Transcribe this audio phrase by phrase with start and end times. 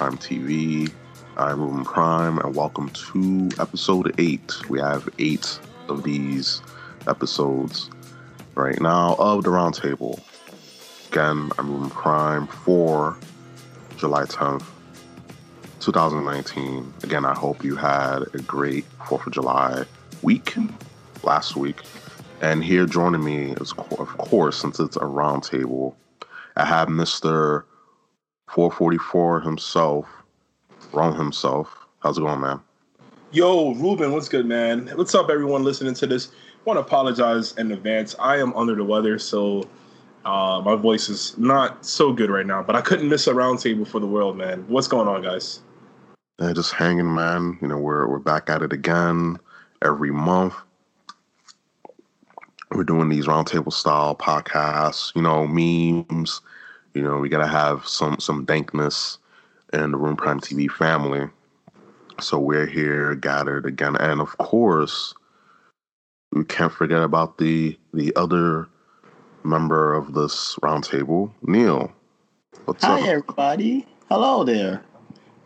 [0.00, 0.90] Prime TV,
[1.36, 4.54] I'm Room Prime, and welcome to episode eight.
[4.70, 5.60] We have eight
[5.90, 6.62] of these
[7.06, 7.90] episodes
[8.54, 10.18] right now of the Roundtable.
[11.10, 13.14] Again, I'm Room Prime for
[13.98, 14.64] July 10th,
[15.80, 16.94] 2019.
[17.02, 19.84] Again, I hope you had a great 4th of July
[20.22, 20.54] week
[21.22, 21.82] last week.
[22.40, 25.94] And here joining me is, of course, since it's a roundtable,
[26.56, 27.64] I have Mr.
[28.54, 30.06] 444 himself,
[30.92, 31.68] Rome himself.
[32.00, 32.60] How's it going, man?
[33.30, 34.90] Yo, Ruben, what's good, man?
[34.96, 36.28] What's up, everyone listening to this?
[36.28, 36.32] I
[36.64, 38.16] want to apologize in advance.
[38.18, 39.68] I am under the weather, so
[40.24, 43.86] uh, my voice is not so good right now, but I couldn't miss a roundtable
[43.86, 44.64] for the world, man.
[44.66, 45.60] What's going on, guys?
[46.40, 47.56] Yeah, just hanging, man.
[47.62, 49.38] You know, we're we're back at it again
[49.82, 50.54] every month.
[52.72, 56.40] We're doing these roundtable style podcasts, you know, memes.
[56.94, 59.18] You know, we gotta have some some dankness
[59.72, 61.28] in the Room Prime TV family.
[62.20, 65.14] So we're here gathered again, and of course,
[66.32, 68.68] we can't forget about the the other
[69.44, 71.92] member of this roundtable, Neil.
[72.64, 72.90] What's up?
[72.90, 73.08] Hi, up?
[73.08, 73.86] everybody.
[74.08, 74.82] Hello there.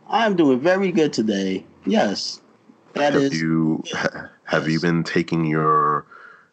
[0.09, 1.65] I'm doing very good today.
[1.85, 2.41] Yes,
[2.95, 3.41] that have is.
[3.41, 3.83] You
[4.45, 4.73] have yes.
[4.73, 6.07] you been taking your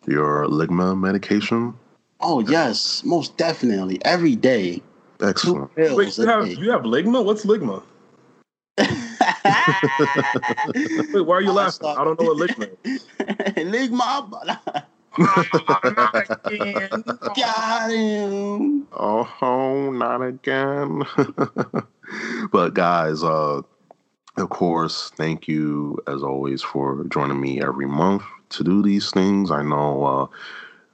[0.08, 1.73] your ligma medication?
[2.22, 4.81] Oh yes, most definitely every day.
[5.22, 5.72] Excellent.
[5.75, 7.23] Wait, you have you have ligma?
[7.23, 7.83] What's ligma?
[11.13, 11.88] Wait, why are you laughing?
[11.88, 13.06] I don't know what ligma is.
[13.57, 14.57] ligma.
[17.35, 18.88] Got him.
[18.94, 21.03] Oh, not again.
[22.51, 23.62] but guys, uh,
[24.38, 29.51] of course, thank you as always for joining me every month to do these things.
[29.51, 30.28] I know uh,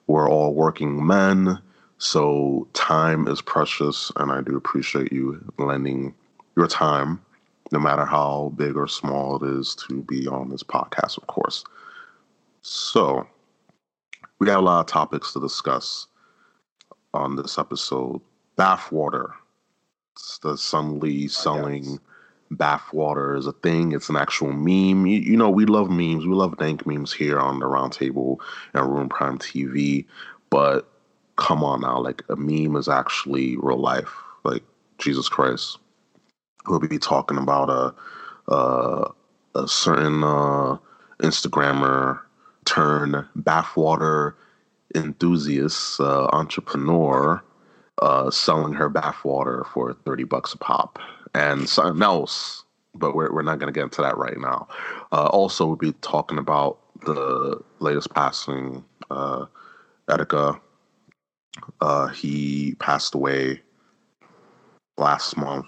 [0.07, 1.59] we're all working men,
[1.97, 6.13] so time is precious, and I do appreciate you lending
[6.55, 7.21] your time,
[7.71, 11.63] no matter how big or small it is, to be on this podcast, of course.
[12.61, 13.27] So,
[14.39, 16.07] we got a lot of topics to discuss
[17.13, 18.21] on this episode.
[18.57, 19.31] Bathwater.
[20.41, 21.99] The Sun Lee ah, selling
[22.51, 23.91] bathwater is a thing.
[23.91, 25.05] It's an actual meme.
[25.05, 26.25] You, you, know, we love memes.
[26.25, 28.37] We love dank memes here on the Roundtable
[28.73, 30.05] and Room Prime TV.
[30.49, 30.89] But
[31.35, 34.13] come on now, like a meme is actually real life.
[34.43, 34.63] Like
[34.97, 35.77] Jesus Christ.
[36.67, 37.93] We'll be talking about a
[38.51, 39.11] a,
[39.55, 40.77] a certain uh,
[41.19, 42.21] Instagrammer
[42.65, 44.33] turn bathwater
[44.95, 47.43] enthusiast, uh, entrepreneur,
[48.01, 50.99] uh, selling her bathwater for 30 bucks a pop
[51.33, 52.63] and something else,
[52.93, 54.67] but we're, we're not going to get into that right now.
[55.11, 59.45] Uh, also, we'll be talking about the latest passing, uh,
[60.09, 60.59] Etika.
[61.81, 63.61] Uh, he passed away
[64.97, 65.67] last month,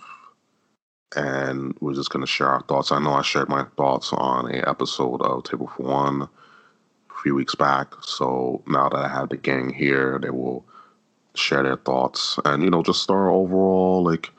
[1.16, 2.92] and we're just going to share our thoughts.
[2.92, 6.30] I know I shared my thoughts on a episode of Table for One a
[7.24, 7.94] few weeks back.
[8.02, 10.66] So now that I have the gang here, they will
[11.40, 14.32] share their thoughts and you know just our overall like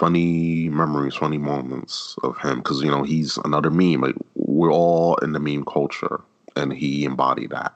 [0.00, 4.00] funny memories, funny moments of him because you know he's another meme.
[4.00, 6.20] Like we're all in the meme culture,
[6.56, 7.74] and he embodied that.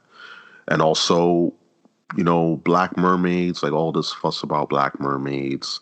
[0.69, 1.53] And also,
[2.17, 5.81] you know, black mermaids, like all this fuss about black mermaids.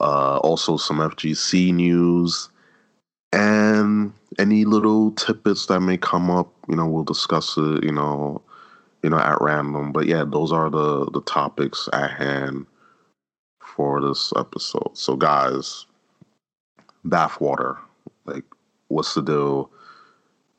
[0.00, 2.48] Uh, also, some FGC news,
[3.32, 6.50] and any little tidbits that may come up.
[6.68, 7.84] You know, we'll discuss it.
[7.84, 8.40] You know,
[9.06, 9.92] you know, at random.
[9.92, 12.66] But yeah, those are the the topics at hand
[13.60, 14.98] for this episode.
[14.98, 15.86] So, guys,
[17.06, 17.78] bathwater.
[18.24, 18.42] Like,
[18.88, 19.70] what's the deal?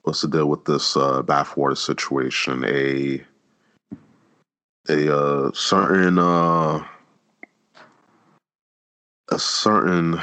[0.03, 2.63] What's the deal with this uh, bathwater situation?
[2.63, 3.21] A
[4.87, 6.87] a uh, certain uh,
[9.29, 10.21] a certain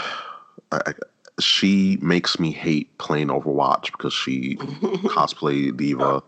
[0.72, 0.94] I,
[1.40, 6.22] she makes me hate playing Overwatch because she cosplay D.Va.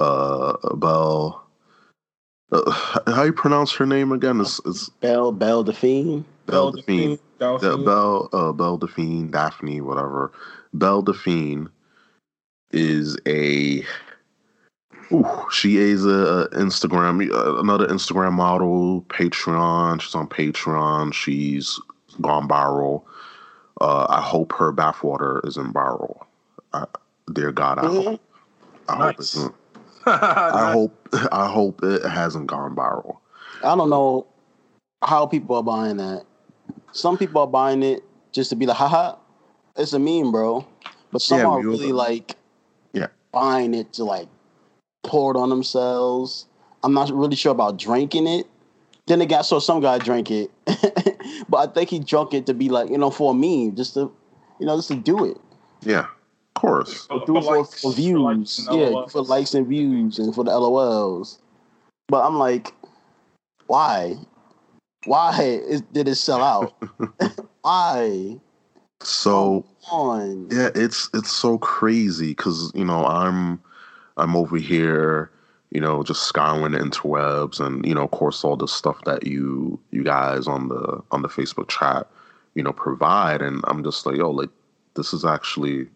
[0.00, 1.40] Uh, Belle
[2.52, 2.70] uh,
[3.06, 4.40] how you pronounce her name again?
[4.40, 6.24] Is is Belle Belle Delphine?
[6.46, 7.18] Belle Delphine.
[7.38, 7.84] Delphine.
[7.84, 10.32] Belle uh, Belle Delphine, Daphne, whatever.
[10.74, 11.68] Belle Delphine
[12.72, 13.84] is a.
[15.12, 20.00] Ooh, she is a, Instagram, uh, another Instagram model, Patreon.
[20.00, 21.12] She's on Patreon.
[21.12, 21.80] She's
[22.20, 23.02] gone viral.
[23.80, 26.26] Uh, I hope her bathwater isn't viral.
[26.72, 26.86] Uh,
[27.32, 28.10] dear God, I mm-hmm.
[28.10, 28.20] hope.
[28.88, 29.00] I nice.
[29.00, 29.59] hope it's
[30.06, 33.18] I hope I hope it hasn't gone viral.
[33.62, 34.26] I don't know
[35.02, 36.24] how people are buying that.
[36.92, 38.02] Some people are buying it
[38.32, 39.16] just to be like, haha,
[39.76, 40.66] it's a meme, bro.
[41.12, 42.36] But some yeah, are really like
[42.92, 43.08] yeah.
[43.32, 44.28] buying it to like
[45.02, 46.46] pour it on themselves.
[46.82, 48.46] I'm not really sure about drinking it.
[49.06, 50.50] Then again, I saw some guy drink it,
[51.48, 53.94] but I think he drunk it to be like you know for a meme, just
[53.94, 54.12] to
[54.58, 55.36] you know just to do it.
[55.82, 56.06] Yeah,
[56.56, 57.06] of course.
[57.26, 61.38] Do it for, for views, for yeah, for likes and views and for the LOLs.
[62.08, 62.72] But I'm like,
[63.66, 64.16] why?
[65.04, 66.74] Why is, did it sell out?
[67.62, 68.38] why?
[69.02, 70.48] So on.
[70.50, 73.60] yeah, it's it's so crazy because you know I'm
[74.16, 75.30] I'm over here,
[75.70, 79.26] you know, just scouring the interwebs and you know, of course, all the stuff that
[79.26, 82.06] you you guys on the on the Facebook chat,
[82.54, 84.50] you know, provide, and I'm just like, yo, like
[84.94, 85.88] this is actually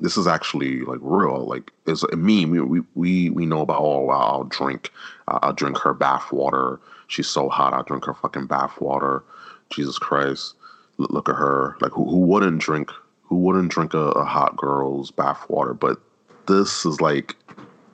[0.00, 1.46] this is actually like real.
[1.46, 2.50] Like it's a meme.
[2.50, 3.80] We we we know about.
[3.80, 4.90] Oh, I'll drink.
[5.28, 6.80] I'll drink her bath water.
[7.08, 7.72] She's so hot.
[7.72, 9.22] I'll drink her fucking bath water.
[9.70, 10.54] Jesus Christ.
[10.98, 11.76] Look at her.
[11.80, 12.90] Like who who wouldn't drink?
[13.24, 15.74] Who wouldn't drink a, a hot girl's bath water?
[15.74, 16.00] But
[16.46, 17.36] this is like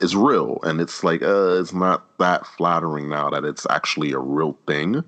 [0.01, 4.19] it's real, and it's like uh, it's not that flattering now that it's actually a
[4.19, 5.03] real thing.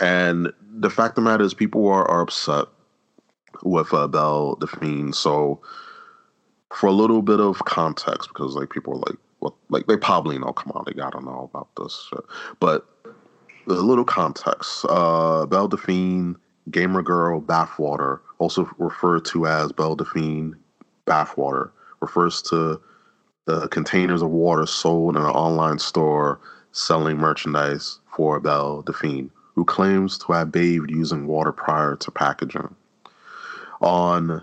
[0.00, 2.66] And the fact of the matter is, people are, are upset
[3.62, 5.12] with uh, Belle Delphine.
[5.12, 5.60] So
[6.74, 10.38] for a little bit of context, because like people are like, what, like they probably
[10.38, 10.52] know.
[10.52, 12.08] Come on, they gotta know about this.
[12.10, 12.24] Shit.
[12.60, 12.86] But
[13.66, 14.84] a little context.
[14.88, 16.36] Uh, Belle Delphine,
[16.70, 20.56] gamer girl, bathwater, also referred to as Belle Delphine
[21.06, 22.80] bathwater, refers to
[23.46, 26.40] the containers of water sold in an online store
[26.72, 32.74] selling merchandise for Belle Delphine, who claims to have bathed using water prior to packaging.
[33.80, 34.42] On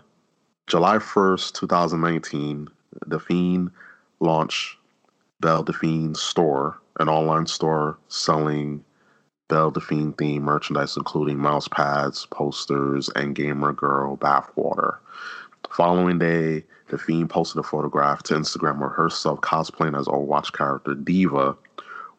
[0.71, 2.69] July 1st, 2019,
[3.09, 3.69] Delphine
[4.21, 4.77] launched
[5.41, 8.81] Belle Delphine Store, an online store selling
[9.49, 14.99] Belle Delphine themed merchandise, including mouse pads, posters, and Gamer Girl bathwater.
[15.63, 20.93] The Following day, Delphine posted a photograph to Instagram of herself cosplaying as Overwatch character
[20.93, 21.57] D.Va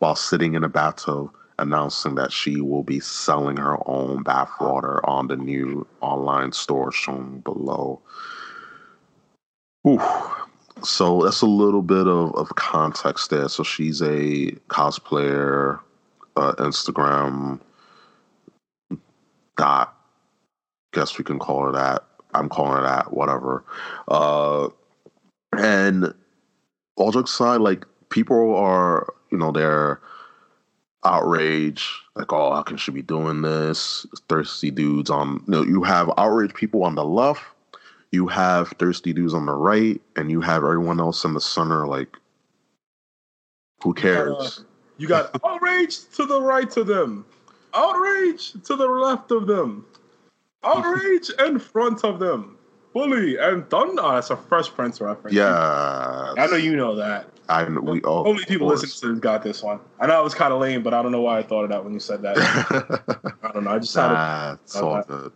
[0.01, 5.29] while sitting in a bathtub, announcing that she will be selling her own bathwater on
[5.29, 7.99] the new online store shown below.
[9.87, 10.01] Ooh.
[10.83, 13.49] So that's a little bit of, of context there.
[13.49, 15.81] So she's a cosplayer,
[16.37, 17.61] uh, Instagram
[19.57, 19.95] dot,
[20.93, 22.05] guess we can call her that.
[22.35, 23.65] I'm calling her that, whatever.
[24.09, 24.69] Uh,
[25.57, 26.13] and
[26.97, 30.01] all jokes aside, like people are, you know, they're
[31.05, 34.07] outraged, like, oh, how can she be doing this?
[34.29, 37.43] Thirsty dudes on, you know, you have outraged people on the left
[38.13, 41.87] you have thirsty dudes on the right, and you have everyone else in the center.
[41.87, 42.17] Like,
[43.83, 44.59] who cares?
[44.61, 44.63] Uh,
[44.99, 47.25] you got outrage to the right of them,
[47.75, 49.87] outrage to the left of them,
[50.63, 52.59] outrage in front of them,
[52.93, 54.03] bully and thunder.
[54.03, 55.35] Oh, that's a Fresh Prince reference.
[55.35, 57.29] Yeah, I know you know that.
[57.49, 59.81] I know we oh, only people listening to got this one.
[59.99, 61.71] I know it was kind of lame, but I don't know why I thought of
[61.71, 62.37] that when you said that.
[63.43, 63.71] I don't know.
[63.71, 65.33] I just had nah, it's all good.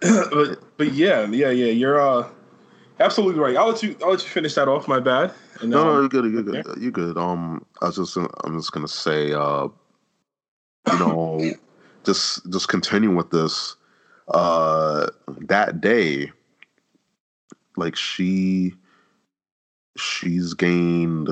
[0.00, 1.66] but but yeah, yeah, yeah.
[1.66, 2.26] You're uh
[3.00, 3.54] absolutely right.
[3.54, 4.88] I'll let you I'll let you finish that off.
[4.88, 5.34] My bad.
[5.60, 6.32] And, no, um, no, you're good.
[6.32, 6.78] You're good.
[6.80, 7.18] You're good.
[7.18, 9.68] Um, I was just I'm just gonna say, uh,
[10.90, 11.52] you know,
[12.04, 13.76] just just continue with this.
[14.28, 15.08] Uh,
[15.48, 16.32] that day,
[17.76, 18.72] like she
[19.98, 21.28] she's gained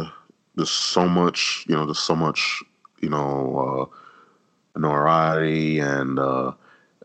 [0.59, 2.62] just so much, you know, just so much,
[3.00, 6.52] you know, uh, notoriety and uh,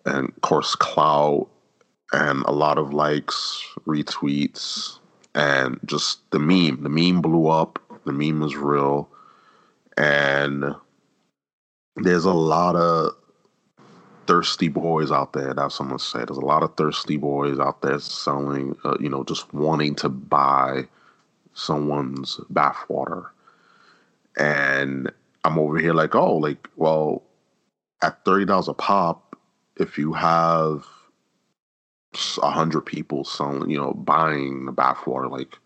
[0.06, 1.48] and of course clout
[2.14, 5.00] and a lot of likes, retweets,
[5.36, 6.84] and just the meme.
[6.84, 7.80] The meme blew up.
[8.06, 9.10] The meme was real,
[9.98, 10.76] and
[11.96, 13.16] there's a lot of
[14.28, 15.54] thirsty boys out there.
[15.54, 16.26] That's what I'm.
[16.26, 20.10] There's a lot of thirsty boys out there selling, uh, you know, just wanting to
[20.10, 20.88] buy
[21.54, 23.28] someone's bathwater,
[24.38, 25.12] and
[25.44, 27.24] I'm over here like, oh, like, well,
[28.04, 29.38] at thirty dollars a pop,
[29.78, 30.86] if you have
[32.42, 35.58] a hundred people selling, you know, buying the bathwater, like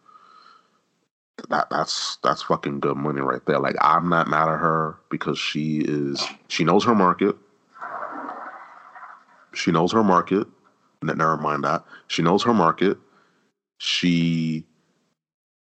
[1.50, 3.60] that that's that's fucking good money right there.
[3.60, 7.36] Like I'm not mad at her because she is she knows her market.
[9.54, 10.48] She knows her market.
[11.02, 11.84] Never mind that.
[12.08, 12.98] She knows her market.
[13.80, 14.66] She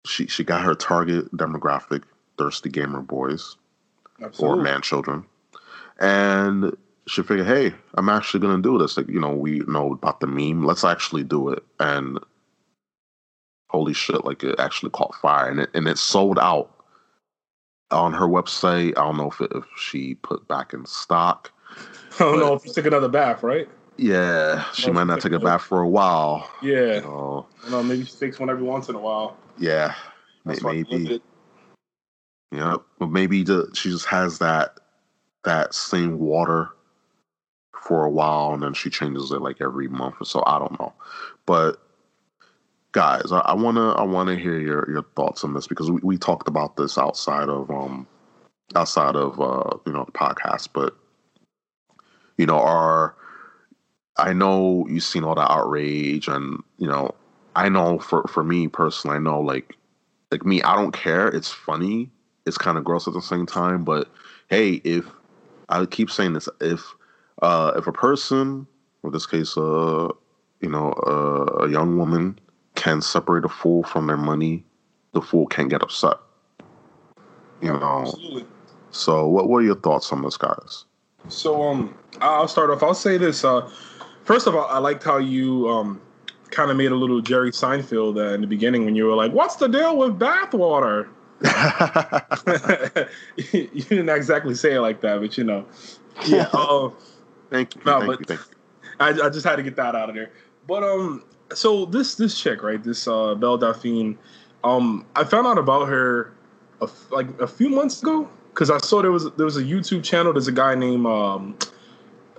[0.06, 2.04] she she got her target demographic,
[2.38, 3.56] thirsty gamer boys
[4.22, 4.60] Absolutely.
[4.60, 5.26] or man children.
[6.00, 6.76] And
[7.08, 8.98] should figure, hey, I'm actually gonna do this.
[8.98, 10.66] Like, you know, we know about the meme.
[10.66, 11.64] Let's actually do it.
[11.80, 12.20] And
[13.70, 16.72] holy shit, like it actually caught fire and it and it sold out
[17.92, 18.98] on her website.
[18.98, 21.52] I don't know if it, if she put back in stock.
[22.20, 23.68] I don't know if you took another bath, right?
[23.98, 26.50] Yeah, she might not take a bath for a while.
[26.62, 26.96] Yeah.
[26.96, 27.48] You know.
[27.70, 29.38] know, maybe she takes one every once in a while.
[29.58, 29.94] Yeah,
[30.46, 31.22] That's maybe.
[32.52, 34.80] Yeah, but maybe the, she just has that
[35.44, 36.70] that same water
[37.84, 40.44] for a while and then she changes it like every month or so.
[40.46, 40.94] I don't know.
[41.46, 41.82] But
[42.94, 46.18] guys, I, I wanna I wanna hear your your thoughts on this because we, we
[46.18, 48.08] talked about this outside of um
[48.76, 50.96] outside of uh you know the podcast, but
[52.38, 53.16] you know, our
[54.18, 57.14] I know you've seen all the outrage and you know,
[57.56, 59.76] I know for for me personally, I know like
[60.32, 61.28] like me, I don't care.
[61.28, 62.10] It's funny.
[62.46, 64.10] It's kind of gross at the same time, but
[64.50, 65.06] hey, if
[65.70, 66.84] I keep saying this, if
[67.44, 68.66] uh if a person,
[69.04, 70.08] in this case, uh,
[70.62, 72.40] you know, uh, a young woman
[72.76, 74.64] can separate a fool from their money,
[75.12, 76.18] the fool can get upset.
[77.62, 78.02] You know.
[78.02, 78.46] Absolutely.
[78.92, 80.86] So, what were your thoughts on this, guys?
[81.28, 82.82] So, um, I'll start off.
[82.82, 83.44] I'll say this.
[83.44, 83.70] Uh,
[84.24, 86.02] first of all, I liked how you um
[86.52, 89.34] kind of made a little Jerry Seinfeld uh, in the beginning when you were like,
[89.34, 91.10] "What's the deal with bathwater?"
[93.52, 95.66] you didn't exactly say it like that, but you know.
[96.26, 96.48] Yeah.
[96.54, 96.90] Uh,
[97.54, 97.82] thank you.
[97.86, 98.56] No, thank but you, thank you.
[99.00, 100.32] I, I just had to get that out of there.
[100.68, 102.84] But um, so this this chick, right?
[102.84, 104.18] This uh, Belle Delphine.
[104.64, 106.34] Um, I found out about her
[106.82, 110.04] a, like a few months ago because I saw there was there was a YouTube
[110.04, 110.34] channel.
[110.34, 111.58] There's a guy named um,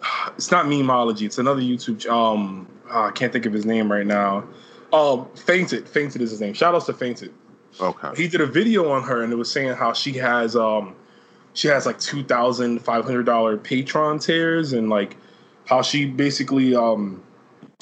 [0.36, 1.22] it's not Memology.
[1.22, 2.06] It's another YouTube.
[2.06, 4.44] Um, oh, I can't think of his name right now.
[4.92, 5.88] Oh, Fainted.
[5.88, 6.54] Fainted is his name.
[6.54, 7.32] Shout outs to Fainted.
[7.80, 8.10] Okay.
[8.16, 10.94] He did a video on her and it was saying how she has um
[11.54, 15.16] she has like two thousand five hundred dollar Patreon tiers and like
[15.66, 17.22] how she basically um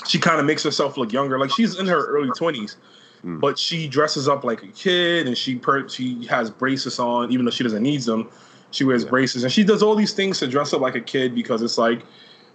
[0.06, 1.38] she kind of makes herself look younger.
[1.38, 2.76] Like she's in her early twenties,
[3.24, 3.40] mm.
[3.40, 7.44] but she dresses up like a kid and she per- she has braces on even
[7.44, 8.30] though she doesn't need them.
[8.70, 9.10] She wears yeah.
[9.10, 11.76] braces and she does all these things to dress up like a kid because it's
[11.76, 12.02] like,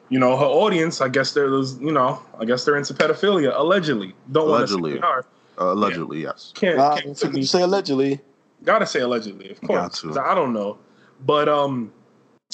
[0.09, 1.01] you know, her audience.
[1.01, 1.79] I guess they're those.
[1.79, 4.15] You know, I guess they're into pedophilia allegedly.
[4.31, 4.99] Don't allegedly.
[4.99, 6.29] want to uh, allegedly, yeah.
[6.29, 6.53] yes.
[6.55, 8.21] Can't, uh, can't say allegedly.
[8.63, 10.03] Gotta say allegedly, of course.
[10.03, 10.77] I don't know,
[11.25, 11.91] but um,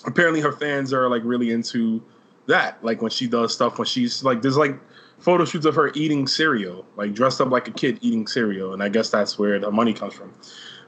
[0.05, 2.03] apparently her fans are like really into
[2.47, 2.83] that.
[2.83, 4.79] Like when she does stuff, when she's like, there's like
[5.19, 8.83] photo shoots of her eating cereal, like dressed up like a kid eating cereal, and
[8.83, 10.33] I guess that's where the money comes from.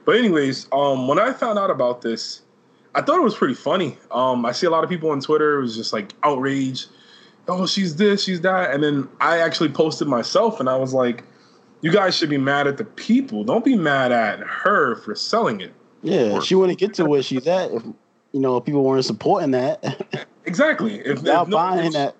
[0.04, 2.42] But anyways, um, when I found out about this,
[2.94, 3.98] I thought it was pretty funny.
[4.10, 6.88] Um, I see a lot of people on Twitter it was just like outraged.
[7.48, 11.24] Oh, she's this, she's that, and then I actually posted myself, and I was like
[11.80, 13.44] you guys should be mad at the people.
[13.44, 15.72] Don't be mad at her for selling it.
[16.02, 17.82] Yeah, she wouldn't get to where she's at if
[18.32, 20.26] you know people weren't supporting that.
[20.44, 20.98] exactly.
[21.00, 22.16] If they're buying that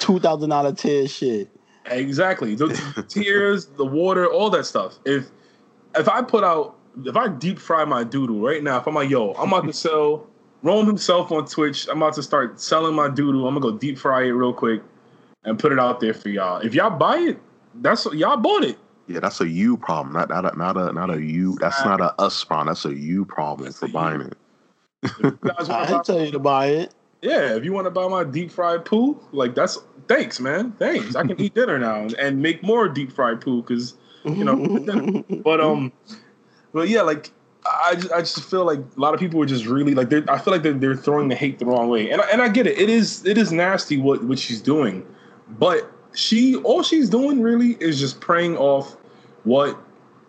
[0.00, 1.50] two thousand dollar tier shit.
[1.86, 2.54] Exactly.
[2.54, 4.98] The tears, the water, all that stuff.
[5.04, 5.26] If
[5.96, 9.10] if I put out if I deep fry my doodle right now, if I'm like,
[9.10, 10.26] yo, I'm about to sell
[10.62, 13.46] Rome himself on Twitch, I'm about to start selling my doodle.
[13.46, 14.82] I'm gonna go deep fry it real quick
[15.44, 16.60] and put it out there for y'all.
[16.60, 17.40] If y'all buy it,
[17.76, 18.78] that's y'all bought it.
[19.08, 21.56] Yeah, that's a you problem, not not a not a not a you.
[21.60, 22.66] That's not a us problem.
[22.68, 24.26] That's a you problem that's for buying you.
[24.26, 25.38] it.
[25.70, 26.94] I tell you to buy it.
[27.22, 30.72] Yeah, if you want to buy my deep fried poo, like that's thanks, man.
[30.72, 31.16] Thanks.
[31.16, 35.24] I can eat dinner now and make more deep fried poo because you know.
[35.44, 35.90] but um,
[36.72, 37.32] but yeah, like
[37.64, 40.24] I just, I just feel like a lot of people are just really like they're.
[40.28, 42.48] I feel like they're, they're throwing the hate the wrong way, and I, and I
[42.48, 42.78] get it.
[42.78, 45.06] It is it is nasty what what she's doing,
[45.48, 48.96] but she all she's doing really is just preying off
[49.48, 49.78] what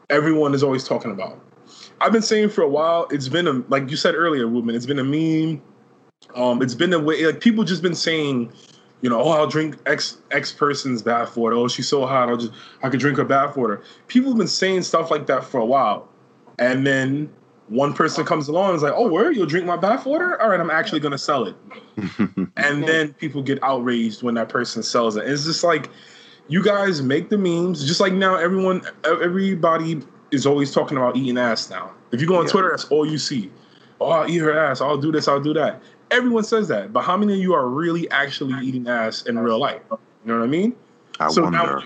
[0.10, 1.40] everyone is always talking about.
[2.02, 4.86] I've been saying for a while, it's been a like you said earlier, Ruben, it's
[4.86, 5.62] been a meme.
[6.36, 8.52] Um, it's been a way like people just been saying,
[9.02, 11.58] you know, oh, I'll drink X X person's bathwater.
[11.58, 13.84] Oh, she's so hot, I'll just I could drink her bathwater.
[14.08, 16.08] People have been saying stuff like that for a while,
[16.58, 17.30] and then
[17.68, 20.40] one person comes along and is like, "Oh, where you'll drink my bathwater?
[20.42, 21.56] All right, I'm actually gonna sell it."
[22.58, 25.28] and then people get outraged when that person sells it.
[25.28, 25.90] It's just like
[26.50, 30.01] you guys make the memes, just like now everyone, everybody
[30.32, 31.91] is always talking about eating ass now.
[32.12, 32.51] If you go on yeah.
[32.51, 33.51] Twitter, that's all you see.
[34.01, 34.82] Oh, I'll eat her ass.
[34.82, 35.27] I'll do this.
[35.27, 35.82] I'll do that.
[36.12, 39.60] Everyone says that, but how many of you are really actually eating ass in real
[39.60, 39.82] life?
[39.91, 40.75] You know what I mean?
[41.20, 41.58] I so wonder.
[41.58, 41.84] Now,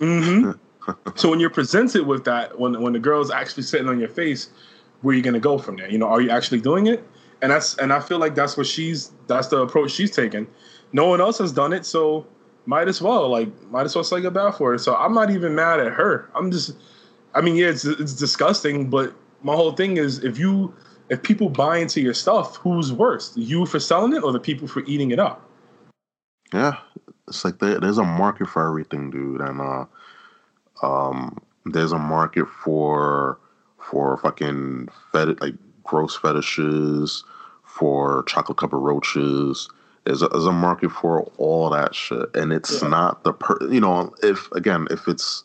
[0.00, 0.92] mm-hmm.
[1.14, 4.50] so when you're presented with that, when when the girl's actually sitting on your face,
[5.00, 5.90] where are you going to go from there?
[5.90, 7.02] You know, are you actually doing it?
[7.40, 10.46] And that's and I feel like that's what she's that's the approach she's taking.
[10.92, 12.26] No one else has done it, so
[12.66, 14.80] might as well like might as well say goodbye for it.
[14.80, 16.30] So I'm not even mad at her.
[16.34, 16.76] I'm just,
[17.34, 20.74] I mean, yeah, it's it's disgusting, but my whole thing is if you
[21.08, 24.68] if people buy into your stuff, who's worse, you for selling it or the people
[24.68, 25.48] for eating it up?
[26.52, 26.76] Yeah,
[27.28, 29.84] it's like there, there's a market for everything, dude, and uh,
[30.82, 33.38] um, there's a market for
[33.78, 37.24] for fucking fed like gross fetishes,
[37.64, 39.68] for chocolate covered roaches.
[40.04, 42.88] There's a, there's a market for all that shit, and it's yeah.
[42.88, 43.56] not the per.
[43.70, 45.44] You know, if again, if it's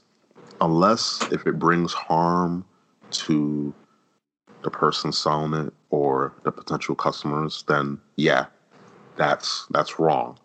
[0.62, 2.66] unless if it brings harm
[3.12, 3.74] to
[4.64, 8.46] the person selling it or the potential customers, then yeah,
[9.16, 10.40] that's that's wrong.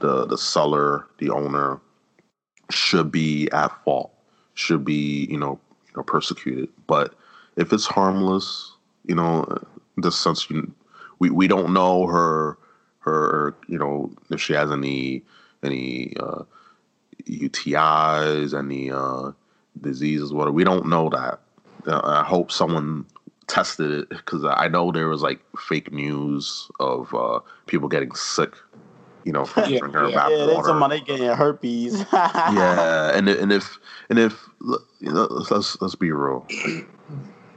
[0.00, 1.80] The the seller, the owner
[2.70, 4.12] should be at fault,
[4.54, 6.70] should be, you know, you know, persecuted.
[6.86, 7.14] But
[7.56, 8.72] if it's harmless,
[9.04, 9.46] you know,
[9.98, 10.72] the sense you
[11.18, 12.58] we, we don't know her
[13.04, 15.22] her or you know if she has any
[15.62, 16.42] any uh,
[17.26, 19.32] UTIs, any uh,
[19.80, 20.52] diseases, whatever.
[20.52, 21.40] We don't know that.
[21.86, 23.06] Uh, I hope someone
[23.46, 28.54] tested it because I know there was like fake news of uh, people getting sick.
[29.24, 30.68] You know, from yeah, drinking yeah, yeah, water.
[30.68, 32.04] somebody getting herpes.
[32.12, 33.78] yeah, and and if
[34.10, 34.38] and if
[35.00, 36.46] you know, let's let's be real.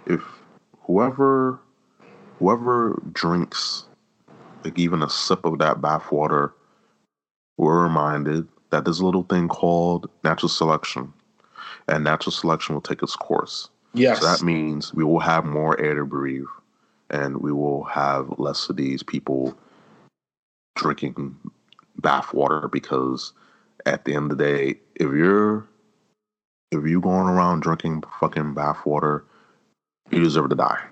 [0.06, 0.22] If
[0.84, 1.60] whoever
[2.40, 3.84] whoever drinks
[4.64, 6.54] like even a sip of that bath water,
[7.58, 11.14] we're reminded that there's a little thing called natural selection,
[11.88, 13.70] and natural selection will take its course.
[13.94, 14.20] Yes.
[14.20, 16.46] So that means we will have more air to breathe,
[17.10, 19.58] and we will have less of these people
[20.76, 21.36] drinking
[22.00, 23.34] bath water because
[23.86, 25.68] at the end of the day, if you're
[26.72, 29.24] if you're going around drinking fucking bath water,
[30.12, 30.84] you deserve to die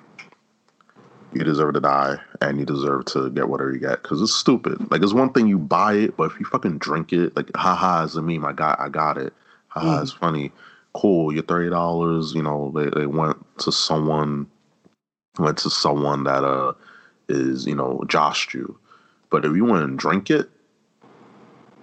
[1.36, 4.90] you deserve to die and you deserve to get whatever you get because it's stupid.
[4.92, 8.06] Like it's one thing you buy it, but if you fucking drink it, like haha,
[8.06, 8.46] it's a meme.
[8.46, 9.34] I got, I got it.
[9.68, 10.02] Haha, mm.
[10.02, 10.52] it's funny.
[10.94, 11.34] Cool.
[11.34, 12.34] Your thirty dollars.
[12.34, 14.48] You know, they, they went to someone,
[15.38, 16.74] went to someone that uh
[17.28, 18.80] is you know joshed you.
[19.30, 20.50] But if you want to drink it,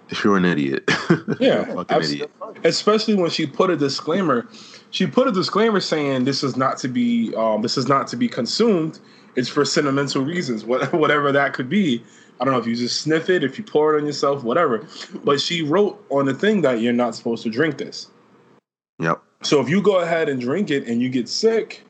[0.08, 0.84] if you're an idiot,
[1.40, 2.30] yeah, fucking idiot.
[2.64, 4.48] Especially when she put a disclaimer.
[4.90, 8.16] She put a disclaimer saying this is not to be um, this is not to
[8.16, 8.98] be consumed
[9.36, 12.02] it's for sentimental reasons, whatever that could be.
[12.40, 14.86] I don't know if you just sniff it, if you pour it on yourself, whatever.
[15.22, 18.08] But she wrote on the thing that you're not supposed to drink this.
[18.98, 19.22] Yep.
[19.42, 21.82] So if you go ahead and drink it and you get sick,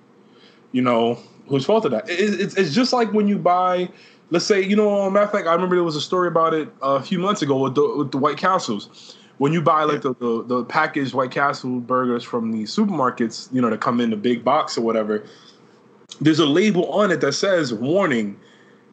[0.72, 2.04] you know whose fault is that?
[2.08, 3.88] it's, it's just like when you buy.
[4.30, 6.68] Let's say you know, matter of fact, I remember there was a story about it
[6.80, 9.16] a few months ago with the, with the White Castles.
[9.36, 13.60] When you buy like the, the the packaged White Castle burgers from the supermarkets, you
[13.60, 15.24] know, to come in the big box or whatever,
[16.20, 18.38] there's a label on it that says warning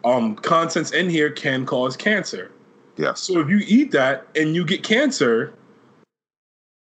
[0.05, 2.51] um, contents in here can cause cancer.
[2.97, 5.53] Yeah so if you eat that and you get cancer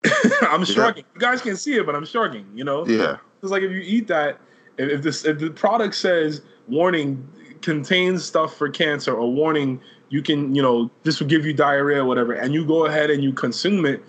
[0.41, 1.05] i'm shrugging.
[1.05, 1.13] Yeah.
[1.13, 2.85] you guys can't see it but i'm shrugging you know?
[2.85, 3.17] Yeah.
[3.41, 4.39] It's like if you eat that
[4.77, 7.27] if this if the product says warning
[7.61, 12.01] contains stuff for cancer or warning you can you know this will give you diarrhea
[12.01, 14.03] or whatever and you go ahead and you consume it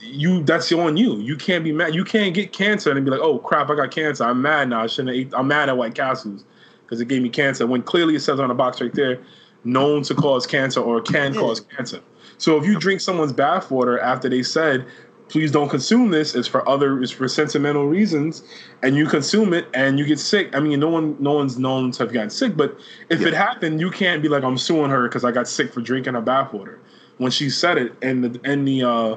[0.00, 1.18] you that's on you.
[1.20, 1.94] You can't be mad.
[1.94, 4.24] You can't get cancer and be like, oh crap, I got cancer.
[4.24, 4.82] I'm mad now.
[4.82, 5.32] I shouldn't eat.
[5.36, 6.44] I'm mad at White Castles
[6.84, 7.66] because it gave me cancer.
[7.66, 9.20] When clearly it says on the box right there,
[9.64, 12.00] known to cause cancer or can cause cancer.
[12.38, 14.86] So if you drink someone's bathwater after they said,
[15.28, 18.42] please don't consume this, it's for other, it's for sentimental reasons,
[18.82, 20.54] and you consume it and you get sick.
[20.56, 22.76] I mean, no one, no one's known to have gotten sick, but
[23.10, 23.28] if yeah.
[23.28, 26.14] it happened, you can't be like, I'm suing her because I got sick for drinking
[26.14, 26.78] her bathwater.
[27.18, 29.16] When she said it, and the and the uh,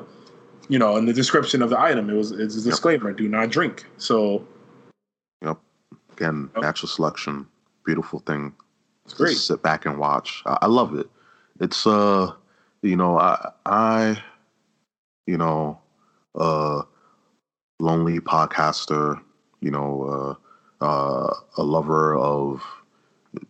[0.69, 3.17] you know, in the description of the item, it was it's a disclaimer: yep.
[3.17, 3.85] do not drink.
[3.97, 4.45] So,
[5.43, 5.59] yep.
[6.13, 6.63] Again, yep.
[6.63, 7.47] natural selection,
[7.85, 8.53] beautiful thing.
[9.05, 9.35] It's great.
[9.35, 10.41] sit back and watch.
[10.45, 11.09] I, I, love it.
[11.59, 12.31] It's uh,
[12.81, 14.23] you know, I I,
[15.27, 15.79] you know,
[16.35, 16.83] uh,
[17.79, 19.21] lonely podcaster.
[19.59, 20.37] You know,
[20.81, 22.61] uh, uh, a lover of,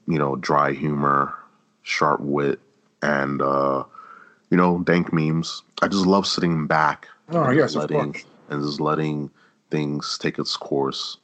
[0.08, 1.34] you know, dry humor,
[1.82, 2.60] sharp wit,
[3.02, 3.84] and uh
[4.54, 5.64] you know, dank memes.
[5.82, 7.08] I just love sitting back.
[7.30, 8.16] Oh yes, letting,
[8.50, 9.32] and just letting
[9.72, 11.18] things take its course.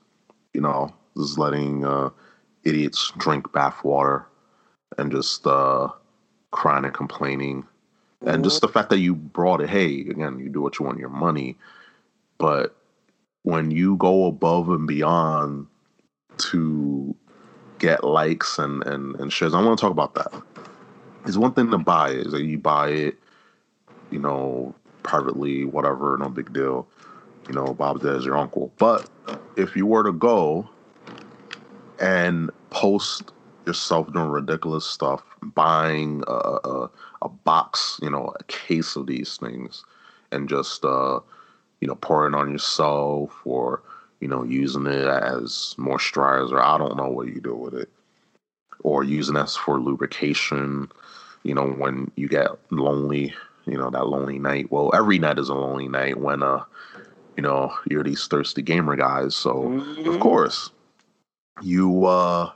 [0.55, 2.09] You know, just letting uh,
[2.63, 4.25] idiots drink bathwater
[4.97, 5.89] and just uh,
[6.49, 7.67] crying and complaining.
[8.25, 10.97] And just the fact that you brought it, hey, again, you do what you want
[10.97, 11.55] your money.
[12.39, 12.75] But
[13.43, 15.67] when you go above and beyond
[16.49, 17.15] to
[17.77, 20.33] get likes and, and, and shares, I want to talk about that
[21.29, 22.27] it's one thing to buy it.
[22.27, 23.15] Is that you buy it,
[24.11, 26.87] you know, privately, whatever, no big deal.
[27.47, 28.71] You know, Bob's dad is your uncle.
[28.77, 29.09] But
[29.55, 30.67] if you were to go
[31.99, 33.31] and post
[33.65, 36.89] yourself doing ridiculous stuff, buying a, a,
[37.21, 39.83] a box, you know, a case of these things,
[40.31, 41.19] and just uh,
[41.79, 43.81] you know, pouring on yourself or
[44.19, 46.59] you know, using it as moisturizer.
[46.59, 47.89] I don't know what you do with it.
[48.81, 50.91] Or using it for lubrication
[51.43, 53.33] you know, when you get lonely,
[53.65, 54.71] you know, that lonely night.
[54.71, 56.63] Well, every night is a lonely night when, uh,
[57.37, 59.35] you know, you're these thirsty gamer guys.
[59.35, 60.09] So, mm-hmm.
[60.09, 60.71] of course,
[61.61, 62.51] you, uh,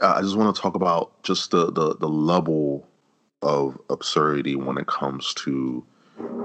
[0.00, 2.86] I just want to talk about just the, the, the level
[3.42, 5.84] of absurdity when it comes to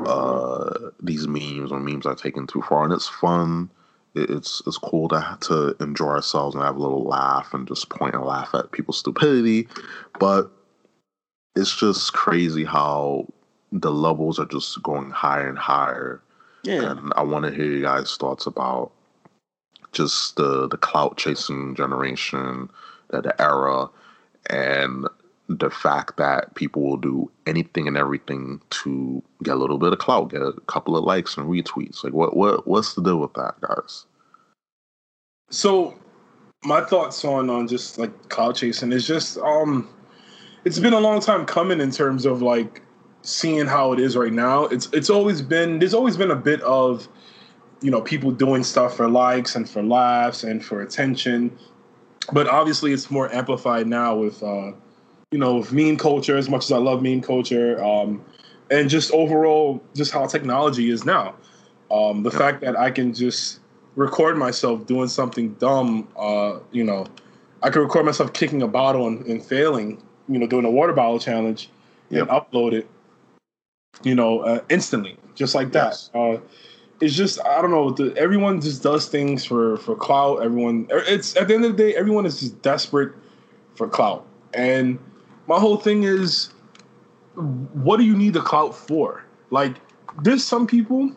[0.06, 2.84] uh, these memes or memes are taken too far.
[2.84, 3.70] And it's fun
[4.16, 8.14] it's it's cool to to enjoy ourselves and have a little laugh and just point
[8.14, 9.68] and laugh at people's stupidity,
[10.20, 10.52] but
[11.56, 13.28] it's just crazy how
[13.72, 16.22] the levels are just going higher and higher.
[16.64, 16.92] Yeah.
[16.92, 18.92] And I want to hear you guys' thoughts about
[19.92, 22.70] just the the clout chasing generation,
[23.12, 23.90] uh, the era,
[24.50, 25.08] and
[25.50, 30.00] the fact that people will do anything and everything to get a little bit of
[30.00, 32.04] clout, get a couple of likes and retweets.
[32.04, 34.06] Like what what what's the deal with that, guys?
[35.50, 35.96] So
[36.64, 39.90] my thoughts on on just like clout chasing is just um
[40.66, 42.82] it's been a long time coming in terms of like
[43.24, 44.66] seeing how it is right now.
[44.66, 47.08] It's it's always been there's always been a bit of
[47.82, 51.58] you know people doing stuff for likes and for laughs and for attention,
[52.32, 54.72] but obviously it's more amplified now with uh,
[55.32, 56.38] you know with meme culture.
[56.38, 58.24] As much as I love meme culture, um,
[58.70, 61.36] and just overall just how technology is now.
[61.90, 63.60] Um, the fact that I can just
[63.96, 67.06] record myself doing something dumb, uh, you know,
[67.62, 70.94] I could record myself kicking a bottle and, and failing, you know, doing a water
[70.94, 71.70] bottle challenge
[72.10, 72.28] yep.
[72.28, 72.88] and upload it
[74.04, 75.90] you know, uh, instantly, just like that.
[75.90, 76.10] Yes.
[76.14, 76.38] Uh,
[77.00, 77.92] it's just I don't know.
[77.92, 80.44] The, everyone just does things for for clout.
[80.44, 83.14] Everyone, er, it's at the end of the day, everyone is just desperate
[83.76, 84.26] for clout.
[84.54, 85.00] And
[85.48, 86.52] my whole thing is,
[87.36, 89.24] what do you need the clout for?
[89.50, 89.78] Like,
[90.22, 91.12] there's some people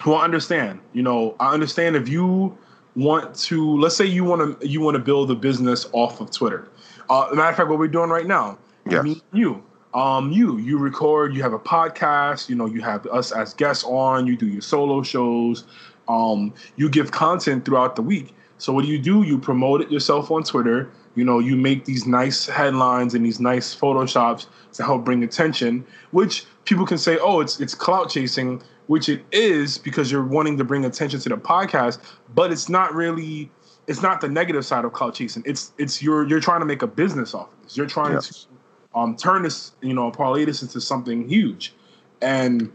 [0.00, 0.80] who I understand.
[0.94, 2.56] You know, I understand if you
[2.96, 6.30] want to, let's say you want to you want to build a business off of
[6.30, 6.68] Twitter.
[7.12, 8.56] Uh, matter of fact, what we're doing right now,
[8.88, 9.04] yes.
[9.04, 13.32] me, you, um, you you record, you have a podcast, you know, you have us
[13.32, 15.64] as guests on, you do your solo shows,
[16.08, 18.34] um, you give content throughout the week.
[18.56, 19.24] So what do you do?
[19.24, 20.90] You promote it yourself on Twitter.
[21.14, 25.84] You know, you make these nice headlines and these nice photoshops to help bring attention,
[26.12, 30.56] which people can say, oh, it's it's clout chasing, which it is because you're wanting
[30.56, 31.98] to bring attention to the podcast,
[32.34, 33.50] but it's not really
[33.86, 35.42] it's not the negative side of clout chasing.
[35.46, 37.76] It's it's you're you're trying to make a business off of this.
[37.76, 38.34] You're trying to
[38.94, 41.74] um, turn this, you know, parlay this into something huge.
[42.20, 42.70] And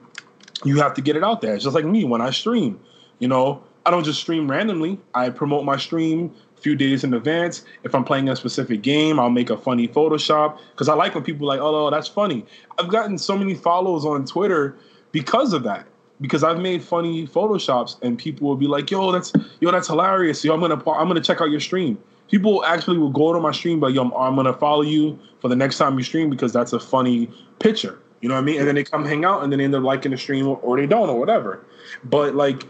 [0.63, 1.55] you have to get it out there.
[1.55, 2.79] It's just like me when I stream.
[3.19, 4.99] You know, I don't just stream randomly.
[5.13, 7.63] I promote my stream a few days in advance.
[7.83, 11.23] If I'm playing a specific game, I'll make a funny Photoshop because I like when
[11.23, 12.45] people like, oh, that's funny.
[12.77, 14.75] I've gotten so many follows on Twitter
[15.11, 15.85] because of that.
[16.19, 20.43] Because I've made funny photoshops and people will be like, "Yo, that's yo, that's hilarious."
[20.43, 21.97] Yo, I'm gonna I'm gonna check out your stream
[22.29, 25.47] people actually will go to my stream, but yo, I'm, I'm, gonna follow you for
[25.47, 27.99] the next time you stream because that's a funny picture.
[28.21, 28.59] You know what I mean?
[28.59, 30.57] And then they come hang out, and then they end up liking the stream, or,
[30.57, 31.65] or they don't, or whatever.
[32.03, 32.63] But like,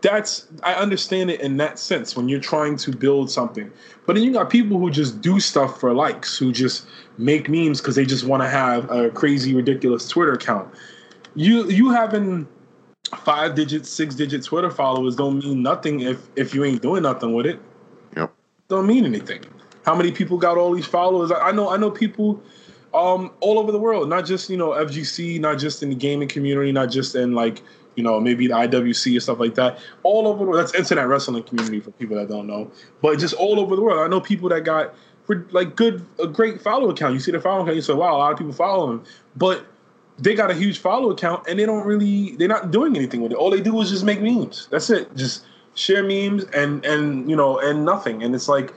[0.00, 3.70] that's I understand it in that sense when you're trying to build something.
[4.06, 6.86] But then you got people who just do stuff for likes, who just
[7.18, 10.72] make memes because they just want to have a crazy, ridiculous Twitter account.
[11.34, 12.46] You you having
[13.18, 17.34] five digit, six digit Twitter followers don't mean nothing if if you ain't doing nothing
[17.34, 17.60] with it
[18.16, 18.34] Yep.
[18.68, 19.44] don't mean anything.
[19.84, 21.30] How many people got all these followers?
[21.32, 22.42] I know I know people
[22.94, 26.28] um, all over the world, not just you know FGC, not just in the gaming
[26.28, 27.62] community, not just in like
[27.96, 29.78] you know maybe the IWC or stuff like that.
[30.02, 32.70] All over the world, that's internet wrestling community for people that don't know,
[33.00, 34.00] but just all over the world.
[34.00, 34.94] I know people that got
[35.50, 37.14] like good, a great follow account.
[37.14, 39.04] You see the follow account, you say, wow, a lot of people follow them,
[39.36, 39.64] but
[40.18, 43.32] they got a huge follow account and they don't really, they're not doing anything with
[43.32, 43.36] it.
[43.36, 44.68] All they do is just make memes.
[44.70, 45.14] That's it.
[45.16, 45.44] Just
[45.74, 48.22] share memes and and you know and nothing.
[48.22, 48.72] And it's like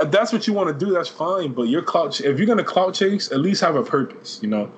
[0.00, 1.52] if that's what you want to do, that's fine.
[1.52, 2.20] But you're clout.
[2.20, 4.38] If you're gonna clout chase, at least have a purpose.
[4.42, 4.72] You know.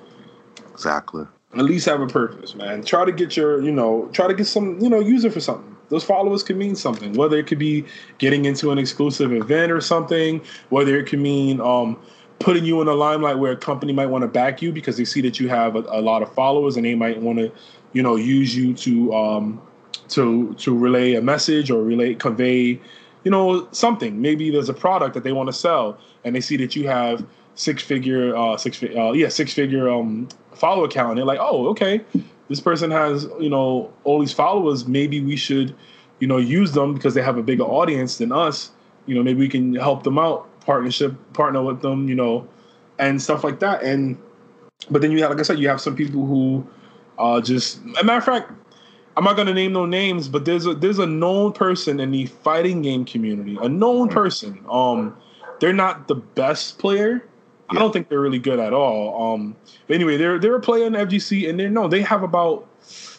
[0.73, 1.25] Exactly.
[1.53, 2.81] At least have a purpose, man.
[2.81, 5.75] Try to get your, you know, try to get some, you know, user for something.
[5.89, 7.13] Those followers could mean something.
[7.13, 7.85] Whether it could be
[8.19, 10.41] getting into an exclusive event or something.
[10.69, 11.99] Whether it could mean um,
[12.43, 15.05] putting you in the limelight where a company might want to back you because they
[15.05, 17.51] see that you have a, a lot of followers and they might want to,
[17.93, 19.61] you know, use you to um,
[20.09, 22.79] to to relay a message or relay convey
[23.23, 24.21] you know something.
[24.21, 27.25] Maybe there's a product that they want to sell and they see that you have
[27.55, 32.01] six figure uh six uh, yeah six figure um follow account they're like oh okay.
[32.49, 34.87] This person has you know all these followers.
[34.87, 35.75] Maybe we should
[36.19, 38.71] you know use them because they have a bigger audience than us.
[39.05, 42.47] You know maybe we can help them out partnership partner with them you know
[42.99, 44.17] and stuff like that and
[44.89, 46.65] but then you have like i said you have some people who
[47.17, 48.51] uh just a matter of fact
[49.17, 52.27] I'm not gonna name no names, but there's a there's a known person in the
[52.27, 54.63] fighting game community, a known person.
[54.69, 55.17] Um,
[55.59, 57.27] they're not the best player.
[57.69, 59.33] I don't think they're really good at all.
[59.33, 59.55] Um,
[59.87, 62.67] but anyway, they're they're a player in FGC, and they're no, they have about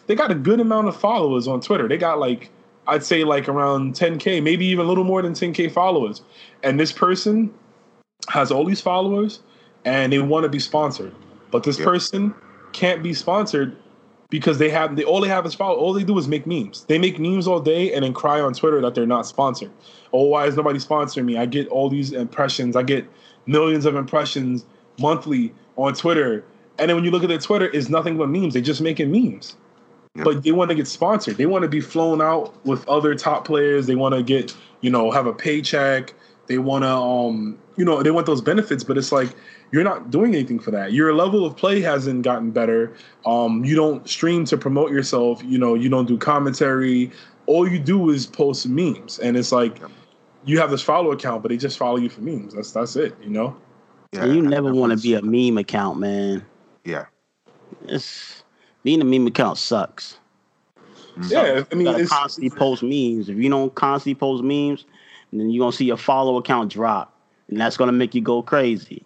[0.07, 1.87] they got a good amount of followers on Twitter.
[1.87, 2.49] They got like
[2.87, 6.21] I'd say like around 10k, maybe even a little more than 10k followers.
[6.63, 7.53] And this person
[8.29, 9.41] has all these followers,
[9.85, 11.13] and they want to be sponsored,
[11.51, 12.33] but this person
[12.71, 13.75] can't be sponsored
[14.29, 15.77] because they have they all they have is follow.
[15.77, 16.85] All they do is make memes.
[16.85, 19.71] They make memes all day and then cry on Twitter that they're not sponsored.
[20.11, 21.37] Oh, why is nobody sponsoring me?
[21.37, 22.75] I get all these impressions.
[22.75, 23.05] I get
[23.45, 24.65] millions of impressions
[24.99, 26.43] monthly on Twitter.
[26.79, 28.53] And then when you look at their Twitter, it's nothing but memes.
[28.53, 29.55] They're just making memes.
[30.15, 30.23] Yeah.
[30.23, 31.37] But they want to get sponsored.
[31.37, 33.87] They want to be flown out with other top players.
[33.87, 36.13] They want to get, you know, have a paycheck.
[36.45, 38.83] They want to, um, you know, they want those benefits.
[38.83, 39.29] But it's like
[39.71, 40.93] you're not doing anything for that.
[40.93, 42.93] Your level of play hasn't gotten better.
[43.25, 45.41] Um, you don't stream to promote yourself.
[45.43, 47.09] You know, you don't do commentary.
[47.47, 49.81] All you do is post memes, and it's like
[50.45, 52.53] you have this follow account, but they just follow you for memes.
[52.53, 53.15] That's that's it.
[53.21, 53.57] You know.
[54.13, 56.45] Yeah, you never want to be a meme account, man.
[56.85, 57.05] Yeah.
[57.87, 58.42] It's
[58.83, 60.17] being a meme account sucks.
[61.17, 61.23] Mm-hmm.
[61.29, 63.29] Yeah, I mean, you constantly post memes.
[63.29, 64.85] If you don't constantly post memes,
[65.31, 67.17] then you're gonna see your follow account drop,
[67.49, 69.05] and that's gonna make you go crazy.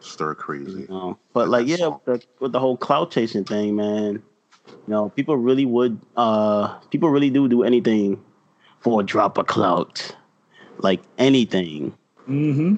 [0.00, 0.82] Stir crazy.
[0.82, 1.18] You know?
[1.32, 4.22] But like, yeah, with the, with the, whole clout chasing thing, man.
[4.66, 6.00] You know, people really would.
[6.16, 8.22] uh People really do do anything
[8.80, 10.14] for a drop of clout,
[10.78, 11.92] like anything.
[12.28, 12.76] Mm-hmm.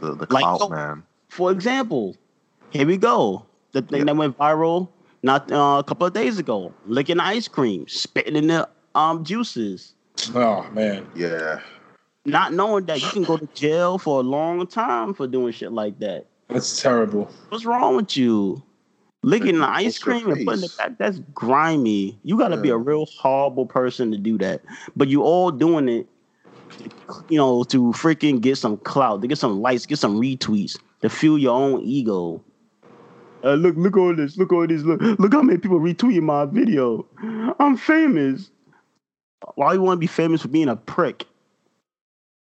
[0.00, 1.02] The the clout, like, man.
[1.28, 2.16] For example,
[2.70, 3.44] here we go.
[3.72, 4.06] The thing yep.
[4.06, 4.88] that went viral
[5.22, 6.72] not uh, a couple of days ago.
[6.86, 9.94] Licking ice cream, spitting in the um juices.
[10.34, 11.06] Oh man.
[11.14, 11.60] Yeah.
[12.24, 15.72] Not knowing that you can go to jail for a long time for doing shit
[15.72, 16.26] like that.
[16.48, 17.30] That's terrible.
[17.48, 18.62] What's wrong with you?
[19.22, 22.18] Licking the ice cream and putting it back, that's grimy.
[22.22, 22.62] You gotta yeah.
[22.62, 24.62] be a real horrible person to do that.
[24.94, 26.06] But you all doing it,
[27.28, 31.08] you know, to freaking get some clout, to get some likes, get some retweets, to
[31.08, 32.42] fuel your own ego.
[33.46, 34.36] Uh, look, look all this.
[34.36, 34.82] Look all this.
[34.82, 37.06] Look, look how many people retweeting my video.
[37.60, 38.50] I'm famous.
[39.54, 41.26] Why you want to be famous for being a prick?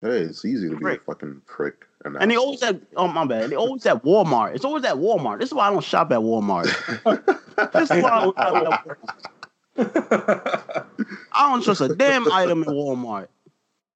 [0.02, 1.00] Hey, it's easy to prick.
[1.00, 1.86] be a fucking prick.
[2.04, 3.48] And, and they always at oh my bad.
[3.48, 4.54] They always at Walmart.
[4.54, 5.40] It's always at Walmart.
[5.40, 6.66] This is why I don't shop at Walmart.
[7.72, 8.76] this is why I don't,
[11.32, 13.28] I don't trust a damn item in Walmart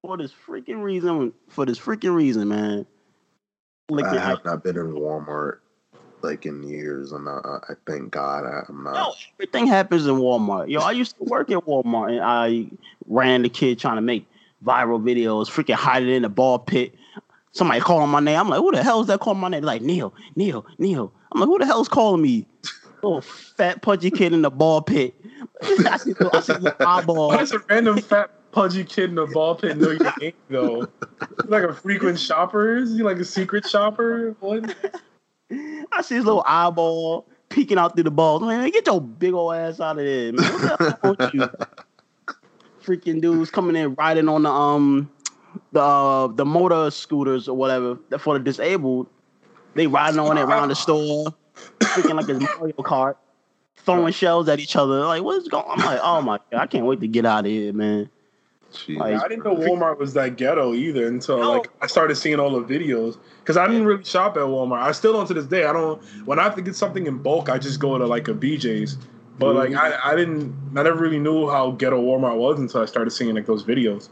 [0.00, 1.34] for this freaking reason.
[1.48, 2.86] For this freaking reason, man.
[3.92, 5.58] I have not been in Walmart
[6.24, 8.94] like in years, and uh, I, I thank God I, am not.
[8.94, 10.68] No, everything happens in Walmart.
[10.68, 12.66] Yo, I used to work at Walmart, and I
[13.06, 14.26] ran the kid trying to make
[14.64, 16.94] viral videos, freaking hiding in the ball pit.
[17.52, 18.40] Somebody calling my name.
[18.40, 19.60] I'm like, who the hell is that calling my name?
[19.60, 21.12] They're like Neil, Neil, Neil.
[21.30, 22.46] I'm like, who the hell's calling me?
[23.02, 25.14] Little fat pudgy kid in the ball pit.
[25.62, 27.30] I see, I see little eyeball.
[27.30, 30.88] That's a random fat pudgy kid in the ball pit know your name though.
[31.44, 32.78] like a frequent shopper?
[32.78, 34.34] Is he like a secret shopper?
[34.40, 34.74] What?
[35.50, 38.42] I see his little eyeball peeking out through the balls.
[38.42, 40.52] Man, get your big old ass out of there, man.
[41.00, 41.48] What the you?
[42.84, 45.10] Freaking dudes coming in riding on the um
[45.72, 49.06] the uh, the motor scooters or whatever for the disabled.
[49.74, 51.34] They riding on it around the store,
[51.80, 53.16] freaking like a Mario Kart,
[53.76, 55.00] throwing shells at each other.
[55.00, 55.64] Like, what is going?
[55.64, 55.80] On?
[55.80, 58.10] I'm like, oh my god, I can't wait to get out of here, man.
[58.88, 61.52] Like, I didn't know Walmart was that ghetto either until no.
[61.52, 64.82] like I started seeing all the videos because I didn't really shop at Walmart.
[64.82, 65.64] I still don't to this day.
[65.64, 68.28] I don't when I have to get something in bulk, I just go to like
[68.28, 68.98] a BJ's.
[69.38, 69.74] But mm-hmm.
[69.74, 73.10] like I, I didn't I never really knew how ghetto Walmart was until I started
[73.10, 74.08] seeing like those videos.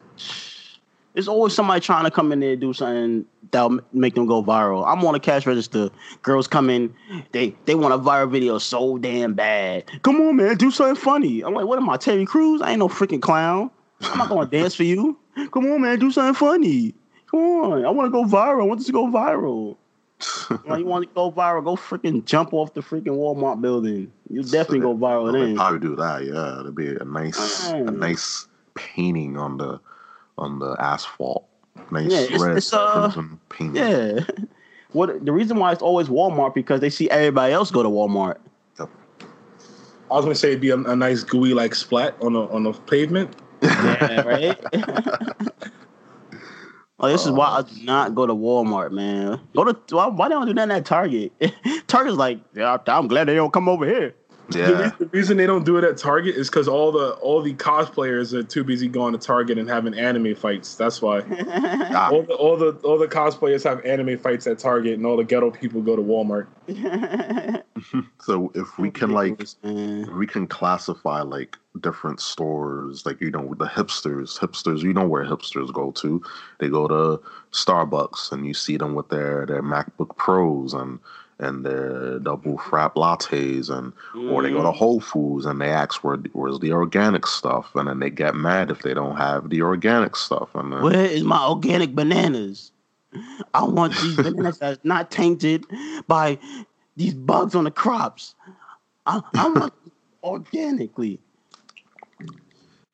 [1.15, 4.43] There's always somebody trying to come in there and do something that'll make them go
[4.43, 4.87] viral.
[4.87, 5.91] I'm on a cash register.
[6.23, 6.95] Girls come in,
[7.33, 9.85] they they want a viral video so damn bad.
[10.03, 11.43] Come on, man, do something funny.
[11.43, 12.63] I'm like, what am I, Terry Crews?
[12.63, 13.71] I ain't no freaking clown.
[14.03, 15.19] I'm not gonna dance for you.
[15.51, 16.95] Come on, man, do something funny.
[17.31, 18.63] Come on, I want to go viral.
[18.63, 19.77] I want this to go viral.
[20.79, 21.65] you want to go viral?
[21.65, 24.13] Go freaking jump off the freaking Walmart building.
[24.29, 25.57] You definitely so go viral then.
[25.57, 26.25] Probably do that.
[26.25, 29.81] Yeah, it'd be a nice, a nice painting on the
[30.39, 31.47] on the asphalt.
[31.91, 33.77] Nice yeah, it's, red it's, uh, crimson painting.
[33.77, 34.21] Yeah.
[34.93, 38.37] What the reason why it's always Walmart because they see everybody else go to Walmart.
[38.79, 38.91] Yep.
[40.11, 42.65] I was gonna say it'd be a, a nice gooey like splat on the on
[42.65, 43.35] the pavement.
[43.63, 44.59] Yeah, right.
[46.99, 49.41] oh, this is why I do not go to Walmart, man.
[49.55, 51.33] Go to why, why don't do that at Target?
[51.87, 54.15] Target's like, yeah, I'm glad they don't come over here.
[54.55, 54.67] Yeah.
[54.67, 57.43] The reason, the reason, they don't do it at Target is because all the all
[57.43, 60.75] the cosplayers are too busy going to Target and having anime fights.
[60.75, 61.23] That's why.
[61.31, 62.11] ah.
[62.11, 65.25] all, the, all the all the cosplayers have anime fights at Target, and all the
[65.25, 66.47] ghetto people go to Walmart.
[68.21, 73.67] so if we can like, we can classify like different stores, like you know the
[73.67, 74.39] hipsters.
[74.39, 76.23] Hipsters, you know where hipsters go to.
[76.59, 80.99] They go to Starbucks, and you see them with their their MacBook Pros and
[81.43, 84.31] and their double frap lattes and mm.
[84.31, 84.75] or they go to mm.
[84.75, 88.71] Whole Foods and they ask where where's the organic stuff and then they get mad
[88.71, 92.73] if they don't have the organic stuff and then, where is my organic bananas?
[93.55, 95.67] I want these bananas that's not tainted
[96.07, 96.39] by
[96.97, 98.35] these bugs on the crops.
[99.07, 99.75] I, I want
[100.25, 101.19] organically.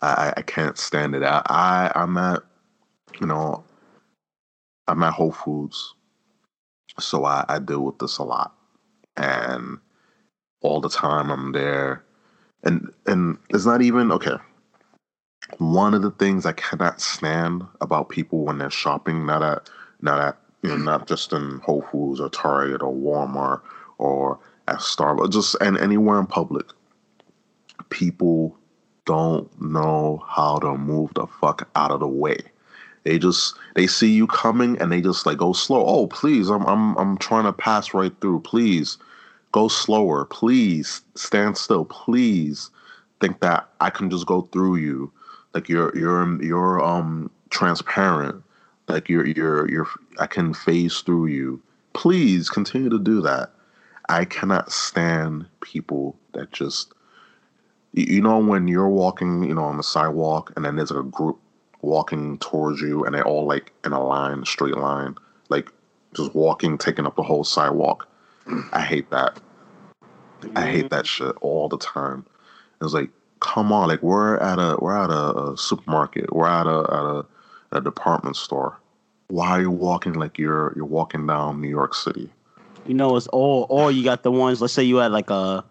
[0.01, 1.23] I, I can't stand it.
[1.23, 2.43] I, I I'm at
[3.21, 3.65] you know
[4.87, 5.95] I'm at Whole Foods,
[7.01, 8.55] so I, I deal with this a lot,
[9.17, 9.79] and
[10.61, 12.05] all the time I'm there,
[12.65, 14.37] and and it's not even okay.
[15.59, 20.21] One of the things I cannot stand about people when they're shopping, not at not
[20.21, 23.63] at you know not just in Whole Foods or Target or Walmart
[23.99, 26.67] or at Starbucks, just and anywhere in public,
[27.91, 28.57] people
[29.07, 32.39] don't know how to move the fuck out of the way.
[33.09, 35.83] They just they see you coming and they just like go slow.
[35.87, 38.41] Oh, please, I'm I'm I'm trying to pass right through.
[38.41, 38.99] Please
[39.51, 40.27] go slower.
[40.27, 41.87] Please stand still.
[41.87, 42.69] Please
[43.23, 45.11] think that I can just go through you.
[45.55, 48.43] Like you're you're you're um transparent.
[48.89, 51.63] Like you're you're you're I can phase through you.
[51.95, 53.53] Please continue to do that.
[54.11, 56.93] I cannot stand people that just
[57.95, 61.41] you know when you're walking, you know, on the sidewalk and then there's a group
[61.83, 65.17] walking towards you and they're all like in a line, straight line,
[65.49, 65.71] like
[66.15, 68.09] just walking, taking up the whole sidewalk.
[68.73, 69.39] I hate that.
[70.55, 72.25] I hate that shit all the time.
[72.81, 73.11] It's like,
[73.41, 77.05] come on, like we're at a we're at a, a supermarket, we're at a at
[77.05, 77.27] a,
[77.73, 78.79] a department store.
[79.29, 82.31] Why are you walking like you're you're walking down New York City?
[82.87, 84.61] You know, it's all or you got the ones.
[84.61, 85.65] Let's say you had like a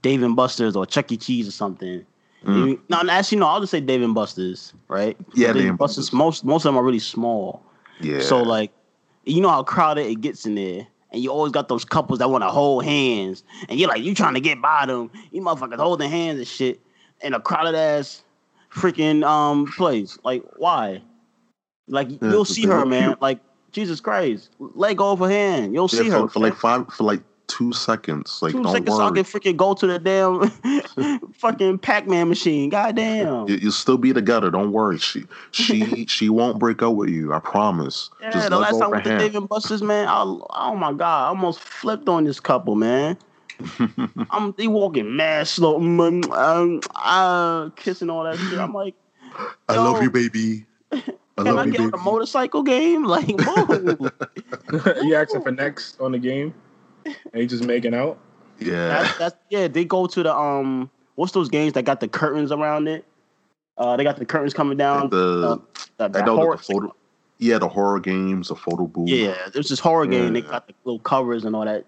[0.00, 1.16] Dave and Buster's or Chuck E.
[1.16, 2.06] Cheese or something.
[2.44, 2.68] Mm.
[2.68, 3.46] You, no, actually, no.
[3.46, 5.16] I'll just say Dave and Buster's, right?
[5.34, 6.10] Yeah, Dave and Buster's.
[6.10, 6.12] Buster's.
[6.12, 7.62] Most most of them are really small.
[8.00, 8.20] Yeah.
[8.20, 8.72] So like,
[9.24, 12.30] you know how crowded it gets in there, and you always got those couples that
[12.30, 15.76] want to hold hands, and you're like, you trying to get by them, you motherfuckers
[15.76, 16.80] holding hands and shit,
[17.20, 18.22] in a crowded ass
[18.72, 20.18] freaking um place.
[20.24, 21.02] Like, why?
[21.88, 23.16] Like you'll see her, man.
[23.20, 23.40] Like
[23.72, 25.74] Jesus Christ, let go of her hand.
[25.74, 27.20] You'll yeah, see for, her for like five for like
[27.52, 28.40] two seconds.
[28.40, 28.98] Like two don't seconds, worry.
[28.98, 32.70] so I can freaking go to the damn fucking Pac-Man machine.
[32.70, 33.48] Goddamn.
[33.48, 34.50] You, will still be together.
[34.50, 34.98] Don't worry.
[34.98, 37.32] She she she won't break up with you.
[37.32, 38.10] I promise.
[38.20, 40.08] Yeah, Just the last time with the Dave and Buster's, man.
[40.08, 43.18] I, oh my god, I almost flipped on this couple, man.
[44.30, 48.58] I'm they walking mad slow, um, uh, kissing all that shit.
[48.58, 48.94] I'm like,
[49.68, 50.64] I love you, baby.
[50.90, 53.04] I Can I get on a motorcycle game?
[53.04, 54.10] Like, whoa.
[55.02, 56.52] you asking for next on the game?
[57.32, 58.18] And just making out?
[58.58, 58.88] Yeah.
[58.88, 62.52] That's, that's, yeah, they go to the um what's those games that got the curtains
[62.52, 63.04] around it?
[63.76, 65.10] Uh they got the curtains coming down.
[65.10, 65.60] The,
[65.98, 66.94] uh, the, the horror, the photo,
[67.38, 69.08] yeah, the horror games, the photo booth.
[69.08, 70.20] Yeah, there's this horror yeah.
[70.20, 70.32] game.
[70.34, 71.86] They got the little covers and all that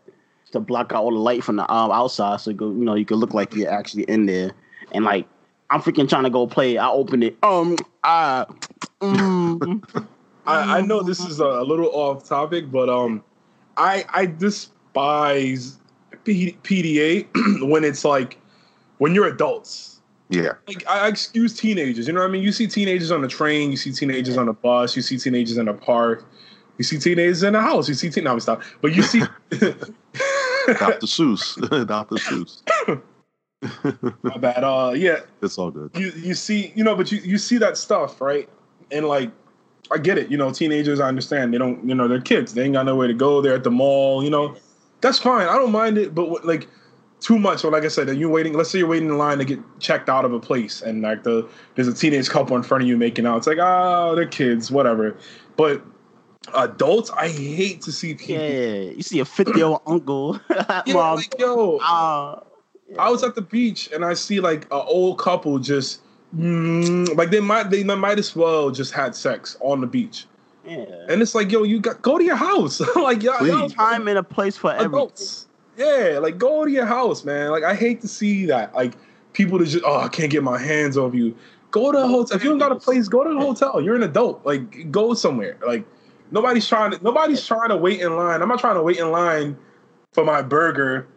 [0.54, 2.94] to block out all the light from the um, outside, so you, go, you know
[2.94, 4.52] you could look like you're actually in there.
[4.92, 5.26] And like
[5.70, 6.78] I'm freaking trying to go play.
[6.78, 7.36] I open it.
[7.42, 8.46] Um, I,
[9.00, 10.06] mm,
[10.46, 13.22] I, I know this is a, little off topic, but um,
[13.76, 14.26] I I
[14.94, 15.78] despise
[16.24, 17.26] P- PDA
[17.68, 18.38] when it's like
[18.98, 20.00] when you're adults.
[20.30, 20.52] Yeah.
[20.66, 22.06] Like I excuse teenagers.
[22.06, 22.42] You know what I mean?
[22.42, 23.70] You see teenagers on the train.
[23.70, 24.96] You see teenagers on the bus.
[24.96, 26.24] You see teenagers in the park.
[26.78, 27.88] You see teenagers in the house.
[27.88, 28.24] You see teen.
[28.24, 28.62] No, stop.
[28.80, 29.20] But you see.
[29.50, 31.06] Dr.
[31.06, 31.86] Seuss.
[31.86, 32.16] Dr.
[32.16, 32.62] Seuss.
[34.22, 34.64] My bad.
[34.64, 35.90] Uh, yeah, it's all good.
[35.94, 38.48] You you see, you know, but you you see that stuff, right?
[38.90, 39.30] And like,
[39.92, 40.30] I get it.
[40.30, 41.54] You know, teenagers, I understand.
[41.54, 42.54] They don't, you know, they're kids.
[42.54, 43.40] They ain't got nowhere to go.
[43.40, 44.24] They're at the mall.
[44.24, 44.56] You know,
[45.04, 45.46] that's fine.
[45.46, 46.14] I don't mind it.
[46.14, 46.66] But like,
[47.20, 47.62] too much.
[47.62, 48.54] Or like I said, are you waiting?
[48.54, 51.22] Let's say you're waiting in line to get checked out of a place, and like
[51.22, 53.36] the there's a teenage couple in front of you making out.
[53.36, 55.14] It's like, oh, they're kids, whatever.
[55.56, 55.82] But
[56.54, 58.44] adults, I hate to see people.
[58.44, 60.40] Yeah, you see a 50 year old uncle.
[60.50, 61.76] yeah, Mom, like yo.
[61.78, 62.40] Uh,
[62.98, 66.00] I was at the beach and I see like an old couple just
[66.36, 70.26] mm, like they might they might as well just had sex on the beach.
[70.64, 70.84] Yeah.
[71.08, 72.80] And it's like, yo, you got go to your house.
[72.96, 75.46] like y'all, y'all time and a place for adults.
[75.78, 76.12] Everything.
[76.12, 77.50] Yeah, like go to your house, man.
[77.50, 78.74] Like I hate to see that.
[78.74, 78.94] Like
[79.32, 81.36] people to just oh, I can't get my hands off you.
[81.70, 82.36] Go to a hotel.
[82.36, 83.80] If you don't got a place, go to a hotel.
[83.80, 84.46] You're an adult.
[84.46, 85.58] Like go somewhere.
[85.66, 85.84] Like
[86.30, 88.42] nobody's trying to nobody's trying to wait in line.
[88.42, 89.56] I'm not trying to wait in line
[90.12, 91.08] for my burger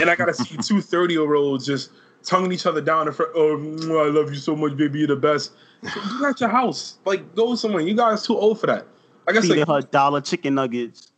[0.00, 1.90] and I gotta see two 30 year olds just
[2.22, 3.32] tonguing each other down in front.
[3.34, 3.56] Oh,
[3.98, 5.00] I love you so much, baby.
[5.00, 5.52] You're the best.
[5.82, 6.98] So you at your house.
[7.04, 7.82] Like, go somewhere.
[7.82, 8.86] You guys too old for that.
[9.26, 11.12] Like I said, her dollar chicken nuggets.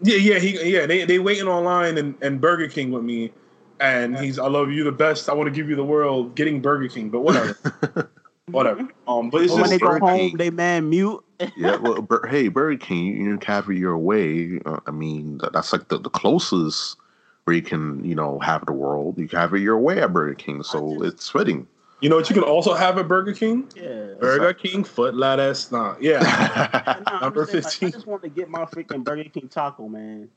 [0.00, 0.86] Yeah, yeah, he, yeah.
[0.86, 3.32] They they waiting online and, and Burger King with me,
[3.80, 5.28] and he's I love you the best.
[5.28, 6.36] I want to give you the world.
[6.36, 8.10] Getting Burger King, but whatever,
[8.46, 8.88] whatever.
[9.08, 11.22] Um, but it's when they go home, they man mute.
[11.56, 14.60] yeah, well, hey, Burger King, you, you carry your way.
[14.64, 16.96] Uh, I mean, that's like the, the closest
[17.44, 19.18] where you can, you know, have the world.
[19.18, 21.66] You can have it your way at Burger King, so it's fitting.
[22.00, 23.68] You know what you can also have at Burger King?
[23.74, 24.14] Yeah.
[24.20, 25.72] Burger King foot lettuce.
[25.72, 27.02] Nah, yeah.
[27.10, 27.88] no, Number fifteen.
[27.88, 30.28] Like, I just want to get my freaking Burger King taco, man.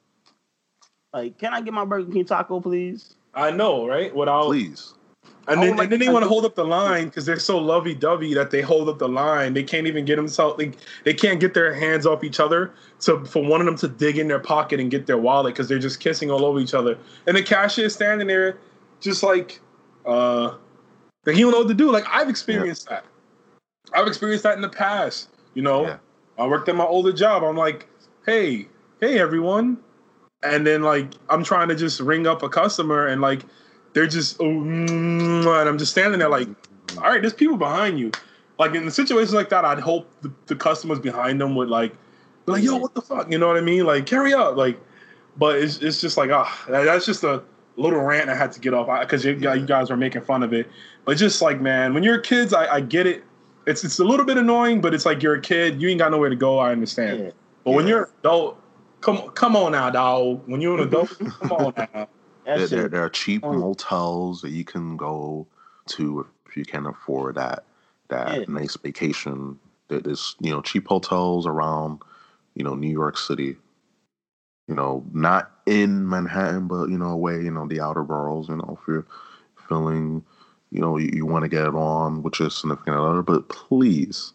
[1.13, 3.15] Like, can I get my Burger King taco, please?
[3.33, 4.13] I know, right?
[4.15, 4.93] Without please.
[5.47, 7.57] And then, like, and then they want to hold up the line because they're so
[7.57, 9.53] lovey dovey that they hold up the line.
[9.53, 10.57] They can't even get themselves.
[10.57, 10.71] They,
[11.03, 12.73] they can't get their hands off each other.
[12.99, 15.67] So for one of them to dig in their pocket and get their wallet because
[15.67, 16.97] they're just kissing all over each other.
[17.27, 18.59] And the cashier is standing there,
[18.99, 19.59] just like,
[20.05, 20.55] uh,
[21.25, 21.91] like he don't know what to do.
[21.91, 22.97] Like I've experienced yeah.
[22.97, 23.05] that.
[23.93, 25.29] I've experienced that in the past.
[25.53, 25.97] You know, yeah.
[26.37, 27.43] I worked at my older job.
[27.43, 27.87] I'm like,
[28.25, 28.67] hey,
[28.99, 29.77] hey everyone,
[30.43, 33.41] and then like I'm trying to just ring up a customer and like
[33.93, 36.47] they're just oh, and I'm just standing there like,
[36.97, 38.11] all right, there's people behind you.
[38.57, 41.93] Like in the situations like that, I'd hope the, the customers behind them would like,
[42.45, 43.31] be like, yo, what the fuck?
[43.31, 43.85] You know what I mean?
[43.85, 44.79] Like carry up, like.
[45.37, 47.41] But it's it's just like ah, that's just a
[47.77, 50.53] little rant I had to get off because you, you guys were making fun of
[50.53, 50.69] it.
[51.05, 53.23] But just like man, when you're kids, I, I get it.
[53.67, 56.11] It's it's a little bit annoying, but it's like you're a kid, you ain't got
[56.11, 56.59] nowhere to go.
[56.59, 57.19] I understand.
[57.19, 57.31] Yeah.
[57.63, 57.75] But yeah.
[57.75, 58.61] when you're adult,
[59.01, 60.41] come come on now, dog.
[60.47, 61.09] When you're an adult,
[61.41, 62.07] come on now.
[62.45, 63.53] There, there, there, are cheap oh.
[63.53, 65.47] motels that you can go
[65.89, 67.63] to if you can afford that
[68.09, 68.45] that yeah.
[68.47, 69.59] nice vacation.
[69.87, 72.01] There's you know cheap hotels around
[72.55, 73.57] you know New York City.
[74.71, 78.47] You know, not in Manhattan, but you know away you know the outer boroughs.
[78.47, 79.05] You know if you're
[79.67, 80.23] feeling
[80.71, 84.31] you know you, you want to get it on with your significant other, but please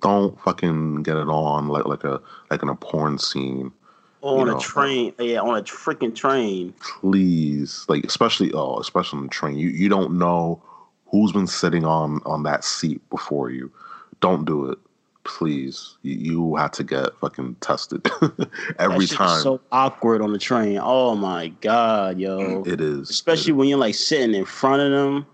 [0.00, 2.22] don't fucking get it on like like a
[2.52, 3.72] like in a porn scene
[4.20, 5.12] on know, a train.
[5.18, 6.72] Yeah, on a freaking train.
[6.80, 9.58] Please, like especially oh, especially on the train.
[9.58, 10.62] You you don't know
[11.06, 13.72] who's been sitting on on that seat before you.
[14.20, 14.78] Don't do it.
[15.24, 18.06] Please, you, have to get fucking tested
[18.78, 19.42] every time.
[19.42, 20.78] so awkward on the train.
[20.80, 22.62] Oh my god, yo!
[22.66, 25.26] It is, especially it when you're like sitting in front of them,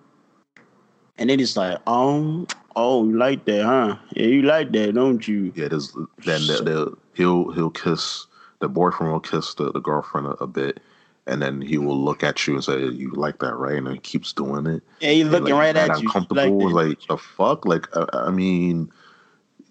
[1.18, 3.96] and they just like, oh, oh, you like that, huh?
[4.14, 5.52] Yeah, you like that, don't you?
[5.56, 5.92] Yeah, there's
[6.24, 8.26] then they'll, he'll he'll kiss
[8.60, 10.80] the boyfriend will kiss the, the girlfriend a, a, bit
[11.26, 13.94] and then he will look at you and say, "You like that, right?" And then
[13.94, 14.82] he keeps doing it.
[15.00, 16.08] Yeah, he's looking like, right at you.
[16.08, 17.64] Uncomfortable, like, like the fuck.
[17.66, 18.90] Like, I, I, mean,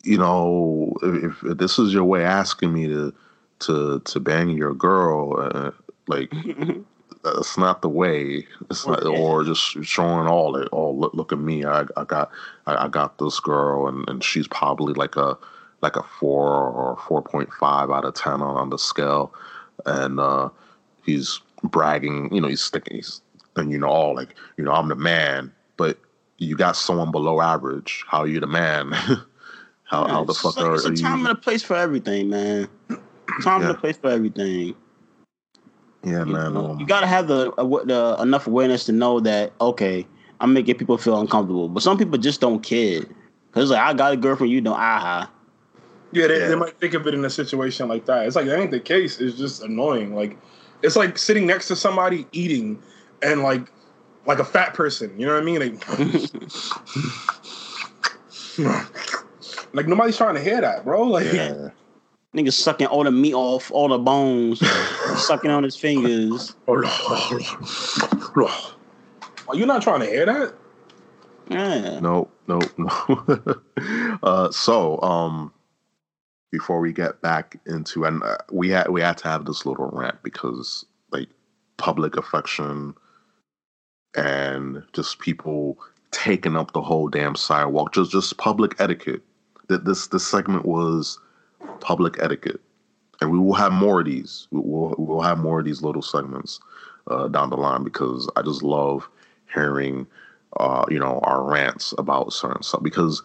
[0.03, 3.13] you know, if, if, this is your way asking me to
[3.59, 5.71] to to bang your girl, uh,
[6.07, 6.33] like
[7.23, 8.47] that's not the way.
[8.69, 10.69] It's not, or just showing all it.
[10.71, 11.65] Oh, look, look at me.
[11.65, 12.31] I, I got
[12.65, 15.37] I, I got this girl, and, and she's probably like a
[15.81, 19.33] like a four or four point five out of ten on, on the scale,
[19.85, 20.49] and uh,
[21.03, 22.33] he's bragging.
[22.33, 22.97] You know, he's sticking.
[22.97, 23.21] He's
[23.55, 25.97] and you know all like you know I'm the man, but
[26.37, 28.05] you got someone below average.
[28.07, 28.93] How are you the man?
[29.89, 32.69] how how the fuck like, are, it's a time and a place for everything, man.
[33.41, 33.69] Time yeah.
[33.69, 34.75] and a place for everything.
[36.03, 36.53] Yeah, you man.
[36.53, 40.05] Know, um, you gotta have the, uh, the enough awareness to know that okay,
[40.39, 43.01] I'm making people feel uncomfortable, but some people just don't care.
[43.51, 44.75] Cause like I got a girlfriend, you don't.
[44.75, 45.31] Aha.
[46.11, 48.27] Yeah they, yeah, they might think of it in a situation like that.
[48.27, 49.19] It's like that ain't the case.
[49.19, 50.13] It's just annoying.
[50.13, 50.37] Like
[50.83, 52.79] it's like sitting next to somebody eating
[53.23, 53.71] and like
[54.27, 55.19] like a fat person.
[55.19, 55.59] You know what I mean?
[55.59, 55.83] Like,
[59.73, 61.03] like nobody's trying to hear that, bro.
[61.09, 61.69] Like yeah.
[62.35, 64.59] Nigga sucking all the meat off, all the bones,
[65.17, 66.55] sucking on his fingers.
[66.67, 66.83] Are
[69.55, 70.53] you not trying to hear that?
[71.49, 71.99] Yeah.
[71.99, 72.87] No, no, no.
[74.21, 75.51] uh, so, um,
[76.51, 79.89] before we get back into and uh, we had we had to have this little
[79.91, 81.29] rant because like
[81.77, 82.93] public affection
[84.15, 85.77] and just people
[86.11, 89.21] taking up the whole damn sidewalk just just public etiquette
[89.69, 91.17] that this this segment was
[91.79, 92.59] public etiquette.
[93.21, 94.47] And we will have more of these.
[94.51, 96.59] We'll we'll have more of these little segments
[97.07, 99.07] uh, down the line because I just love
[99.53, 100.05] hearing
[100.57, 102.83] uh, you know our rants about certain stuff.
[102.83, 103.21] Because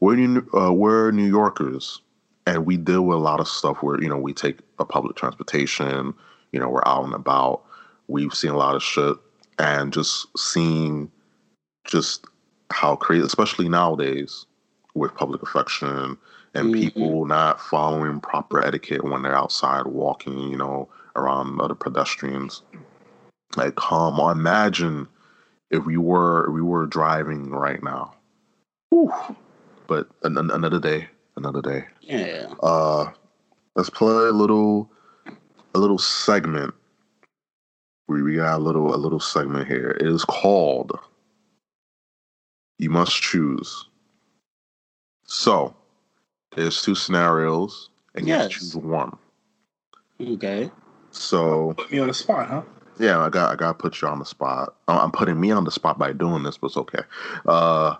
[0.00, 2.00] we're New, uh, we're New Yorkers
[2.46, 5.16] and we deal with a lot of stuff where you know we take a public
[5.16, 6.12] transportation
[6.52, 7.62] you know we're out and about.
[8.08, 9.16] We've seen a lot of shit
[9.58, 11.10] and just seeing
[11.84, 12.26] just
[12.70, 14.46] how crazy especially nowadays
[14.94, 16.16] with public affection
[16.54, 16.80] and mm-hmm.
[16.80, 22.62] people not following proper etiquette when they're outside walking you know around other pedestrians
[23.56, 25.06] like come on imagine
[25.70, 28.14] if we were if we were driving right now
[28.90, 29.12] Whew.
[29.86, 31.84] but an, another day another day.
[32.00, 32.52] Yeah.
[32.62, 33.10] Uh,
[33.74, 34.90] let's play a little,
[35.74, 36.74] a little segment.
[38.08, 39.96] We we got a little a little segment here.
[40.00, 40.98] It is called
[42.78, 43.88] "You Must Choose."
[45.32, 45.74] So,
[46.54, 48.44] there's two scenarios, and yes.
[48.44, 49.16] you choose one.
[50.20, 50.70] Okay.
[51.10, 52.62] So put me on the spot, huh?
[52.98, 54.74] Yeah, I got I got to put you on the spot.
[54.88, 57.02] I'm putting me on the spot by doing this, but it's okay.
[57.46, 57.96] Uh,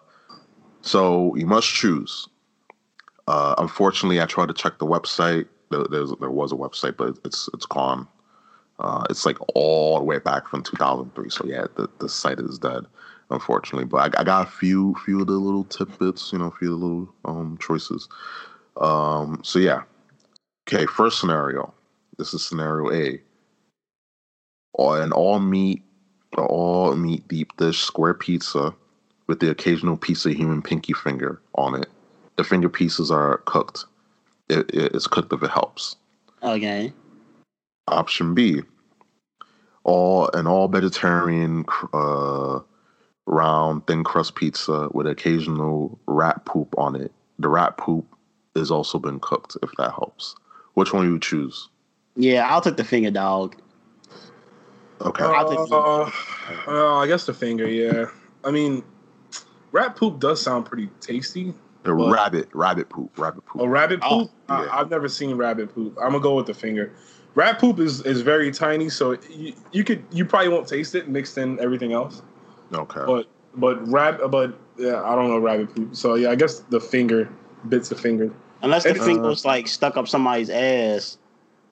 [0.82, 2.28] so you must choose
[3.28, 5.46] uh, unfortunately, I tried to check the website.
[5.70, 8.06] There, there was a website, but it's it's gone.
[8.78, 11.30] Uh, it's like all the way back from 2003.
[11.30, 12.84] So yeah, the, the site is dead.
[13.32, 13.86] Unfortunately.
[13.86, 16.74] But I, I, got a few few of the little tidbits, you know, a few
[16.74, 18.08] of the little um, choices.
[18.80, 19.82] Um, so yeah.
[20.68, 21.72] Okay, first scenario.
[22.18, 23.20] This is scenario A.
[24.74, 25.82] Or an all meat,
[26.36, 28.74] all meat deep dish square pizza
[29.26, 31.88] with the occasional piece of human pinky finger on it.
[32.36, 33.84] The finger pieces are cooked.
[34.48, 35.96] It, it's cooked if it helps.
[36.42, 36.92] Okay.
[37.88, 38.62] Option B.
[39.84, 42.60] All an all vegetarian uh,
[43.26, 47.12] round thin crust pizza with occasional rat poop on it.
[47.38, 48.06] The rat poop
[48.56, 50.34] has also been cooked, if that helps.
[50.74, 51.68] Which one you choose?
[52.16, 53.56] Yeah, I'll take the finger dog.
[55.00, 55.24] Okay.
[55.24, 56.10] Uh,
[56.68, 57.68] uh, I guess the finger.
[57.68, 58.06] Yeah.
[58.44, 58.84] I mean,
[59.72, 61.54] rat poop does sound pretty tasty.
[61.84, 63.60] The rabbit, rabbit poop, rabbit poop.
[63.60, 64.30] Oh, rabbit poop.
[64.48, 64.70] Oh, yeah.
[64.72, 65.96] I, have never seen rabbit poop.
[66.00, 66.92] I'm gonna go with the finger.
[67.34, 71.08] Rat poop is is very tiny, so you, you could you probably won't taste it
[71.08, 72.22] mixed in everything else.
[72.72, 73.02] Okay.
[73.06, 75.94] But but rab but yeah, I don't know rabbit poop.
[75.94, 77.28] So yeah, I guess the finger
[77.68, 78.32] bits of finger.
[78.62, 81.18] Unless the and, finger uh, was like stuck up somebody's ass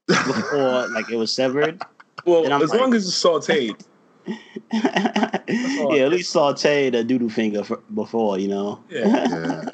[0.07, 1.83] before like it was severed.
[2.25, 3.83] Well, as like, long as it's sauteed.
[4.73, 8.83] yeah, at least sauteed a doodle finger for, before, you know.
[8.91, 9.07] Yeah.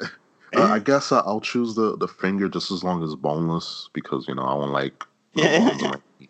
[0.53, 0.61] yeah.
[0.61, 4.35] Uh, I guess I'll choose the the finger just as long as boneless because you
[4.35, 5.03] know I don't like.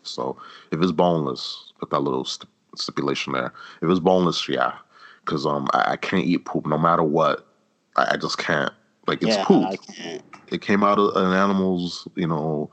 [0.04, 0.38] so
[0.72, 3.54] if it's boneless, put that little st- stipulation there.
[3.82, 4.74] If it's boneless, yeah,
[5.28, 7.46] because um I, I, can't eat poop no matter what.
[7.98, 8.72] I, I just can't.
[9.06, 9.76] Like it's yeah, poop.
[10.48, 12.72] It came out of an animal's, you know,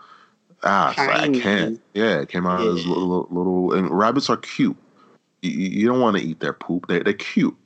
[0.62, 0.96] ass.
[0.96, 1.80] I can't.
[1.92, 2.68] Yeah, it came out yeah.
[2.68, 3.72] of his little, little.
[3.72, 4.76] And rabbits are cute.
[5.42, 6.86] You, you don't want to eat their poop.
[6.86, 7.56] They they're cute.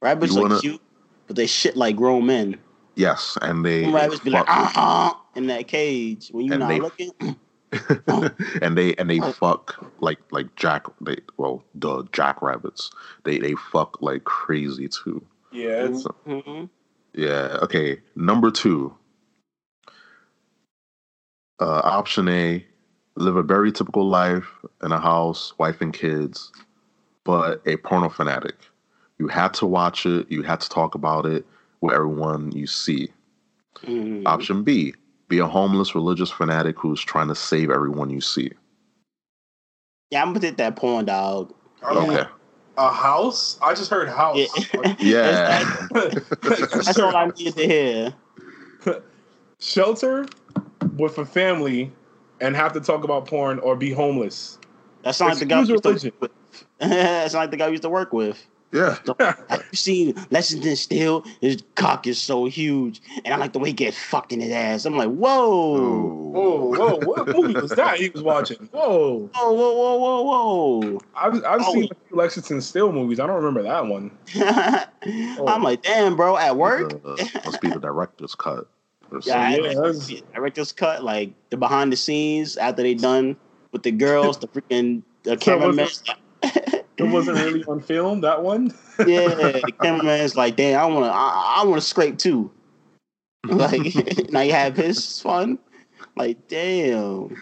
[0.00, 0.60] Rabbits you are wanna...
[0.60, 0.82] cute,
[1.26, 2.58] but they shit like grown men.
[2.96, 6.68] Yes, and they Some rabbits be like uh uh in that cage when you're not
[6.68, 7.10] they, looking.
[8.62, 12.90] and they and they fuck like like jack they well the jackrabbits
[13.24, 15.24] they they fuck like crazy too.
[15.52, 15.94] Yeah.
[15.94, 16.64] So, mm-hmm.
[17.14, 17.58] Yeah.
[17.62, 18.00] Okay.
[18.16, 18.94] Number two.
[21.60, 22.66] Uh, option A:
[23.14, 24.48] live a very typical life
[24.82, 26.50] in a house, wife and kids,
[27.22, 28.56] but a porno fanatic.
[29.18, 30.30] You had to watch it.
[30.30, 31.46] You had to talk about it
[31.80, 33.08] with everyone you see.
[33.84, 34.24] Mm.
[34.26, 34.94] Option B:
[35.34, 38.52] be a homeless religious fanatic who's trying to save everyone you see.
[40.10, 41.52] Yeah, I'm gonna take that porn dog.
[41.82, 42.30] Oh, okay.
[42.78, 43.58] A house?
[43.60, 44.68] I just heard house.
[44.76, 44.94] Yeah.
[45.00, 45.86] yeah.
[46.42, 48.14] That's all I needed to hear.
[49.58, 50.26] Shelter
[50.96, 51.90] with a family
[52.40, 54.58] and have to talk about porn or be homeless.
[55.02, 56.30] That's not like the guy used to work with.
[56.78, 58.46] That's not like the guy used to work with.
[58.74, 58.98] Yeah.
[59.48, 61.24] have you seen Lexington Steele?
[61.40, 64.50] His cock is so huge, and I like the way he gets fucked in his
[64.50, 64.84] ass.
[64.84, 65.78] I'm like, whoa,
[66.32, 68.68] whoa, whoa, what movie was that he was watching?
[68.72, 70.22] Whoa, whoa, whoa, whoa, whoa,
[70.80, 71.00] whoa.
[71.14, 71.72] I've I've oh.
[71.72, 73.20] seen a few Lexington Steele movies.
[73.20, 74.10] I don't remember that one.
[74.34, 75.44] oh.
[75.46, 76.94] I'm like, damn, bro, at work.
[77.04, 78.66] Uh, must be the director's cut.
[79.22, 83.36] Yeah, yeah director's cut, like the behind the scenes after they done
[83.70, 85.86] with the girls, the freaking the cameraman.
[86.98, 88.20] it wasn't really on film.
[88.20, 88.72] That one.
[89.06, 92.50] yeah, the cameraman's like, damn, I want to, I, I want to scrape too.
[93.46, 95.58] Like now you have his fun.
[96.16, 97.36] Like damn.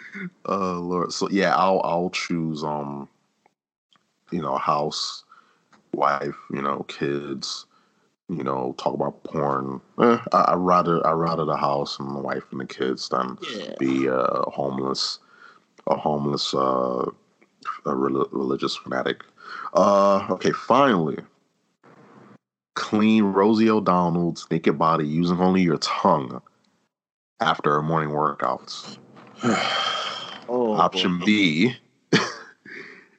[0.46, 1.12] Oh uh, Lord.
[1.12, 3.09] So yeah, I'll I'll choose um,
[4.32, 5.22] you know, house,
[5.94, 7.66] wife, you know, kids,
[8.28, 9.80] you know, talk about porn.
[10.00, 13.38] Eh, I, I rather I rather the house and the wife and the kids than
[13.55, 13.74] yeah.
[13.78, 15.20] be uh, homeless,
[15.86, 17.09] a homeless uh,
[17.86, 19.22] a religious fanatic.
[19.73, 21.18] Uh, okay, finally,
[22.75, 26.43] clean Rosie O'Donnell's naked body using only your tongue
[27.41, 28.99] after a morning workouts.
[30.49, 31.75] oh, Option B,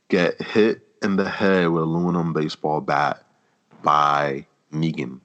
[0.09, 3.23] get hit in the head with aluminum baseball bat
[3.83, 5.19] by Negan.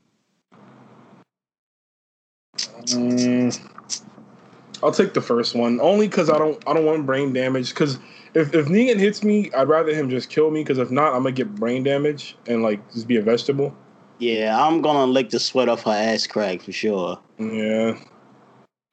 [2.86, 3.70] Mm,
[4.82, 7.98] I'll take the first one only because I don't I don't want brain damage because
[8.38, 11.22] if if Negan hits me, I'd rather him just kill me because if not, I'm
[11.22, 13.74] gonna get brain damage and like just be a vegetable.
[14.18, 17.18] Yeah, I'm gonna lick the sweat off her ass crack for sure.
[17.38, 17.98] Yeah.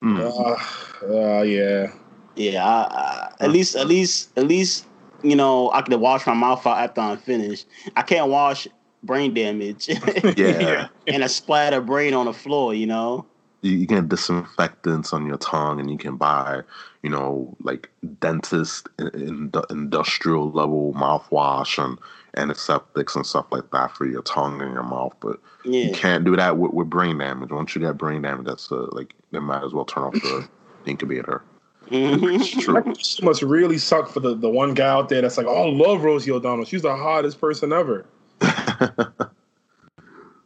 [0.04, 0.20] Mm.
[0.20, 1.92] Uh, uh, yeah.
[2.36, 2.66] Yeah.
[2.66, 4.86] I, I, at least, at least, at least,
[5.24, 7.68] you know, I can wash my mouth out after I'm finished.
[7.96, 8.68] I can't wash
[9.04, 9.88] brain damage.
[10.38, 10.88] yeah.
[11.08, 12.74] and a splatter brain on the floor.
[12.74, 13.26] You know
[13.66, 16.62] you, you get disinfectants on your tongue and you can buy
[17.02, 17.90] you know like
[18.20, 21.98] dentist in, in industrial level mouthwash and
[22.38, 25.86] antiseptics and stuff like that for your tongue and your mouth but yeah.
[25.86, 28.88] you can't do that with, with brain damage once you get brain damage that's uh,
[28.92, 30.48] like they might as well turn off the
[30.86, 31.42] incubator
[31.92, 32.60] mm-hmm.
[32.60, 33.26] True.
[33.26, 36.04] must really suck for the, the one guy out there that's like, oh, I love
[36.04, 36.66] Rosie O'Donnell.
[36.66, 38.08] She's the hottest person ever.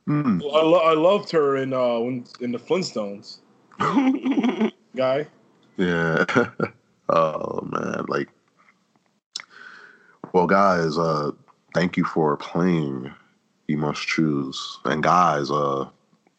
[0.09, 0.41] Mm.
[0.41, 1.99] I, lo- I loved her in uh
[2.41, 3.37] in the Flintstones.
[4.95, 5.27] Guy.
[5.77, 6.25] Yeah.
[7.09, 8.27] oh man, like
[10.33, 11.31] well guys, uh
[11.75, 13.13] thank you for playing
[13.67, 14.79] You Must Choose.
[14.83, 15.87] And guys, uh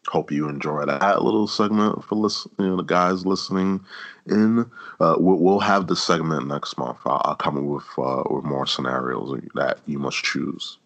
[0.09, 3.79] hope you enjoy that little segment for listen, you know, the guys listening
[4.27, 4.69] in.
[4.99, 6.99] Uh, we'll, we'll, have the segment next month.
[7.05, 10.79] I'll, I'll come with uh, with more scenarios that you must choose.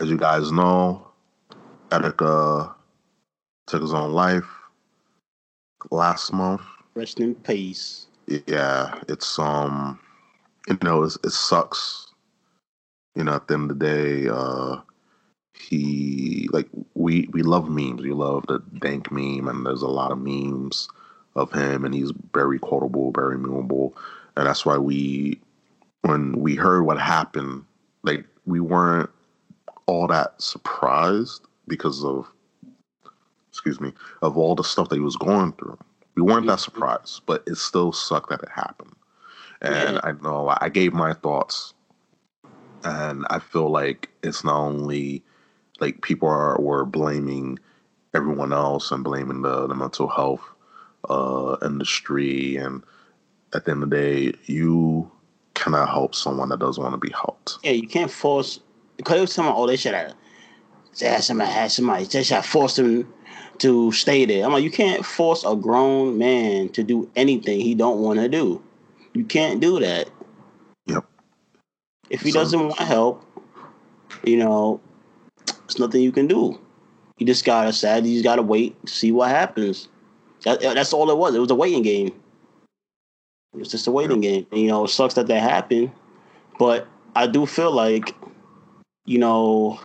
[0.00, 1.06] As you guys know,
[1.90, 2.74] Etika
[3.66, 4.48] took his own life
[5.90, 6.62] last month.
[6.94, 8.06] Rest in peace.
[8.46, 10.00] Yeah, it's um,
[10.68, 12.06] you know, it sucks.
[13.14, 14.76] You know, at the end of the day, uh,
[15.52, 18.00] he like we we love memes.
[18.00, 20.88] We love the dank meme, and there's a lot of memes
[21.36, 23.92] of him, and he's very quotable, very memeable,
[24.36, 25.38] and that's why we,
[26.00, 27.64] when we heard what happened,
[28.02, 29.10] like we weren't
[29.90, 32.30] all that surprised because of,
[33.48, 35.78] excuse me, of all the stuff that he was going through.
[36.14, 38.94] We weren't that surprised, but it still sucked that it happened.
[39.62, 40.00] And yeah.
[40.04, 41.74] I know I gave my thoughts,
[42.84, 45.22] and I feel like it's not only
[45.80, 47.58] like people are were blaming
[48.14, 50.42] everyone else and blaming the, the mental health
[51.08, 52.82] uh, industry and
[53.54, 55.10] at the end of the day you
[55.54, 58.60] cannot help someone that doesn't want to be helped yeah you can't force
[59.00, 60.14] because it was someone oh they should have
[61.00, 63.12] had somebody had somebody they should have forced them
[63.58, 67.74] to stay there i'm like you can't force a grown man to do anything he
[67.74, 68.62] don't want to do
[69.14, 70.08] you can't do that
[70.86, 71.04] yep
[72.08, 73.24] if he so, doesn't want help
[74.24, 74.80] you know
[75.70, 76.58] there's nothing you can do.
[77.18, 78.04] You just gotta sad.
[78.04, 79.88] You just gotta wait to see what happens.
[80.44, 81.34] That, that's all it was.
[81.34, 82.08] It was a waiting game.
[83.52, 84.46] It was just a waiting game.
[84.50, 85.92] And, you know, it sucks that that happened,
[86.58, 88.14] but I do feel like,
[89.04, 89.80] you know,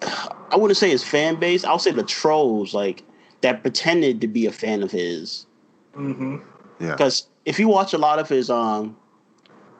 [0.00, 1.64] I wouldn't say his fan base.
[1.64, 3.02] I'll say the trolls, like
[3.40, 5.46] that pretended to be a fan of his.
[5.96, 6.36] Mm-hmm.
[6.80, 6.90] Yeah.
[6.92, 8.96] Because if you watch a lot of his um,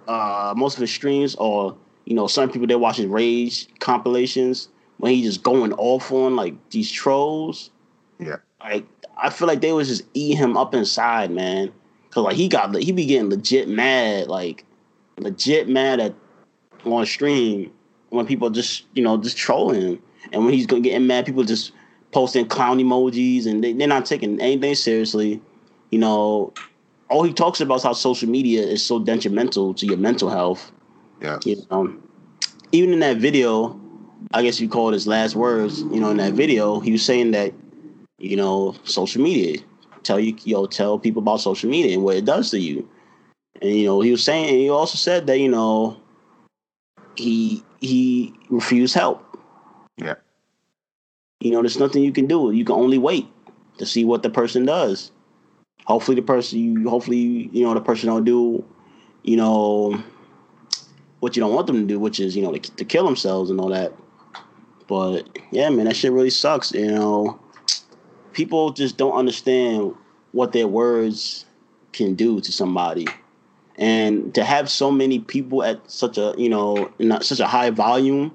[0.06, 4.68] uh, most of his streams, or you know, some people they watch his rage compilations,
[4.98, 7.70] when he just going off on like these trolls.
[8.18, 8.36] Yeah.
[8.60, 8.86] Like
[9.16, 11.72] I feel like they was just eating him up inside, man.
[12.10, 14.64] Cause like he got he be getting legit mad, like
[15.18, 16.14] legit mad at
[16.84, 17.72] on stream
[18.14, 20.02] when people just you know just trolling him,
[20.32, 21.72] and when he's gonna get mad, people just
[22.12, 25.40] posting clown emojis and they, they're not taking anything seriously.
[25.90, 26.52] You know,
[27.08, 30.72] all he talks about is how social media is so detrimental to your mental health.
[31.20, 31.38] Yeah.
[31.44, 31.94] You know,
[32.72, 33.78] even in that video,
[34.32, 37.04] I guess you call it his last words, you know, in that video, he was
[37.04, 37.52] saying that,
[38.18, 39.60] you know, social media,
[40.02, 42.88] tell you, you know, tell people about social media and what it does to you.
[43.60, 45.96] And, you know, he was saying, he also said that, you know,
[47.16, 49.38] he, he refused help.
[49.96, 50.14] Yeah.
[51.40, 52.50] You know, there's nothing you can do.
[52.52, 53.28] You can only wait
[53.78, 55.10] to see what the person does.
[55.84, 58.64] Hopefully the person you, hopefully, you know, the person don't do,
[59.22, 60.02] you know,
[61.20, 63.50] what you don't want them to do, which is, you know, to, to kill themselves
[63.50, 63.92] and all that.
[64.86, 66.72] But yeah, man, that shit really sucks.
[66.72, 67.40] You know,
[68.32, 69.94] people just don't understand
[70.32, 71.46] what their words
[71.92, 73.06] can do to somebody.
[73.76, 77.70] And to have so many people at such a, you know, not such a high
[77.70, 78.34] volume,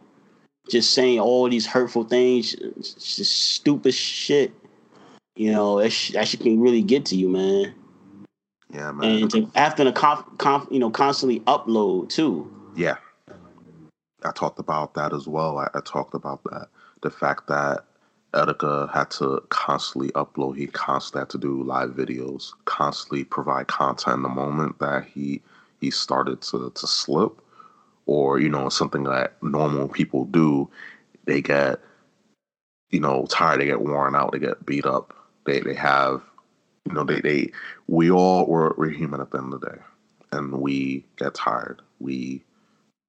[0.70, 4.52] just saying all these hurtful things, just stupid shit,
[5.36, 7.74] you know, that, sh- that shit can really get to you, man.
[8.72, 9.24] Yeah, man.
[9.24, 12.54] And to, after the conf, conf, you know, constantly upload too.
[12.76, 12.98] Yeah.
[14.24, 15.58] I talked about that as well.
[15.58, 16.68] I, I talked about that
[17.02, 17.86] the fact that
[18.34, 20.58] Etika had to constantly upload.
[20.58, 25.42] He constantly had to do live videos, constantly provide content in the moment that he
[25.82, 27.42] he started to to slip,
[28.06, 30.70] or you know something that normal people do.
[31.26, 31.80] They get
[32.92, 33.62] you know tired.
[33.62, 34.32] They get worn out.
[34.34, 35.16] They get beat up.
[35.46, 36.22] They they have
[36.86, 37.52] you know they they
[37.88, 39.82] we all we're, we're human at the end of the day,
[40.32, 41.82] and we get tired.
[42.00, 42.44] We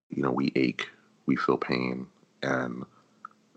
[0.09, 0.89] you know we ache
[1.27, 2.07] we feel pain.
[2.43, 2.85] And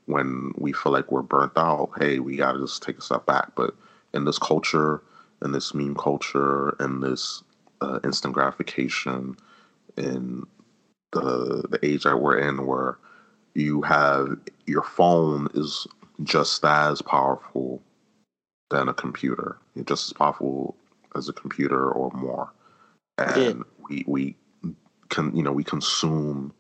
[0.06, 3.26] when we feel like we're burnt out, hey, we got to just take a step
[3.26, 3.52] back.
[3.56, 3.76] But
[4.14, 5.02] in this culture,
[5.44, 7.44] in this meme culture, in this
[7.82, 9.36] uh, instant gratification,
[9.98, 10.46] in
[11.12, 12.98] the the age that we're in, where
[13.54, 15.88] you have your phone is
[16.24, 17.82] just as powerful
[18.70, 19.58] than a computer.
[19.76, 20.76] It's just as powerful
[21.16, 22.52] as a computer or more.
[23.18, 23.64] And yeah.
[23.88, 24.36] we we
[25.10, 26.54] can you know we consume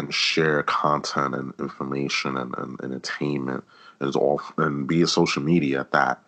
[0.00, 3.62] and share content and information and, and, entertainment
[4.00, 6.20] and all and be a social media at that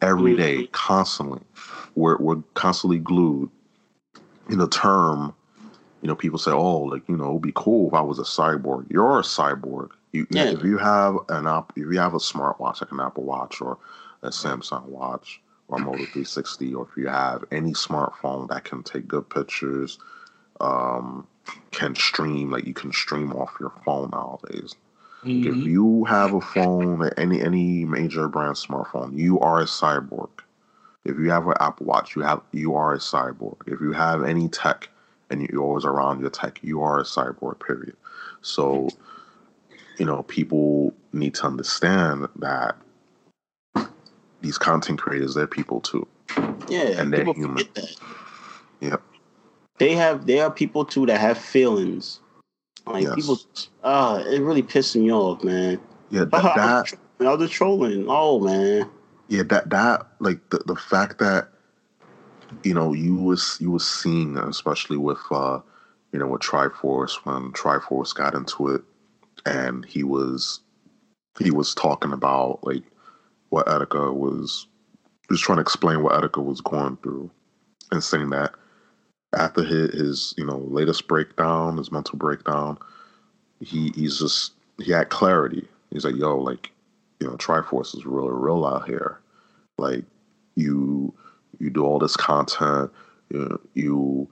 [0.00, 0.70] every mm-hmm.
[0.72, 1.42] constantly.
[1.94, 3.50] We're we're constantly glued.
[4.48, 5.34] In the term,
[6.02, 8.22] you know, people say, "Oh, like you know, it'd be cool if I was a
[8.22, 9.90] cyborg." You're a cyborg.
[10.12, 10.44] You, yeah.
[10.44, 13.78] If you have an app, if you have a smartwatch like an Apple Watch or
[14.22, 18.84] a Samsung Watch or a Moto 360, or if you have any smartphone that can
[18.84, 19.98] take good pictures,
[20.60, 21.26] um,
[21.70, 24.74] can stream like you can stream off your phone nowadays.
[25.24, 25.48] Mm-hmm.
[25.60, 30.30] If you have a phone, any any major brand smartphone, you are a cyborg.
[31.04, 33.56] If you have an Apple Watch, you have you are a cyborg.
[33.66, 34.88] If you have any tech
[35.30, 37.64] and you're always around your tech, you are a cyborg.
[37.64, 37.96] Period.
[38.42, 38.88] So,
[39.98, 42.76] you know, people need to understand that
[44.40, 46.06] these content creators, they're people too.
[46.68, 47.64] Yeah, and they're human.
[48.80, 49.02] Yep.
[49.78, 52.20] They have they are people too that have feelings.
[52.86, 53.14] Like yes.
[53.14, 53.38] people,
[53.82, 55.80] uh, it really pisses me off, man.
[56.10, 58.06] Yeah, that, that all the trolling.
[58.08, 58.88] Oh man.
[59.28, 61.48] Yeah, that that like the the fact that
[62.62, 65.60] you know you was you was seeing especially with uh
[66.12, 68.82] you know with Triforce when Triforce got into it
[69.44, 70.60] and he was
[71.38, 72.84] he was talking about like
[73.48, 74.66] what Etika was
[75.30, 77.30] just trying to explain what Etika was going through
[77.90, 78.54] and saying that
[79.36, 82.78] after his, his you know latest breakdown, his mental breakdown,
[83.60, 85.66] he he's just he had clarity.
[85.90, 86.70] He's like, yo, like,
[87.20, 89.18] you know, Triforce is really real out here.
[89.78, 90.04] Like,
[90.56, 91.14] you
[91.58, 92.90] you do all this content,
[93.30, 94.28] you know, you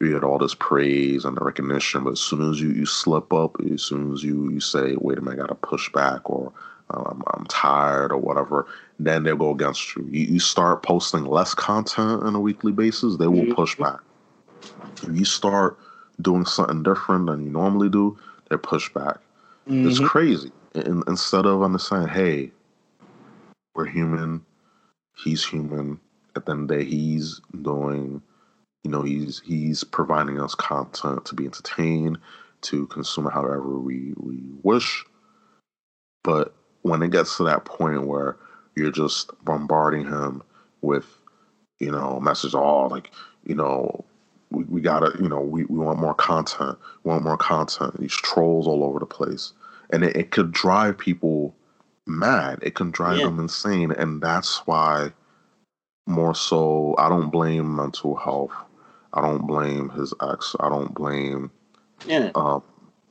[0.00, 3.32] you get all this praise and the recognition, but as soon as you, you slip
[3.32, 6.52] up, as soon as you you say, wait a minute, I gotta push back or
[6.90, 8.66] um, I'm tired or whatever,
[8.98, 10.08] then they'll go against you.
[10.10, 10.24] you.
[10.24, 13.54] You start posting less content on a weekly basis, they will mm-hmm.
[13.54, 14.00] push back.
[15.02, 15.78] If you start
[16.20, 18.18] doing something different than you normally do,
[18.50, 19.18] they push back.
[19.68, 19.88] Mm-hmm.
[19.88, 20.52] It's crazy.
[20.74, 22.52] And instead of understanding, hey,
[23.74, 24.44] we're human,
[25.16, 26.00] he's human.
[26.36, 28.22] At the end of the day, he's doing,
[28.84, 32.18] you know, he's he's providing us content to be entertained,
[32.62, 35.04] to consume however we we wish.
[36.22, 38.36] But when it gets to that point where
[38.76, 40.42] you're just bombarding him
[40.80, 41.06] with,
[41.80, 43.10] you know, messages all oh, like,
[43.44, 44.04] you know,
[44.50, 47.98] we, we gotta, you know, we, we want more content, we want more content.
[48.00, 49.52] These trolls all over the place.
[49.90, 51.54] And it, it could drive people
[52.06, 52.58] mad.
[52.62, 53.26] It can drive yeah.
[53.26, 53.92] them insane.
[53.92, 55.12] And that's why
[56.06, 58.52] more so I don't blame mental health.
[59.14, 60.54] I don't blame his ex.
[60.60, 61.50] I don't blame
[62.06, 62.30] yeah.
[62.34, 62.60] uh,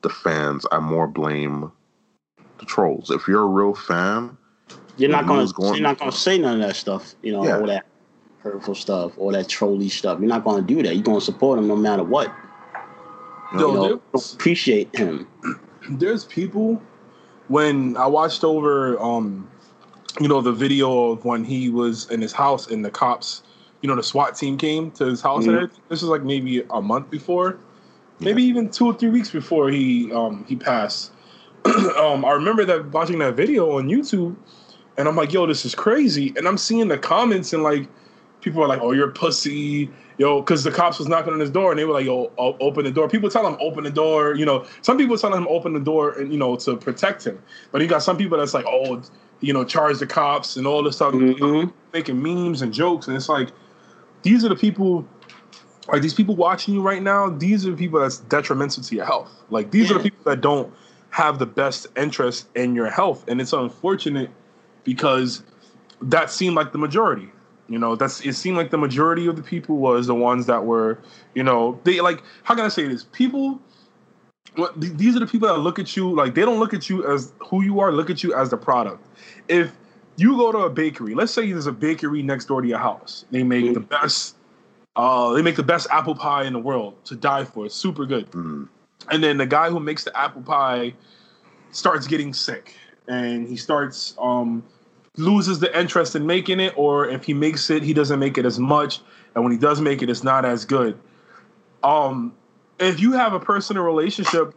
[0.02, 0.66] the fans.
[0.72, 1.72] I more blame
[2.60, 3.10] the trolls.
[3.10, 4.38] If you're a real fan,
[4.98, 7.14] you're not gonna going, you're not gonna say none of that stuff.
[7.22, 7.58] You know, yeah.
[7.58, 7.86] all that
[8.40, 10.20] hurtful stuff, all that trolly stuff.
[10.20, 10.96] You're not gonna do that.
[10.96, 12.34] You're gonna support him no matter what.
[13.54, 15.28] Yo, you know, appreciate him.
[15.90, 16.82] There's people
[17.48, 19.50] when I watched over, um,
[20.20, 23.44] you know, the video of when he was in his house and the cops,
[23.82, 25.46] you know, the SWAT team came to his house.
[25.46, 25.74] Mm-hmm.
[25.90, 27.58] This was like maybe a month before,
[28.20, 28.50] maybe yeah.
[28.50, 31.12] even two or three weeks before he um, he passed.
[31.98, 34.36] um, I remember that watching that video on YouTube,
[34.98, 36.34] and I'm like, yo, this is crazy.
[36.36, 37.88] And I'm seeing the comments and like
[38.48, 41.50] people are like, "Oh, you're a pussy," yo, because the cops was knocking on his
[41.50, 44.36] door and they were like, "Yo, open the door." People tell him open the door.
[44.36, 47.42] You know, some people tell him open the door and you know to protect him,
[47.72, 49.02] but you got some people that's like, "Oh,
[49.42, 51.70] you know, charge the cops and all this stuff," mm-hmm.
[51.94, 53.50] making memes and jokes, and it's like
[54.24, 55.08] these are the people.
[55.90, 59.06] Like these people watching you right now, these are the people that's detrimental to your
[59.06, 59.32] health.
[59.50, 59.96] Like these yeah.
[59.96, 60.74] are the people that don't
[61.12, 64.30] have the best interest in your health, and it's unfortunate
[64.84, 65.44] because
[66.02, 67.32] that seemed like the majority.
[67.70, 70.66] You know, that's it seemed like the majority of the people was the ones that
[70.66, 71.00] were,
[71.34, 73.04] you know, they like how can I say this?
[73.04, 73.60] People
[74.56, 77.10] what these are the people that look at you like they don't look at you
[77.12, 79.06] as who you are, look at you as the product.
[79.48, 79.72] If
[80.16, 83.26] you go to a bakery, let's say there's a bakery next door to your house.
[83.32, 83.74] They make mm-hmm.
[83.74, 84.36] the best
[84.96, 87.66] uh, they make the best apple pie in the world to die for.
[87.66, 88.26] It's super good.
[88.32, 88.64] Mm-hmm.
[89.12, 90.94] And then the guy who makes the apple pie
[91.72, 92.76] starts getting sick
[93.08, 94.64] and he starts um
[95.18, 98.46] loses the interest in making it, or if he makes it, he doesn't make it
[98.46, 99.02] as much,
[99.36, 100.98] and when he does make it, it's not as good.
[101.84, 102.34] Um,
[102.80, 104.54] if you have a personal relationship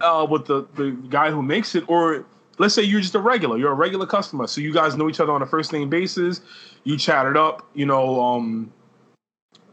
[0.00, 2.24] uh, with the the guy who makes it, or
[2.58, 5.20] let's say you're just a regular, you're a regular customer, so you guys know each
[5.20, 6.40] other on a first name basis,
[6.84, 8.72] you chat it up, you know, um,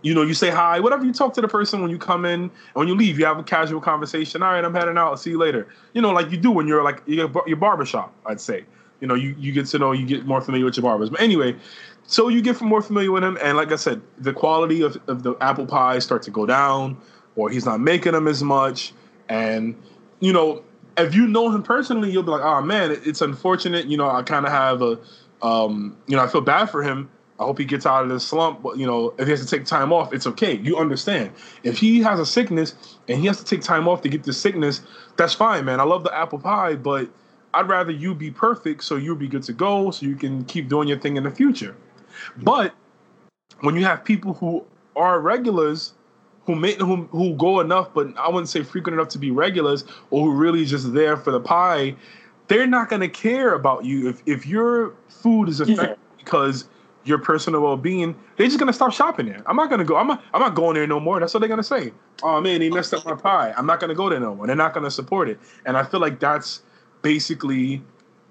[0.02, 2.42] you know, you say hi, whatever you talk to the person when you come in
[2.42, 4.42] and when you leave, you have a casual conversation.
[4.42, 5.10] All right, I'm heading out.
[5.10, 5.68] I'll see you later.
[5.94, 8.66] You know, like you do when you're like your barbershop, I'd say
[9.00, 11.10] you know, you, you get to know, you get more familiar with barbers.
[11.10, 11.56] But anyway,
[12.06, 15.24] so you get more familiar with him, and like I said, the quality of, of
[15.24, 16.98] the apple pies start to go down,
[17.36, 18.94] or he's not making them as much.
[19.30, 19.76] And
[20.20, 20.64] you know,
[20.98, 23.86] if you know him personally, you'll be like, oh man, it's unfortunate.
[23.86, 24.98] You know, I kind of have a,
[25.42, 27.10] um, you know, I feel bad for him.
[27.40, 28.64] I hope he gets out of this slump.
[28.64, 30.58] But you know, if he has to take time off, it's okay.
[30.58, 31.32] You understand.
[31.64, 34.34] If he has a sickness and he has to take time off to get the
[34.34, 34.82] sickness,
[35.18, 35.80] that's fine, man.
[35.80, 37.10] I love the apple pie, but
[37.54, 40.70] I'd rather you be perfect so you'll be good to go, so you can keep
[40.70, 41.76] doing your thing in the future.
[42.38, 42.74] But
[43.62, 45.94] when you have people who are regulars
[46.48, 49.84] who make who who go enough, but I wouldn't say frequent enough to be regulars,
[50.10, 51.96] or who really just there for the pie,
[52.48, 56.24] they're not gonna care about you if if your food is affected yeah.
[56.24, 56.66] because
[57.04, 59.44] your personal well being, they're just gonna stop shopping there.
[59.46, 59.98] I'm not gonna go.
[59.98, 60.24] I'm not.
[60.34, 61.20] I'm not going there no more.
[61.20, 61.92] That's what they're gonna say.
[62.24, 63.54] Oh man, he messed up my pie.
[63.58, 64.48] I'm not gonna go there no more.
[64.48, 65.40] They're not gonna support it.
[65.66, 66.62] And I feel like that's
[67.02, 67.82] basically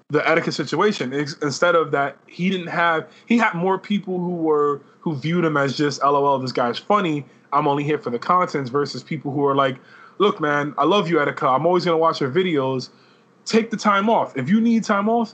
[0.09, 1.13] the Etika situation.
[1.13, 3.07] instead of that, he didn't have.
[3.25, 6.39] He had more people who were who viewed him as just LOL.
[6.39, 7.25] This guy's funny.
[7.53, 9.77] I'm only here for the contents versus people who are like,
[10.17, 11.53] look, man, I love you, Etika.
[11.53, 12.89] I'm always gonna watch your videos.
[13.45, 14.35] Take the time off.
[14.37, 15.33] If you need time off,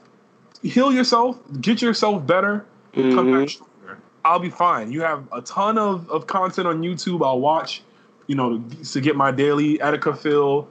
[0.61, 3.15] heal yourself, get yourself better, mm-hmm.
[3.15, 3.99] come back stronger.
[4.25, 4.91] I'll be fine.
[4.91, 7.25] You have a ton of, of content on YouTube.
[7.25, 7.81] I'll watch,
[8.27, 10.67] you know, to, to get my daily Etika fill,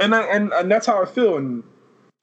[0.00, 1.36] and I, and and that's how I feel.
[1.36, 1.62] And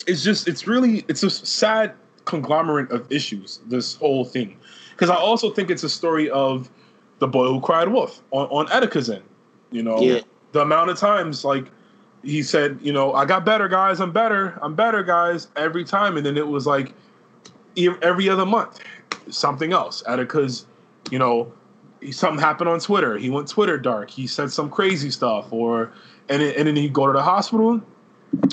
[0.08, 1.93] it's just it's really it's a sad
[2.26, 3.60] conglomerate of issues.
[3.68, 4.58] This whole thing,
[4.91, 6.70] because I also think it's a story of
[7.20, 9.24] the boy who cried wolf on, on Etika's end.
[9.72, 10.22] You know, yeah.
[10.52, 11.66] the amount of times like
[12.24, 13.99] he said, you know, I got better, guys.
[13.99, 14.58] I'm better.
[14.62, 15.47] I'm better, guys.
[15.56, 16.93] Every time, and then it was like
[17.78, 18.80] every other month,
[19.30, 20.04] something else.
[20.08, 20.66] Etika's,
[21.10, 21.52] you know,
[22.12, 23.18] something happened on Twitter.
[23.18, 24.10] He went Twitter dark.
[24.10, 25.91] He said some crazy stuff, or
[26.30, 27.82] and and then he go to the hospital.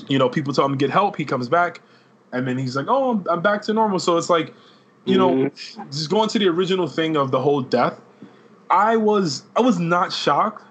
[0.08, 1.16] You know, people tell him to get help.
[1.16, 1.80] He comes back,
[2.32, 4.54] and then he's like, "Oh, I'm, I'm back to normal." So it's like,
[5.04, 5.42] you mm-hmm.
[5.42, 8.00] know, just going to the original thing of the whole death
[8.70, 10.64] I was I was not shocked.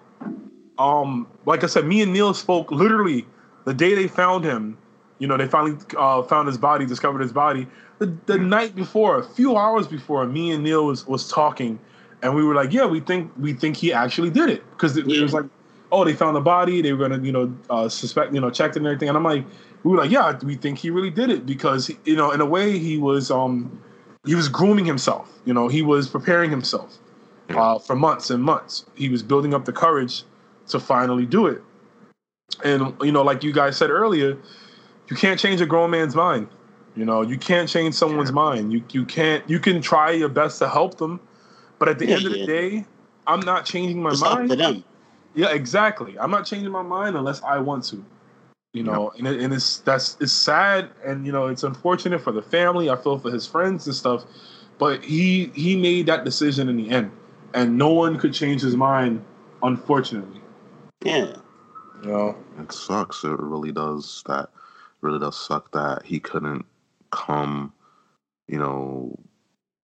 [0.78, 3.26] Um, like I said, me and Neil spoke literally
[3.66, 4.78] the day they found him.
[5.20, 7.68] You know, they finally uh, found his body, discovered his body.
[7.98, 11.80] The, the night before, a few hours before, me and Neil was was talking,
[12.22, 15.08] and we were like, "Yeah, we think we think he actually did it," because it,
[15.08, 15.46] it, was like,
[15.92, 16.82] "Oh, they found the body.
[16.82, 19.24] They were gonna, you know, uh, suspect, you know, checked it and everything." And I'm
[19.24, 19.46] like,
[19.84, 22.46] we were like, "Yeah, we think he really did it," because you know, in a
[22.46, 23.82] way, he was um
[24.26, 25.40] he was grooming himself.
[25.46, 26.98] You know, he was preparing himself
[27.50, 28.86] uh, for months and months.
[28.96, 30.24] He was building up the courage
[30.68, 31.62] to finally do it.
[32.64, 34.38] And you know, like you guys said earlier,
[35.10, 36.48] you can't change a grown man's mind.
[36.96, 38.74] You know, you can't change someone's mind.
[38.74, 39.48] You you can't.
[39.50, 41.20] You can try your best to help them,
[41.80, 42.86] but at the yeah, end of the day,
[43.28, 44.52] I'm not changing my it's mind.
[44.52, 44.84] Up to them.
[45.38, 46.20] Yeah, exactly.
[46.20, 48.04] I'm not changing my mind unless I want to.
[48.74, 52.32] You know, and, it, and it's that's it's sad, and you know, it's unfortunate for
[52.32, 52.90] the family.
[52.90, 54.26] I feel for his friends and stuff,
[54.78, 57.12] but he he made that decision in the end
[57.54, 59.24] and no one could change his mind,
[59.64, 60.42] unfortunately.
[61.04, 61.36] Yeah.
[62.04, 62.36] You know?
[62.60, 63.24] It sucks.
[63.24, 64.24] It really does.
[64.28, 64.50] That
[65.02, 66.66] really does suck that he couldn't
[67.12, 67.74] come,
[68.48, 69.18] you know,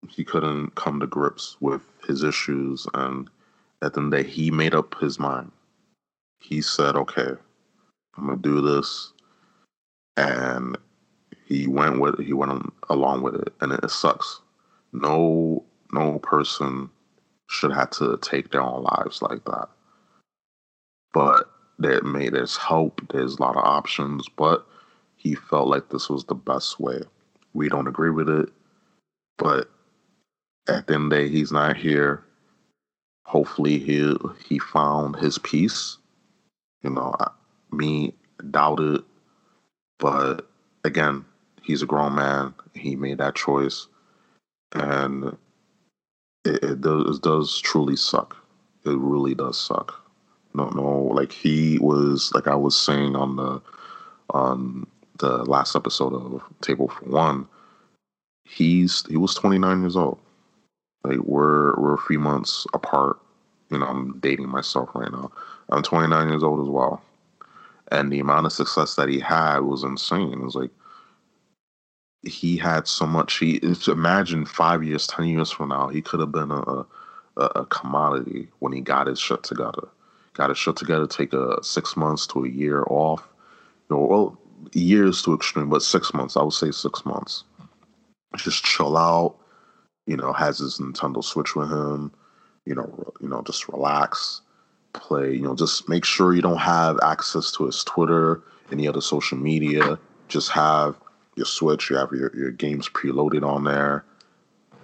[0.10, 2.86] he couldn't come to grips with his issues.
[2.94, 3.30] And
[3.84, 5.52] at the end he made up his mind.
[6.40, 7.34] He said, okay,
[8.18, 9.12] I'm going to do this.
[10.18, 10.78] And
[11.46, 12.26] he went with it.
[12.26, 13.54] He went along with it.
[13.62, 14.42] And it, it sucks.
[14.94, 16.90] No, no person
[17.50, 19.68] should have to take their own lives like that.
[21.14, 24.66] But that made there's hope, there's a lot of options, but
[25.18, 27.02] he felt like this was the best way.
[27.54, 28.50] We don't agree with it,
[29.38, 29.70] but
[30.68, 32.24] at the end of the day, he's not here.
[33.26, 34.16] Hopefully, he
[34.48, 35.98] he found his peace.
[36.82, 37.16] You know,
[37.72, 38.14] me
[38.52, 39.04] doubt it,
[40.00, 40.50] but
[40.84, 41.26] again,
[41.62, 42.54] he's a grown man.
[42.74, 43.88] He made that choice,
[44.74, 45.38] and
[46.46, 48.36] it, it does it does truly suck.
[48.86, 50.04] It really does suck.
[50.54, 53.62] No, no, like he was like I was saying on the
[54.30, 54.88] on
[55.20, 57.48] the last episode of Table for One.
[58.46, 60.20] He's he was 29 years old.
[61.04, 63.18] Like we're we're a few months apart.
[63.70, 65.32] You know, I'm dating myself right now.
[65.70, 67.02] I'm 29 years old as well,
[67.92, 70.34] and the amount of success that he had was insane.
[70.34, 70.72] It was like
[72.24, 73.38] he had so much.
[73.38, 76.86] He imagine five years, ten years from now, he could have been a,
[77.38, 79.88] a, a commodity when he got his shit together.
[80.34, 81.06] Got his shit together.
[81.06, 83.28] Take a six months to a year off.
[83.90, 84.38] You know, well,
[84.72, 86.38] years to extreme, but six months.
[86.38, 87.44] I would say six months.
[88.38, 89.36] Just chill out.
[90.06, 92.12] You know, has his Nintendo Switch with him.
[92.66, 94.42] You know, you know, just relax,
[94.94, 95.34] play.
[95.34, 98.42] You know, just make sure you don't have access to his Twitter,
[98.72, 99.98] any other social media.
[100.28, 100.96] Just have
[101.36, 104.06] your Switch, you have your, your games preloaded on there,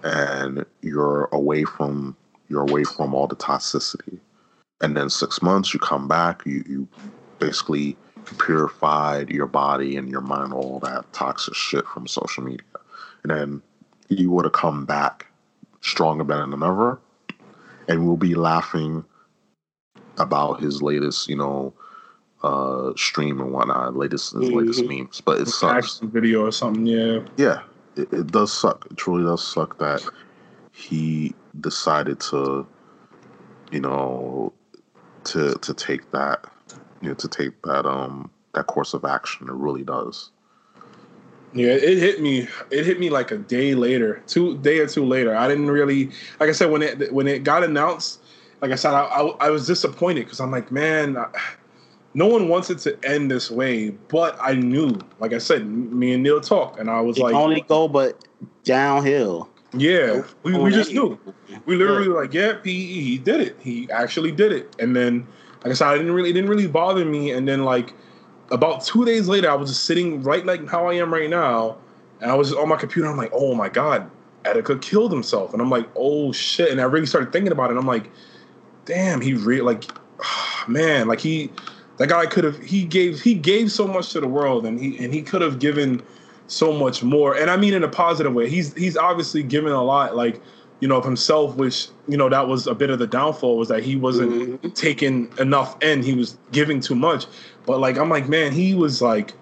[0.02, 2.16] and you're away from
[2.48, 4.18] you're away from all the toxicity.
[4.80, 6.88] And then six months, you come back, you, you
[7.38, 7.96] basically
[8.38, 12.66] purified your body and your mind, all that toxic shit from social media.
[13.22, 13.62] And then
[14.10, 15.26] you would have come back
[15.80, 17.00] stronger than ever,
[17.88, 19.04] and we'll be laughing
[20.18, 21.72] about his latest, you know,
[22.42, 24.58] uh stream and whatnot, latest his mm-hmm.
[24.58, 25.20] latest memes.
[25.20, 25.98] But it sucks.
[26.00, 27.20] video or something, yeah.
[27.36, 27.62] Yeah,
[27.96, 28.86] it, it does suck.
[28.90, 30.02] It truly does suck that
[30.72, 32.66] he decided to,
[33.70, 34.52] you know,
[35.24, 36.46] to to take that,
[37.00, 39.48] you know, to take that um that course of action.
[39.48, 40.30] It really does.
[41.52, 42.46] Yeah, it hit me.
[42.70, 45.34] It hit me like a day later, two day or two later.
[45.34, 48.20] I didn't really, like I said, when it when it got announced,
[48.60, 51.26] like I said, I, I, I was disappointed because I'm like, man, I,
[52.14, 53.90] no one wants it to end this way.
[53.90, 57.34] But I knew, like I said, me and Neil talked, and I was it like,
[57.34, 58.24] only go but
[58.64, 59.48] downhill.
[59.72, 61.18] Yeah, we, we just knew.
[61.64, 62.12] We literally yeah.
[62.12, 63.56] were like, yeah, PE, he did it.
[63.60, 64.74] He actually did it.
[64.80, 65.26] And then,
[65.62, 67.30] like I said, I didn't really, it didn't really bother me.
[67.30, 67.94] And then, like
[68.50, 71.76] about two days later, I was just sitting right like how I am right now,
[72.20, 73.08] and I was on my computer.
[73.08, 74.10] I'm like, oh my god,
[74.44, 76.70] Etika killed himself, and I'm like, oh shit.
[76.70, 77.76] And I really started thinking about it.
[77.76, 78.10] I'm like,
[78.84, 79.84] damn, he really like,
[80.68, 81.50] man, like he,
[81.98, 85.02] that guy could have he gave he gave so much to the world, and he
[85.02, 86.02] and he could have given
[86.46, 87.36] so much more.
[87.36, 88.48] And I mean in a positive way.
[88.48, 90.40] He's he's obviously given a lot, like
[90.80, 93.68] you know, of himself, which you know that was a bit of the downfall was
[93.68, 94.68] that he wasn't mm-hmm.
[94.70, 96.02] taking enough in.
[96.02, 97.26] He was giving too much.
[97.66, 99.32] But like I'm like, man, he was like,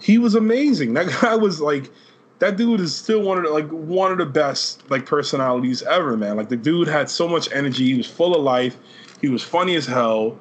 [0.00, 0.94] he was amazing.
[0.94, 1.90] That guy was like,
[2.38, 6.16] that dude is still one of the, like one of the best like personalities ever,
[6.16, 6.36] man.
[6.36, 7.86] Like the dude had so much energy.
[7.86, 8.76] He was full of life.
[9.20, 10.38] He was funny as hell.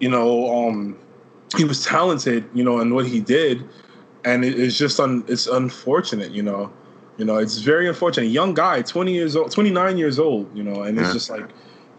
[0.00, 0.98] You know, um,
[1.56, 2.44] he was talented.
[2.52, 3.66] You know, in what he did,
[4.24, 6.32] and it, it's just un, it's unfortunate.
[6.32, 6.72] You know,
[7.16, 8.26] you know, it's very unfortunate.
[8.26, 10.54] Young guy, twenty years old, twenty nine years old.
[10.54, 11.48] You know, and it's just like,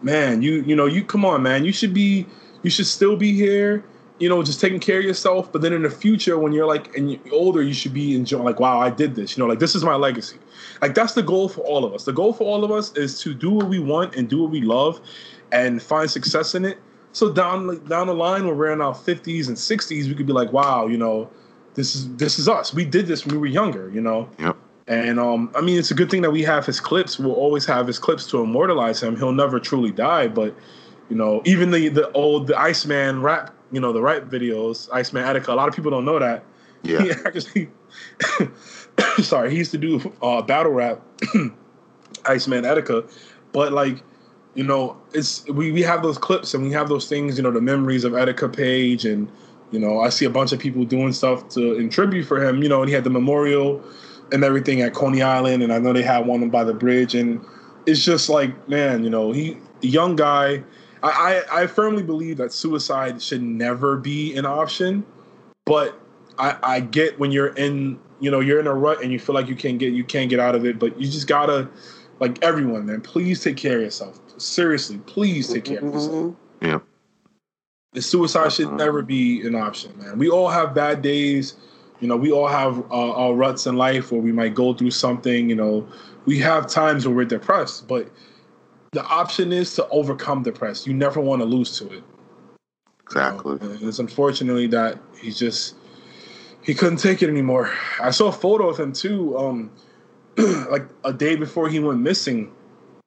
[0.02, 2.26] man, you you know, you come on, man, you should be,
[2.62, 3.82] you should still be here
[4.18, 5.52] you know, just taking care of yourself.
[5.52, 8.44] But then in the future, when you're like and you're older, you should be enjoying
[8.44, 9.36] like, wow, I did this.
[9.36, 10.38] You know, like this is my legacy.
[10.82, 12.04] Like that's the goal for all of us.
[12.04, 14.50] The goal for all of us is to do what we want and do what
[14.50, 15.00] we love,
[15.52, 16.78] and find success in it.
[17.12, 20.32] So down down the line, when we're in our fifties and sixties, we could be
[20.32, 21.30] like, wow, you know,
[21.74, 22.74] this is this is us.
[22.74, 23.90] We did this when we were younger.
[23.90, 24.28] You know.
[24.38, 24.56] Yep.
[24.88, 27.18] And um, I mean, it's a good thing that we have his clips.
[27.18, 29.16] We'll always have his clips to immortalize him.
[29.16, 30.54] He'll never truly die, but
[31.10, 35.24] you know, even the the old the Iceman rap you know the right videos, Iceman
[35.24, 35.48] Etika.
[35.48, 36.44] A lot of people don't know that.
[36.82, 37.02] Yeah.
[37.02, 37.70] He actually,
[39.22, 41.00] sorry, he used to do uh, battle rap,
[42.24, 43.10] Iceman Etika,
[43.52, 44.02] but like,
[44.54, 47.36] you know, it's we we have those clips and we have those things.
[47.36, 49.30] You know, the memories of Etika page and.
[49.70, 52.62] You know, I see a bunch of people doing stuff to in tribute for him.
[52.62, 53.84] You know, and he had the memorial
[54.32, 57.44] and everything at Coney Island, and I know they had one by the bridge, and
[57.86, 60.62] it's just like, man, you know, he young guy
[61.02, 65.04] I, I, firmly believe that suicide should never be an option,
[65.66, 66.00] but
[66.38, 69.34] I, I get when you're in you know you're in a rut and you feel
[69.34, 71.68] like you can't get you can't get out of it, but you just gotta
[72.20, 74.20] like everyone man, please take care of yourself.
[74.38, 76.12] Seriously, please take care of yourself.
[76.12, 76.66] Mm-hmm.
[76.66, 76.78] Yeah.
[77.92, 78.76] The suicide should uh-huh.
[78.76, 80.18] never be an option, man.
[80.18, 81.54] We all have bad days.
[82.00, 84.92] You know, we all have uh, our ruts in life where we might go through
[84.92, 85.48] something.
[85.48, 85.88] You know,
[86.26, 88.08] we have times where we're depressed, but
[88.92, 90.86] the option is to overcome the press.
[90.86, 92.02] You never want to lose to it.
[93.04, 93.58] Exactly.
[93.60, 93.88] You know?
[93.88, 95.74] it's unfortunately that he just
[96.62, 97.72] he couldn't take it anymore.
[98.00, 99.70] I saw a photo of him too, um,
[100.70, 102.52] like a day before he went missing.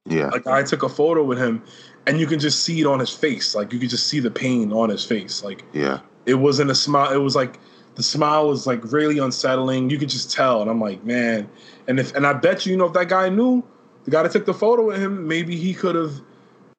[0.08, 0.30] Yeah.
[0.30, 1.64] Like I took a photo with him,
[2.08, 3.54] and you can just see it on his face.
[3.54, 5.44] Like you could just see the pain on his face.
[5.44, 7.12] Like yeah, it wasn't a smile.
[7.14, 7.60] It was like
[7.96, 9.92] the smile was like really unsettling.
[9.92, 11.48] You could just tell, and I'm like, man.
[11.88, 13.64] And if and I bet you, you know, if that guy knew,
[14.06, 16.14] the guy that took the photo with him, maybe he could have,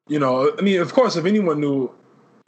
[0.07, 1.91] you know, I mean, of course, if anyone knew,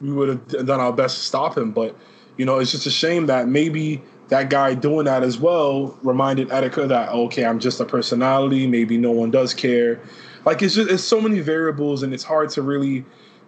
[0.00, 1.72] we would have done our best to stop him.
[1.72, 1.96] But,
[2.36, 6.48] you know, it's just a shame that maybe that guy doing that as well reminded
[6.48, 8.66] Etika that, okay, I'm just a personality.
[8.66, 10.00] Maybe no one does care.
[10.44, 13.04] Like, it's just, it's so many variables and it's hard to really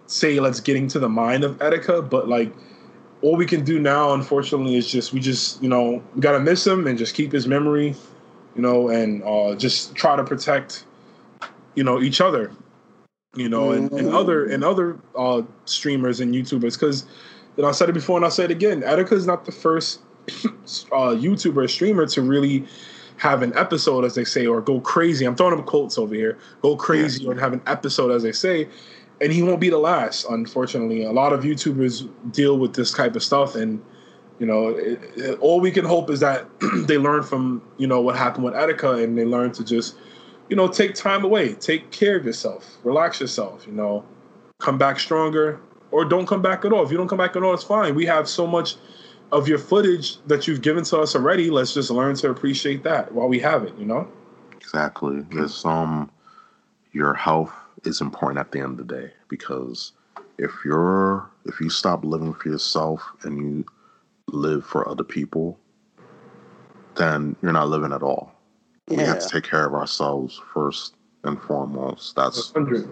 [0.07, 2.09] say, let's get into the mind of Etika.
[2.09, 2.51] But, like,
[3.21, 6.39] all we can do now, unfortunately, is just, we just, you know, we got to
[6.39, 7.93] miss him and just keep his memory,
[8.55, 10.85] you know, and uh, just try to protect
[11.75, 12.51] you know each other
[13.35, 14.15] you know and, and mm-hmm.
[14.15, 17.05] other and other uh streamers and youtubers because
[17.55, 19.51] you know i said it before and i'll say it again Etika is not the
[19.51, 22.65] first uh youtuber streamer to really
[23.17, 26.37] have an episode as they say or go crazy i'm throwing up quotes over here
[26.61, 27.29] go crazy yeah.
[27.29, 28.67] or have an episode as they say
[29.21, 33.15] and he won't be the last unfortunately a lot of youtubers deal with this type
[33.15, 33.83] of stuff and
[34.39, 36.47] you know it, it, all we can hope is that
[36.87, 39.95] they learn from you know what happened with Etika and they learn to just
[40.49, 44.03] you know, take time away, take care of yourself, relax yourself, you know,
[44.59, 45.59] come back stronger
[45.91, 46.83] or don't come back at all.
[46.83, 47.95] If you don't come back at all, it's fine.
[47.95, 48.75] We have so much
[49.31, 51.49] of your footage that you've given to us already.
[51.49, 54.07] Let's just learn to appreciate that while we have it, you know?
[54.53, 55.21] Exactly.
[55.31, 56.11] There's some,
[56.91, 57.53] your health
[57.85, 59.93] is important at the end of the day because
[60.37, 63.65] if you're if you stop living for yourself and you
[64.27, 65.59] live for other people,
[66.95, 68.38] then you're not living at all.
[68.89, 68.97] Yeah.
[68.97, 72.15] We have to take care of ourselves first and foremost.
[72.15, 72.89] That's 100.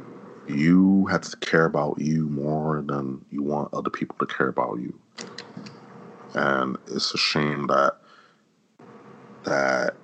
[0.48, 4.80] you have to care about you more than you want other people to care about
[4.80, 4.98] you.
[6.34, 7.98] And it's a shame that
[9.44, 9.96] that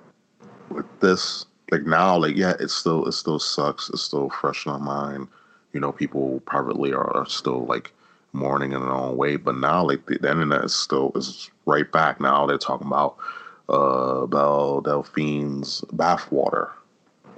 [0.70, 4.72] with this like now like yeah it still it still sucks it's still fresh in
[4.72, 5.28] our mind
[5.72, 7.92] you know people privately are, are still like
[8.32, 11.90] mourning in their own way but now like the, the internet is still is right
[11.92, 13.16] back now they're talking about
[13.68, 16.70] uh Belle Delphine's bathwater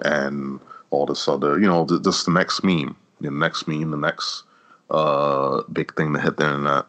[0.02, 0.60] and
[0.90, 4.44] all this other you know this the next meme the next meme the next
[4.90, 6.84] uh big thing to hit the internet.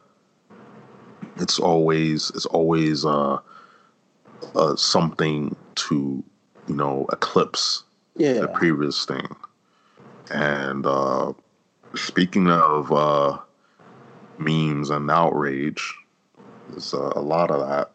[1.38, 3.40] It's always it's always uh,
[4.56, 6.24] uh something to
[6.68, 7.84] you know eclipse
[8.16, 8.34] yeah.
[8.34, 9.28] the previous thing.
[10.32, 11.34] And uh
[11.96, 13.40] speaking of uh
[14.38, 15.96] memes and outrage
[16.70, 17.92] there's uh, a lot of that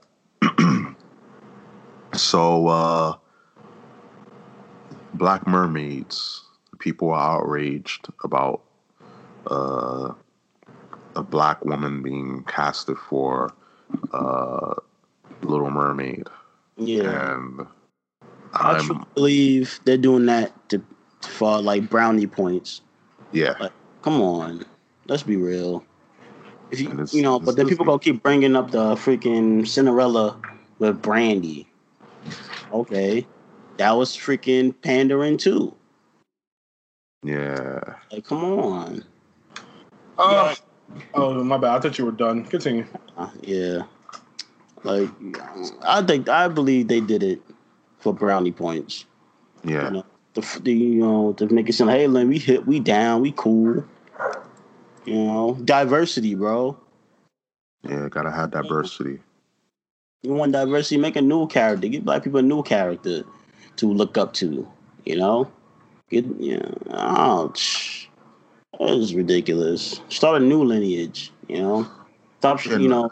[2.15, 3.15] so uh
[5.15, 6.45] black mermaids
[6.79, 8.63] people are outraged about
[9.51, 10.13] uh
[11.15, 13.53] a black woman being casted for
[14.13, 14.75] uh
[15.43, 16.27] little mermaid
[16.77, 17.67] yeah and
[18.55, 20.83] I truly believe they're doing that to
[21.23, 22.83] for like brownie points.
[23.33, 23.55] Yeah.
[23.59, 24.65] Like, come on,
[25.07, 25.85] let's be real.
[26.71, 30.41] If you you know, but then people gonna keep bringing up the freaking Cinderella
[30.79, 31.69] with Brandy.
[32.73, 33.27] Okay,
[33.77, 35.75] that was freaking pandering too.
[37.23, 37.81] Yeah.
[38.11, 39.05] Like, come on.
[40.19, 40.55] Oh,
[41.15, 41.77] oh, my bad.
[41.77, 42.45] I thought you were done.
[42.45, 42.87] Continue.
[43.17, 43.83] Uh, yeah.
[44.85, 45.09] Like,
[45.83, 47.41] I think I believe they did it
[47.99, 49.05] for brownie points.
[49.65, 49.85] Yeah.
[49.85, 50.05] You know,
[50.35, 53.33] the, the you know to make it sound, hey, Lynn, we hit, we down, we
[53.37, 53.85] cool.
[55.05, 56.77] You know, diversity, bro.
[57.89, 59.21] Yeah, gotta have diversity.
[60.23, 60.99] You want diversity?
[60.99, 61.89] Make a new character.
[61.89, 63.25] Give black people a new character
[63.77, 64.69] to look up to.
[65.05, 65.51] You know,
[66.11, 66.69] get yeah.
[66.93, 68.09] Ouch.
[68.79, 70.01] That is ridiculous.
[70.09, 71.33] Start a new lineage.
[71.49, 71.91] You know,
[72.39, 72.65] stop.
[72.65, 73.11] You know,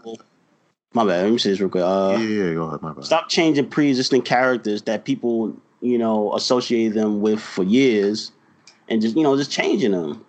[0.94, 1.24] my bad.
[1.24, 1.82] Let me say this real quick.
[1.82, 2.82] Uh, yeah, yeah, go ahead.
[2.82, 3.04] My bad.
[3.04, 8.30] Stop changing pre-existing characters that people, you know, associate them with for years,
[8.88, 10.24] and just you know, just changing them.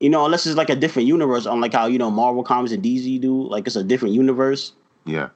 [0.00, 2.82] You know, unless it's like a different universe, unlike how you know Marvel comics and
[2.82, 3.46] DC do.
[3.48, 4.72] Like it's a different universe.
[5.04, 5.30] Yeah.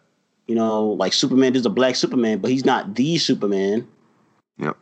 [0.47, 3.87] You know, like Superman is a black Superman, but he's not the Superman.
[4.59, 4.77] Yep.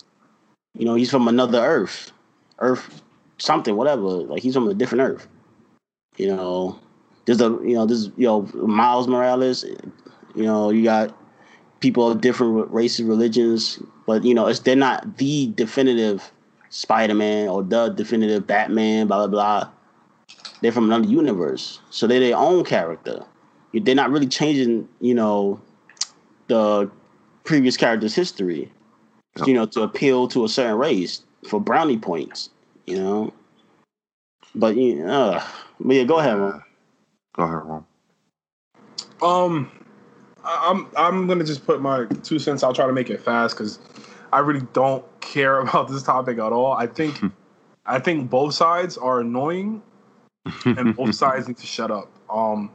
[0.74, 2.12] You know, he's from another Earth,
[2.58, 3.02] Earth
[3.38, 4.02] something, whatever.
[4.02, 5.26] Like he's from a different Earth.
[6.16, 6.78] You know,
[7.24, 9.64] there's a you know there's you know Miles Morales.
[10.34, 11.16] You know you got
[11.80, 16.30] people of different races, religions, but you know it's they're not the definitive
[16.70, 19.06] Spider-Man or the definitive Batman.
[19.06, 19.70] Blah blah blah.
[20.60, 23.24] They're from another universe, so they're their own character.
[23.82, 25.60] They're not really changing, you know,
[26.48, 26.90] the
[27.44, 28.70] previous character's history,
[29.46, 32.50] you know, to appeal to a certain race for brownie points,
[32.86, 33.32] you know.
[34.54, 35.44] But you know, uh,
[35.80, 36.62] but yeah, go ahead, man.
[37.34, 37.84] Go ahead, Ron.
[39.22, 39.70] Um,
[40.44, 42.62] I'm I'm gonna just put my two cents.
[42.62, 43.78] I'll try to make it fast because
[44.32, 46.72] I really don't care about this topic at all.
[46.72, 47.20] I think
[47.86, 49.82] I think both sides are annoying,
[50.64, 52.10] and both sides need to shut up.
[52.30, 52.70] Um,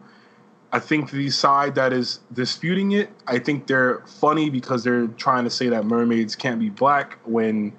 [0.72, 5.44] I think the side that is disputing it, I think they're funny because they're trying
[5.46, 7.74] to say that mermaids can't be black when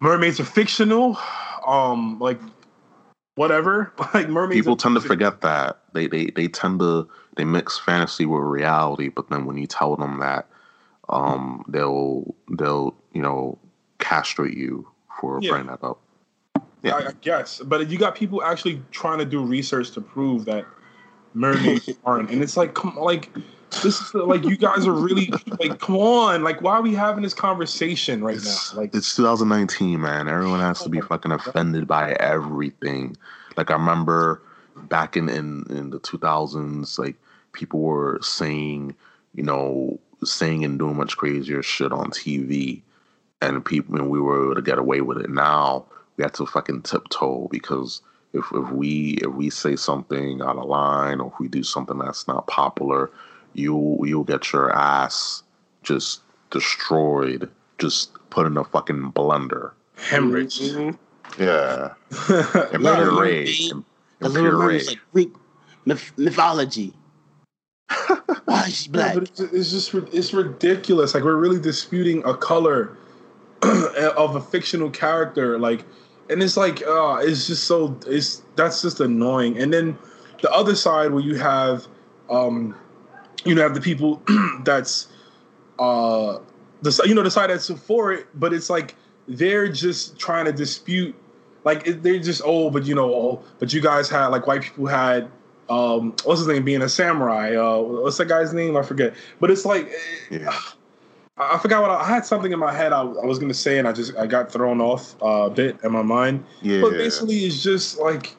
[0.00, 1.18] mermaids are fictional.
[1.66, 2.40] Um, like
[3.36, 3.92] whatever.
[4.14, 4.60] Like mermaids.
[4.60, 9.08] People tend to forget that they they they tend to they mix fantasy with reality,
[9.08, 10.48] but then when you tell them that,
[11.08, 13.58] um, they'll they'll you know
[13.98, 14.88] castrate you
[15.20, 15.50] for yeah.
[15.50, 16.00] bringing that up.
[16.82, 20.44] Yeah, I, I guess, but you got people actually trying to do research to prove
[20.46, 20.64] that
[21.36, 23.30] mermaids aren't, and it's like, come like
[23.82, 25.30] this is like you guys are really
[25.60, 26.42] like come on.
[26.42, 30.28] Like why are we having this conversation right it's, now like it's 2019 man.
[30.28, 33.16] Everyone has to be oh fucking offended by everything.
[33.56, 34.42] Like i remember
[34.88, 37.16] back in in, in the 2000s like
[37.52, 38.94] people were saying
[39.34, 42.82] you know saying and doing much crazier shit on tv
[43.40, 45.30] and people and we were able to get away with it.
[45.30, 45.86] Now
[46.16, 48.00] we have to fucking tiptoe because
[48.36, 51.98] if, if we if we say something out of line or if we do something
[51.98, 53.10] that's not popular
[53.54, 55.42] you you'll get your ass
[55.82, 59.72] just destroyed, just put in a fucking blender.
[59.96, 60.60] Hemorrhage.
[60.60, 61.42] Mm-hmm.
[61.42, 61.94] Yeah.
[62.10, 63.72] Impuree.
[64.20, 64.86] Impuree.
[64.86, 65.32] like Greek
[65.84, 66.92] myth- mythology.
[68.44, 69.14] Why is she black?
[69.14, 71.14] Yeah, it's, it's, just it's ridiculous.
[71.14, 72.96] Like we're really disputing a color
[73.62, 75.84] of a fictional character, like,
[76.30, 79.58] and it's like, uh, it's just so it's that's just annoying.
[79.58, 79.98] And then
[80.42, 81.86] the other side where you have,
[82.30, 82.74] um,
[83.44, 84.22] you know, have the people
[84.64, 85.08] that's,
[85.78, 86.38] uh,
[86.82, 88.94] the you know the side that's for it, but it's like
[89.28, 91.14] they're just trying to dispute,
[91.64, 94.86] like they're just oh, but you know, oh, but you guys had like white people
[94.86, 95.30] had
[95.68, 99.50] um what's his name being a samurai uh what's that guy's name i forget but
[99.50, 99.90] it's like
[100.30, 100.56] yeah.
[101.38, 103.78] I forgot what I, I, had something in my head I, I, was gonna say
[103.78, 106.44] and I just I got thrown off uh, a bit in my mind.
[106.62, 106.80] Yeah.
[106.80, 108.34] But basically, it's just like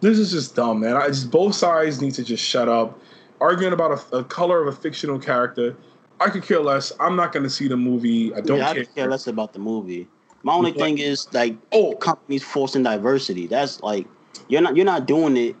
[0.00, 0.96] this is just dumb, man.
[0.96, 3.00] I just both sides need to just shut up.
[3.40, 5.76] Arguing about a, a color of a fictional character,
[6.20, 6.92] I could care less.
[7.00, 8.34] I'm not gonna see the movie.
[8.34, 8.82] I don't yeah, care.
[8.82, 10.06] I care less about the movie.
[10.42, 13.46] My only but, thing is like oh companies forcing diversity.
[13.46, 14.06] That's like
[14.48, 15.56] you're not you're not doing it,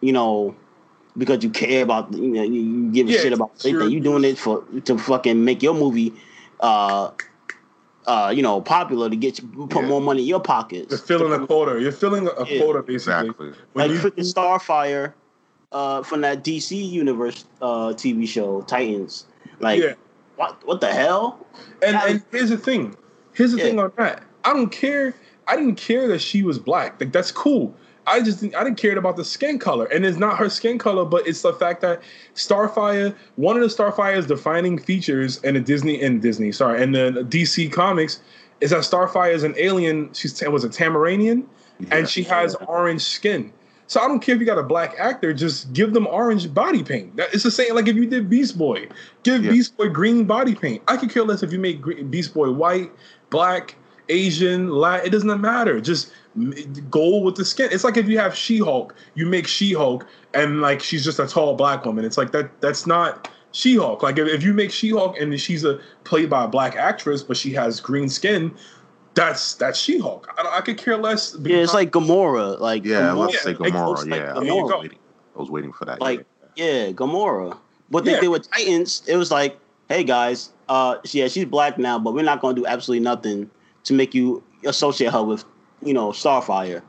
[0.00, 0.54] you know,
[1.18, 3.90] because you care about you know you give a yeah, shit about anything.
[3.90, 6.14] You're doing it for to fucking make your movie,
[6.60, 7.10] uh,
[8.06, 9.88] uh, you know, popular to get you put yeah.
[9.88, 10.90] more money in your pockets.
[10.90, 11.80] You're filling a quota.
[11.80, 12.62] You're filling a yeah.
[12.62, 13.28] quota basically.
[13.28, 13.52] Exactly.
[13.72, 15.12] When like freaking Starfire,
[15.72, 19.26] uh, from that DC universe uh TV show Titans.
[19.60, 19.94] Like, yeah.
[20.36, 21.46] what what the hell?
[21.84, 22.96] And and here's the thing.
[23.34, 24.22] Here's the thing on that.
[24.44, 25.14] I don't care.
[25.46, 27.00] I didn't care that she was black.
[27.00, 27.74] Like that's cool.
[28.08, 31.04] I just I didn't care about the skin color, and it's not her skin color,
[31.04, 32.02] but it's the fact that
[32.34, 37.26] Starfire, one of the Starfire's defining features in the Disney in Disney, sorry, in the
[37.28, 38.20] DC comics,
[38.60, 40.12] is that Starfire is an alien.
[40.14, 41.44] She's was a Tamaranian,
[41.80, 43.52] yeah, and she has orange skin.
[43.88, 46.82] So I don't care if you got a black actor, just give them orange body
[46.82, 47.16] paint.
[47.16, 48.86] That, it's the same like if you did Beast Boy,
[49.22, 49.50] give yeah.
[49.50, 50.82] Beast Boy green body paint.
[50.88, 52.90] I could care less if you make Beast Boy white,
[53.30, 53.74] black,
[54.10, 55.06] Asian, Latin.
[55.06, 55.80] It doesn't matter.
[55.80, 56.12] Just
[56.90, 57.68] go with the skin.
[57.72, 61.54] It's like if you have She-Hulk, you make She-Hulk and like she's just a tall
[61.54, 62.04] black woman.
[62.04, 64.02] It's like that that's not She-Hulk.
[64.02, 67.36] Like if, if you make She-Hulk and she's a played by a black actress, but
[67.36, 68.54] she has green skin,
[69.14, 70.28] that's that's She-Hulk.
[70.38, 71.36] I, I could care less.
[71.40, 72.58] Yeah, it's like Gamora.
[72.60, 73.16] Like yeah, Gamora.
[73.16, 74.06] let's say Gamora.
[74.06, 74.50] yeah, like Gamora.
[74.50, 74.98] I, was waiting,
[75.34, 76.00] I was waiting for that.
[76.00, 76.24] Like
[76.56, 77.58] yeah, yeah Gamora.
[77.88, 78.20] What they yeah.
[78.20, 79.58] did with Titans, it was like,
[79.88, 83.50] hey guys, uh, yeah, she's black now, but we're not gonna do absolutely nothing
[83.84, 85.44] to make you associate her with
[85.82, 86.82] you know, Starfire.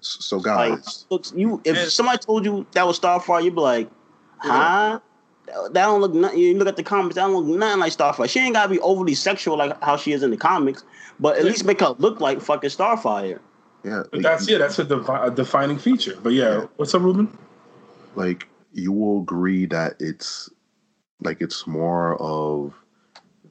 [0.00, 3.90] So guys, like, you if and, somebody told you that was Starfire, you'd be like,
[4.38, 5.00] huh?
[5.46, 6.14] That don't look.
[6.14, 6.38] Nothing.
[6.38, 7.16] You look at the comics.
[7.16, 8.30] That don't look nothing like Starfire.
[8.30, 10.84] She ain't gotta be overly sexual like how she is in the comics,
[11.18, 13.40] but at least make her look like fucking Starfire.
[13.84, 14.58] Yeah, but that's yeah.
[14.58, 16.16] That's a, defi- a, defining feature.
[16.22, 17.36] But yeah, yeah, what's up, Ruben?
[18.14, 20.48] Like you will agree that it's
[21.20, 22.74] like it's more of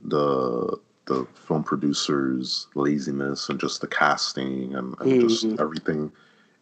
[0.03, 0.79] the
[1.09, 5.27] the film producers' laziness and just the casting and, and mm-hmm.
[5.27, 6.11] just everything.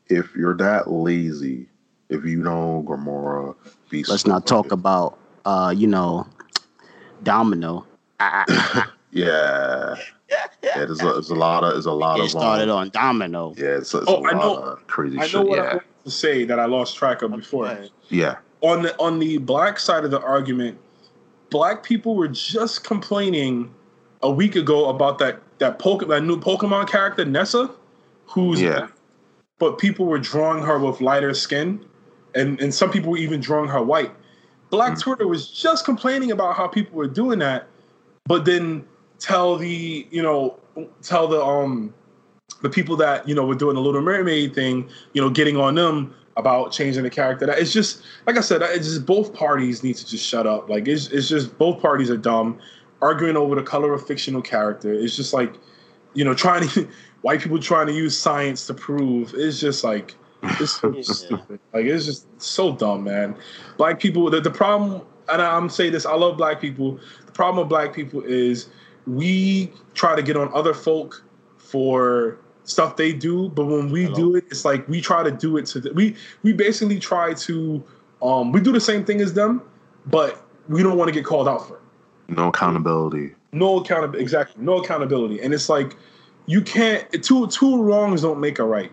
[0.08, 1.68] If you're that lazy,
[2.10, 3.56] if you know Gamora,
[3.90, 6.28] Beast let's not talk about uh, you know,
[7.24, 7.86] Domino.
[9.12, 9.96] yeah.
[10.62, 12.90] Yeah, there's a, there's a lot of there's a lot it of started um, on
[12.90, 13.54] Domino.
[13.56, 15.64] Yeah, it's, it's oh, I know, crazy I know what yeah.
[15.64, 17.88] I want to say that I lost track of before.
[18.10, 18.36] Yeah.
[18.60, 20.78] On the on the black side of the argument,
[21.50, 23.74] black people were just complaining
[24.22, 27.70] a week ago about that that Pokemon that new Pokemon character Nessa,
[28.26, 28.88] who's yeah.
[29.60, 31.84] But people were drawing her with lighter skin,
[32.36, 34.12] and and some people were even drawing her white.
[34.70, 35.02] Black mm-hmm.
[35.02, 37.68] Twitter was just complaining about how people were doing that,
[38.26, 38.86] but then
[39.20, 40.60] tell the you know
[41.02, 41.94] tell the um
[42.62, 45.76] the people that you know were doing the Little Mermaid thing, you know, getting on
[45.76, 47.46] them about changing the character.
[47.46, 50.70] That it's just like I said, it's just both parties need to just shut up.
[50.70, 52.60] Like it's it's just both parties are dumb
[53.02, 54.92] arguing over the color of fictional character.
[54.94, 55.54] It's just like,
[56.14, 56.88] you know, trying to
[57.22, 59.34] white people trying to use science to prove.
[59.36, 61.02] It's just like it's so yeah.
[61.02, 61.60] stupid.
[61.74, 63.36] Like it's just so dumb, man.
[63.78, 64.30] Black people.
[64.30, 66.06] The, the problem, and I'm saying this.
[66.06, 67.00] I love black people.
[67.26, 68.70] The problem with black people is
[69.06, 71.24] we try to get on other folk
[71.58, 75.58] for stuff they do, but when we do it, it's like we try to do
[75.58, 77.84] it to the, we we basically try to
[78.22, 79.62] um we do the same thing as them,
[80.06, 81.82] but we don't want to get called out for it.
[82.28, 83.34] No accountability.
[83.52, 84.22] No accountability.
[84.22, 84.64] Exactly.
[84.64, 85.42] No accountability.
[85.42, 85.96] And it's like
[86.46, 88.92] you can't two two wrongs don't make a right.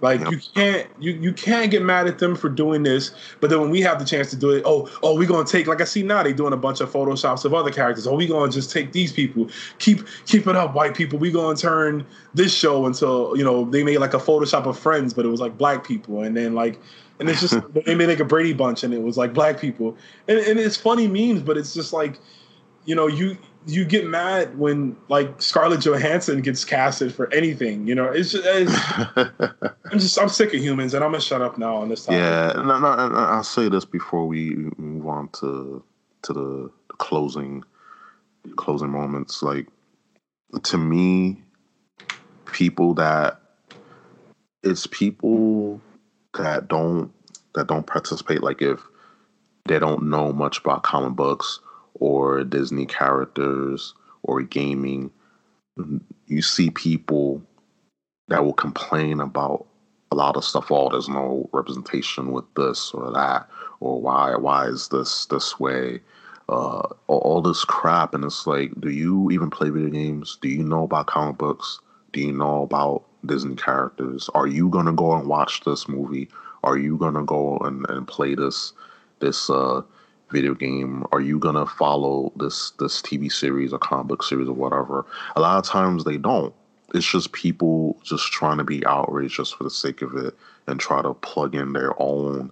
[0.00, 0.30] Like yep.
[0.30, 3.10] you can't you you can't get mad at them for doing this,
[3.40, 5.66] but then when we have the chance to do it, oh oh we're gonna take
[5.66, 8.06] like I see now they doing a bunch of photoshops of other characters.
[8.06, 9.48] Oh we gonna just take these people,
[9.80, 11.18] keep keep it up, white people.
[11.18, 15.12] We gonna turn this show until you know they made like a Photoshop of Friends,
[15.12, 16.78] but it was like black people, and then like
[17.18, 19.96] and it's just they made like a Brady Bunch, and it was like black people,
[20.28, 22.20] and and it's funny memes, but it's just like
[22.88, 23.36] you know, you
[23.66, 27.86] you get mad when like Scarlett Johansson gets casted for anything.
[27.86, 28.72] You know, it's just it's,
[29.92, 32.20] I'm just I'm sick of humans, and I'm gonna shut up now on this topic.
[32.20, 35.84] Yeah, no, no, I'll say this before we move on to
[36.22, 37.62] to the, the closing
[38.56, 39.42] closing moments.
[39.42, 39.66] Like
[40.62, 41.42] to me,
[42.46, 43.38] people that
[44.62, 45.78] it's people
[46.38, 47.12] that don't
[47.54, 48.42] that don't participate.
[48.42, 48.80] Like if
[49.66, 51.60] they don't know much about comic books
[52.00, 55.10] or Disney characters or gaming,
[56.26, 57.42] you see people
[58.28, 59.66] that will complain about
[60.10, 60.70] a lot of stuff.
[60.70, 63.48] Oh, there's no representation with this or that,
[63.80, 66.00] or why why is this this way?
[66.48, 70.38] Uh, all, all this crap, and it's like, do you even play video games?
[70.40, 71.78] Do you know about comic books?
[72.12, 74.30] Do you know about Disney characters?
[74.34, 76.28] Are you gonna go and watch this movie?
[76.64, 78.72] Are you gonna go and, and play this
[79.20, 79.82] this uh,
[80.30, 81.04] video game?
[81.12, 85.06] Are you gonna follow this this TV series or comic book series or whatever?
[85.36, 86.54] A lot of times they don't.
[86.94, 90.34] It's just people just trying to be outraged just for the sake of it
[90.66, 92.50] and try to plug in their own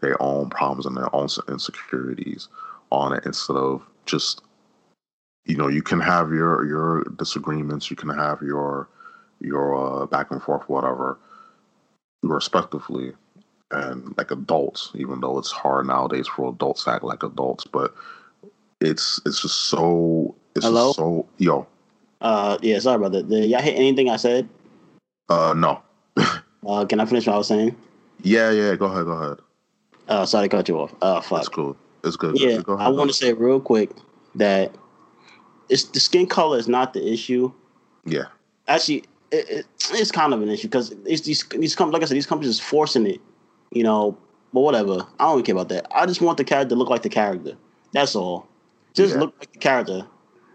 [0.00, 2.48] their own problems and their own insecurities
[2.90, 4.42] on it instead of just
[5.44, 8.88] you know you can have your your disagreements you can have your
[9.40, 11.18] your uh, back and forth whatever
[12.22, 13.12] respectively
[13.70, 17.94] and like adults even though it's hard nowadays for adults to act like adults but
[18.80, 20.88] it's it's just so it's Hello?
[20.88, 21.66] just so yo.
[22.20, 24.48] Uh yeah sorry about that Did y'all hit anything i said?
[25.28, 25.82] Uh no.
[26.66, 27.76] Uh can i finish what i was saying?
[28.22, 29.38] Yeah yeah go ahead go ahead.
[30.08, 30.94] Uh sorry to cut you off.
[31.02, 31.38] Uh fuck.
[31.38, 31.76] That's cool.
[32.04, 32.38] It's good.
[32.38, 33.90] Yeah go ahead, i want to say real quick
[34.34, 34.74] that
[35.68, 37.52] it's the skin color is not the issue.
[38.04, 38.24] Yeah.
[38.66, 42.06] Actually it, it, it's kind of an issue because it's these these companies like i
[42.06, 43.20] said these companies is forcing it
[43.72, 44.16] you know
[44.52, 45.06] but whatever.
[45.20, 45.86] I don't care about that.
[45.94, 47.52] I just want the character to look like the character.
[47.92, 48.48] That's all.
[48.94, 49.20] Just Yeah.
[49.20, 50.06] look like the character.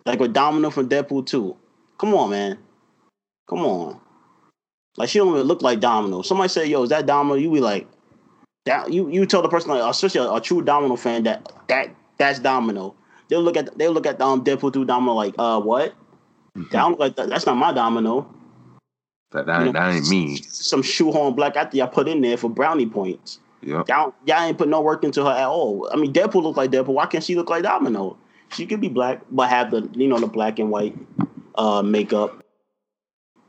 [0.06, 1.56] Like with domino from deadpool 2
[1.98, 2.57] come on man.
[3.48, 3.99] Come on.
[4.98, 6.22] Like she don't even look like domino.
[6.22, 7.35] Somebody say yo is that domino?
[7.35, 7.88] You be like
[8.65, 11.95] that you you tell the person like especially a, a true domino fan that that
[12.18, 12.95] that's domino.
[13.27, 15.94] They'll look at they'll look at um deadpool 2 domino like uh what?
[16.56, 18.27] That don't look like that, that's not my domino
[19.34, 22.38] that, that, you know, that ain't me some shoehorn black actor y'all put in there
[22.38, 23.39] for brownie points.
[23.61, 25.89] yep Y'all, y'all ain't put no work into her at all.
[25.91, 26.93] I mean, Deadpool look like Deadpool.
[26.93, 28.18] Why can't she look like Domino?
[28.53, 30.95] She could be black, but have the you know the black and white
[31.55, 32.43] uh, makeup.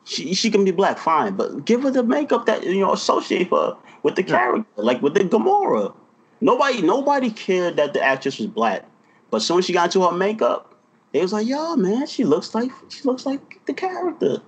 [0.04, 3.50] She she can be black, fine, but give her the makeup that you know associate
[3.50, 5.94] her with the character, like with the Gamora.
[6.40, 8.84] Nobody nobody cared that the actress was black,
[9.30, 10.74] but soon as she got into her makeup,
[11.12, 14.42] it was like, yo, man, she looks like she looks like the character.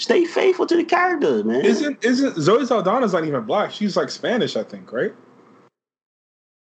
[0.00, 1.62] Stay faithful to the character, man.
[1.62, 3.70] Isn't isn't Zoe Saldana's not even black?
[3.70, 5.12] She's like Spanish, I think, right?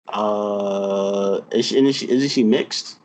[0.10, 3.00] Uh, is she, is she, is she mixed?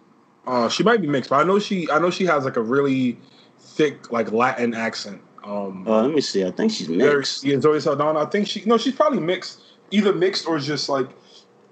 [0.46, 2.60] Uh, she might be mixed, but I know she I know she has like a
[2.62, 3.18] really
[3.58, 5.22] thick like Latin accent.
[5.44, 6.44] Um, Uh, let me see.
[6.44, 7.42] I think she's mixed.
[7.42, 8.18] yeah, Zoe Saldana.
[8.18, 11.08] I think she no, she's probably mixed, either mixed or just like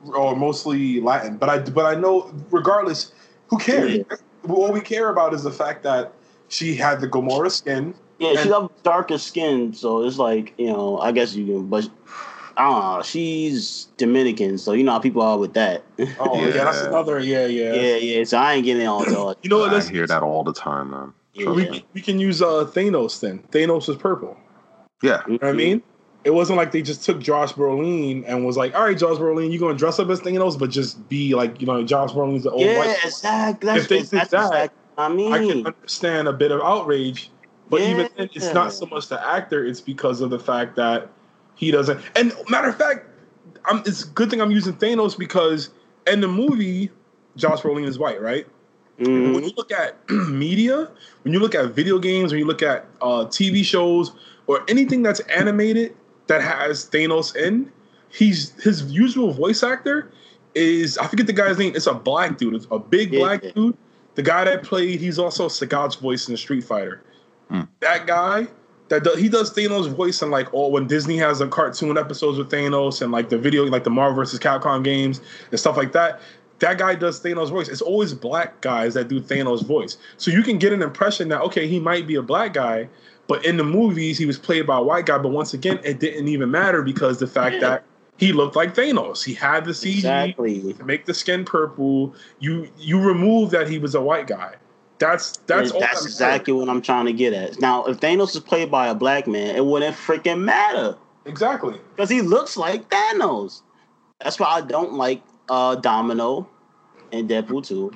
[0.02, 1.36] or mostly Latin.
[1.36, 3.12] But I but I know regardless,
[3.48, 3.98] who cares?
[4.44, 6.14] What we care about is the fact that
[6.48, 7.94] she had the Gamora skin.
[8.18, 10.98] Yeah, she And- got darker skin, so it's like you know.
[10.98, 11.88] I guess you can, but
[12.56, 13.02] I don't know.
[13.02, 15.82] She's Dominican, so you know how people are with that.
[16.18, 16.64] Oh yeah, Yeah.
[16.64, 17.18] that's another.
[17.18, 17.74] Yeah, yeah.
[17.74, 18.24] yeah, yeah.
[18.24, 19.36] So I ain't getting on to.
[19.42, 19.70] You know what?
[19.70, 21.50] i Let's, hear that all the time man Yeah.
[21.50, 23.40] we, can- we can use uh, Thanos then.
[23.50, 24.36] Thanos is purple.
[25.02, 25.82] yeah You know what I mean?
[26.24, 29.52] It wasn't like they just took Josh Brolin and was like, "All right, Josh Brolin,
[29.52, 32.50] you're gonna dress up as Thanos, but just be like, you know, Josh Brolin's the
[32.50, 33.66] old Yeah, white." Yeah, exactly.
[33.66, 35.32] That's, If they did that's that, exactly I mean.
[35.32, 37.30] I can understand a bit of outrage,
[37.68, 41.08] but even then, it's not so much the actor; it's because of the fact that
[41.54, 42.00] he doesn't.
[42.14, 43.06] And matter of fact,
[43.64, 45.70] I'm, it's a good thing I'm using Thanos because
[46.06, 46.90] in the movie,
[47.36, 48.46] Josh Brolin is white, right?
[49.00, 49.34] Mhm.
[49.34, 50.90] When you look at media,
[51.22, 54.12] when you look at video games, when you look at uh, TV shows
[54.46, 55.94] or anything that's animated
[56.28, 57.70] that has Thanos in,
[58.08, 60.10] he's his usual voice actor
[60.54, 61.74] is I forget the guy's name.
[61.76, 62.54] It's a black dude.
[62.54, 63.18] It's a big Yeah.
[63.20, 63.76] black dude.
[64.14, 67.02] The guy that played, he's also Sagat's voice in the Street Fighter.
[67.80, 68.48] That guy.
[68.88, 72.38] That do, he does Thanos' voice and like all when Disney has the cartoon episodes
[72.38, 74.38] with Thanos and like the video like the Marvel vs.
[74.38, 75.20] Capcom games
[75.50, 76.20] and stuff like that
[76.60, 77.68] that guy does Thanos' voice.
[77.68, 79.98] It's always black guys that do Thanos' voice.
[80.16, 82.88] So you can get an impression that okay, he might be a black guy,
[83.26, 85.18] but in the movies he was played by a white guy.
[85.18, 87.60] But once again, it didn't even matter because the fact Yeah.
[87.60, 87.84] that
[88.18, 89.22] he looked like Thanos.
[89.22, 90.72] He had the CG Exactly.
[90.74, 92.14] to make the skin purple.
[92.40, 94.54] You you remove that he was a white guy.
[94.98, 97.60] That's that's that's that exactly what I'm trying to get at.
[97.60, 100.96] Now, if Thanos is played by a black man, it wouldn't freaking matter
[101.26, 101.78] exactly.
[101.94, 103.60] because he looks like Thanos.
[104.20, 106.48] That's why I don't like uh, Domino
[107.12, 107.92] and Deadpool 2.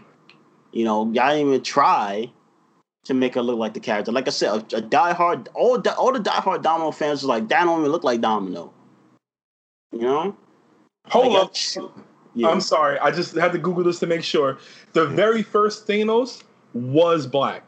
[0.72, 2.31] You know, y'all didn't even try
[3.05, 4.12] to make her look like the character.
[4.12, 7.48] Like I said, a, a diehard, all di- all the diehard Domino fans are like,
[7.48, 8.72] that don't even look like Domino.
[9.93, 10.36] You know?
[11.09, 11.52] Hold Like, up.
[11.74, 11.93] y'all-
[12.35, 12.48] Yeah.
[12.48, 12.98] I'm sorry.
[12.98, 14.59] I just had to Google this to make sure.
[14.93, 16.43] The very first Thanos
[16.74, 17.64] was black.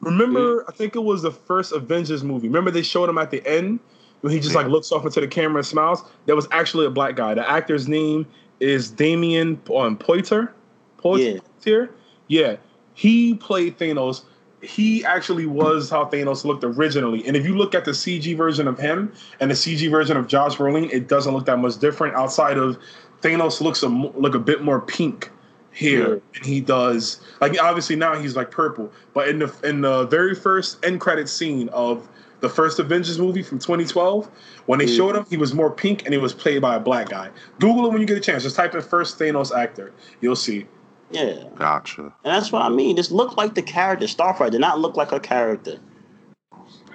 [0.00, 2.48] Remember, I think it was the first Avengers movie.
[2.48, 3.80] Remember they showed him at the end
[4.22, 4.62] when he just yeah.
[4.62, 6.02] like looks off into the camera and smiles.
[6.26, 7.34] That was actually a black guy.
[7.34, 8.26] The actor's name
[8.60, 10.50] is Damion um, Poitier.
[10.98, 11.40] Poitier.
[11.64, 11.86] Yeah.
[12.28, 12.56] yeah,
[12.94, 14.22] he played Thanos.
[14.62, 17.26] He actually was how Thanos looked originally.
[17.26, 20.26] And if you look at the CG version of him and the CG version of
[20.26, 22.14] Josh Brolin, it doesn't look that much different.
[22.14, 22.78] Outside of
[23.22, 25.30] Thanos looks a, look a bit more pink
[25.72, 26.20] here yeah.
[26.34, 30.34] and he does like obviously now he's like purple but in the in the very
[30.34, 32.08] first end credit scene of
[32.40, 34.28] the first Avengers movie from 2012,
[34.66, 34.96] when they mm.
[34.96, 37.30] showed him, he was more pink and he was played by a black guy.
[37.58, 38.42] Google it when you get a chance.
[38.42, 39.92] Just type in first Thanos actor.
[40.20, 40.66] You'll see.
[41.10, 41.44] Yeah.
[41.56, 42.02] Gotcha.
[42.02, 42.96] And that's what I mean.
[42.96, 44.06] Just look like the character.
[44.06, 45.78] Starfire did not look like her character.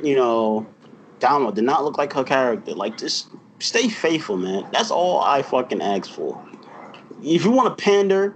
[0.01, 0.65] You know,
[1.19, 2.73] Gamora did not look like her character.
[2.73, 3.27] Like, just
[3.59, 4.67] stay faithful, man.
[4.71, 6.41] That's all I fucking ask for.
[7.23, 8.35] If you want to pander,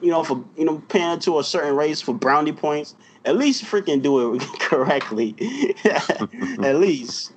[0.00, 2.94] you know, for you know, pander to a certain race for brownie points,
[3.24, 5.34] at least freaking do it correctly.
[5.84, 7.32] at least,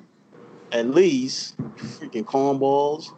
[0.71, 3.11] at least, freaking cornballs.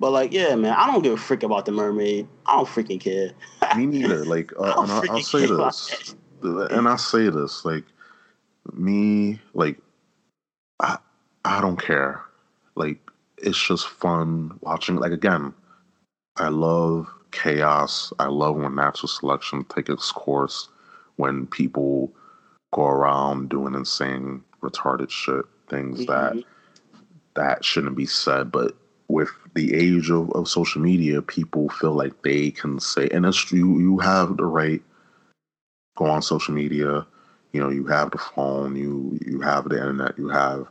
[0.00, 2.28] But like, yeah, man, I don't give a freak about the mermaid.
[2.46, 3.32] I don't freaking care.
[3.76, 4.24] Me neither.
[4.24, 7.84] Like, uh, and I, will say this, and I say this, like,
[8.72, 9.78] me, like,
[10.80, 10.98] I,
[11.44, 12.22] I don't care.
[12.76, 12.98] Like,
[13.38, 14.96] it's just fun watching.
[14.96, 15.52] Like, again,
[16.36, 18.12] I love chaos.
[18.18, 20.68] I love when natural selection takes its course
[21.16, 22.12] when people
[22.72, 26.38] go around doing insane, retarded shit, things mm-hmm.
[26.38, 26.44] that
[27.34, 28.50] that shouldn't be said.
[28.50, 28.76] But
[29.08, 33.50] with the age of, of social media, people feel like they can say, and it's
[33.52, 33.78] you.
[33.78, 34.82] You have the right
[35.96, 37.06] go on social media.
[37.52, 40.68] You know, you have the phone, you you have the internet, you have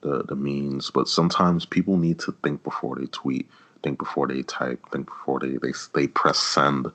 [0.00, 0.90] the the means.
[0.90, 3.48] But sometimes people need to think before they tweet,
[3.82, 6.88] think before they type, think before they they they press send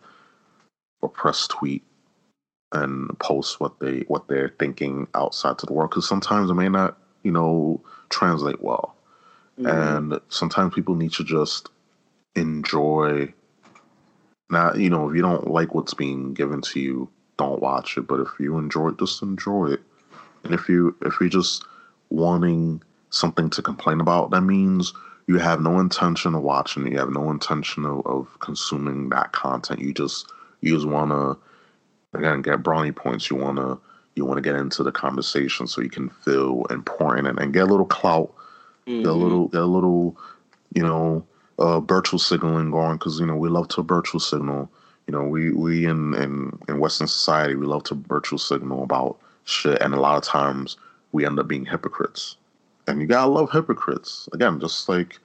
[1.02, 1.84] or press tweet
[2.74, 5.92] and post what they what they're thinking outside to the world.
[5.92, 8.96] Because sometimes it may not you know translate well.
[9.60, 10.14] Mm-hmm.
[10.14, 11.70] and sometimes people need to just
[12.36, 13.34] enjoy
[14.50, 18.08] Now you know if you don't like what's being given to you don't watch it.
[18.08, 19.82] But if you enjoy it just enjoy it.
[20.44, 21.66] And if you if you're just
[22.10, 22.82] wanting
[23.12, 24.94] something to complain about that means
[25.28, 29.32] you have no intention of watching it you have no intention of, of consuming that
[29.32, 30.32] content you just
[30.64, 31.38] you just want to
[32.18, 33.30] again get brownie points.
[33.30, 33.78] You wanna
[34.16, 37.66] you wanna get into the conversation so you can feel important and, and get a
[37.66, 38.34] little clout,
[38.88, 39.02] mm-hmm.
[39.02, 39.22] get a mm-hmm.
[39.22, 40.18] little get a little,
[40.74, 41.26] you know,
[41.60, 44.70] uh, virtual signaling going because you know we love to virtual signal.
[45.08, 49.20] You know, we we in, in in Western society we love to virtual signal about
[49.44, 50.78] shit, and a lot of times
[51.12, 52.38] we end up being hypocrites.
[52.88, 54.28] And you gotta love hypocrites.
[54.34, 55.20] Again, just like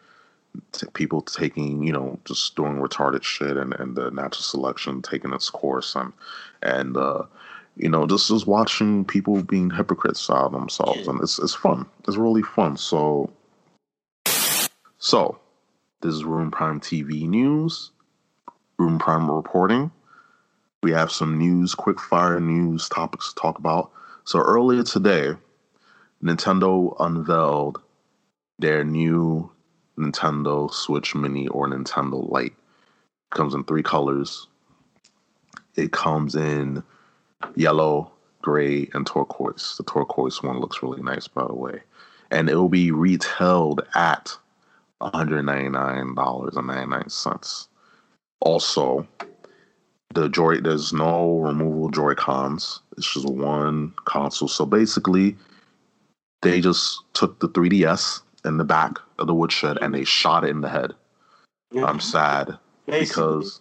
[0.72, 5.32] t- people taking, you know, just doing retarded shit and, and the natural selection taking
[5.32, 6.12] its course and
[6.62, 7.22] and uh,
[7.76, 11.86] you know, just just watching people being hypocrites out of themselves and it's it's fun.
[12.06, 12.76] It's really fun.
[12.76, 13.30] So
[14.98, 15.38] so
[16.00, 17.90] this is Room Prime TV news.
[18.78, 19.90] Room Prime reporting.
[20.82, 23.90] We have some news, quick fire news topics to talk about.
[24.24, 25.32] So earlier today,
[26.22, 27.80] Nintendo unveiled
[28.58, 29.50] their new
[29.98, 32.54] Nintendo Switch Mini or Nintendo Lite.
[33.30, 34.46] Comes in three colors.
[35.76, 36.82] It comes in
[37.54, 38.10] yellow,
[38.42, 39.76] gray, and turquoise.
[39.76, 41.82] The turquoise one looks really nice, by the way.
[42.30, 44.36] And it will be retailed at
[45.00, 47.68] $199.99.
[48.40, 49.06] Also,
[50.14, 52.80] the Joy there's no removal Joy Cons.
[52.96, 54.48] It's just one console.
[54.48, 55.36] So basically,
[56.42, 60.50] they just took the 3DS in the back of the woodshed and they shot it
[60.50, 60.92] in the head.
[61.72, 61.84] Yeah.
[61.84, 63.60] I'm sad Basically, because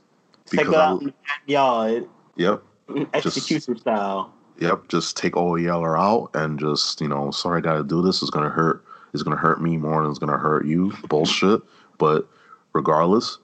[0.49, 2.09] because I, out in the backyard.
[2.35, 2.63] Yep.
[3.13, 4.33] Execution just, style.
[4.59, 4.87] Yep.
[4.87, 8.21] Just take Old Yeller out and just you know, sorry, I got to do this.
[8.21, 8.83] It's gonna hurt.
[9.13, 10.93] It's gonna hurt me more than it's gonna hurt you.
[11.09, 11.61] Bullshit.
[11.97, 12.27] But
[12.73, 13.39] regardless,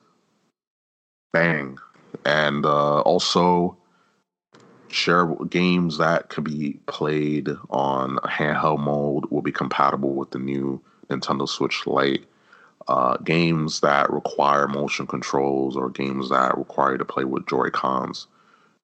[1.34, 1.77] bang.
[2.26, 3.76] And uh, also
[4.94, 10.82] share games that could be played on handheld mode will be compatible with the new
[11.10, 12.26] Nintendo Switch Lite.
[12.90, 17.70] Uh, games that require motion controls or games that require you to play with Joy
[17.70, 18.28] Cons,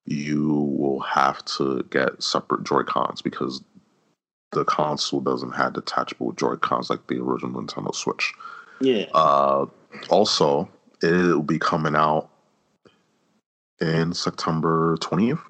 [0.06, 3.62] you will have to get separate Joy Cons because
[4.52, 8.34] the console doesn't have detachable Joy Cons like the original Nintendo Switch.
[8.80, 9.06] Yeah.
[9.14, 9.66] Uh,
[10.10, 10.70] also,
[11.04, 12.30] it will be coming out
[13.82, 15.42] in September 20th,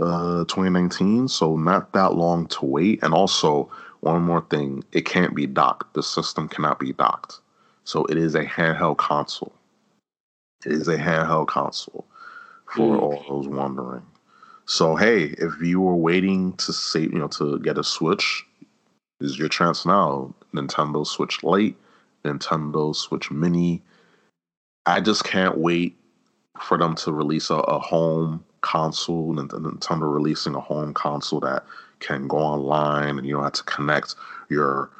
[0.00, 1.28] uh, 2019.
[1.28, 3.02] So, not that long to wait.
[3.02, 3.70] And also,
[4.00, 5.94] one more thing, it can't be docked.
[5.94, 7.40] The system cannot be docked.
[7.84, 9.52] So it is a handheld console.
[10.64, 12.04] It is a handheld console
[12.66, 13.00] for mm.
[13.00, 14.04] all those wondering.
[14.66, 18.44] So hey, if you were waiting to say you know to get a Switch,
[19.20, 20.34] is your chance now.
[20.54, 21.76] Nintendo Switch Lite,
[22.24, 23.82] Nintendo Switch Mini.
[24.86, 25.96] I just can't wait
[26.60, 31.64] for them to release a, a home console and Nintendo releasing a home console that
[32.00, 34.14] can go online and you don't have to connect
[34.48, 34.90] your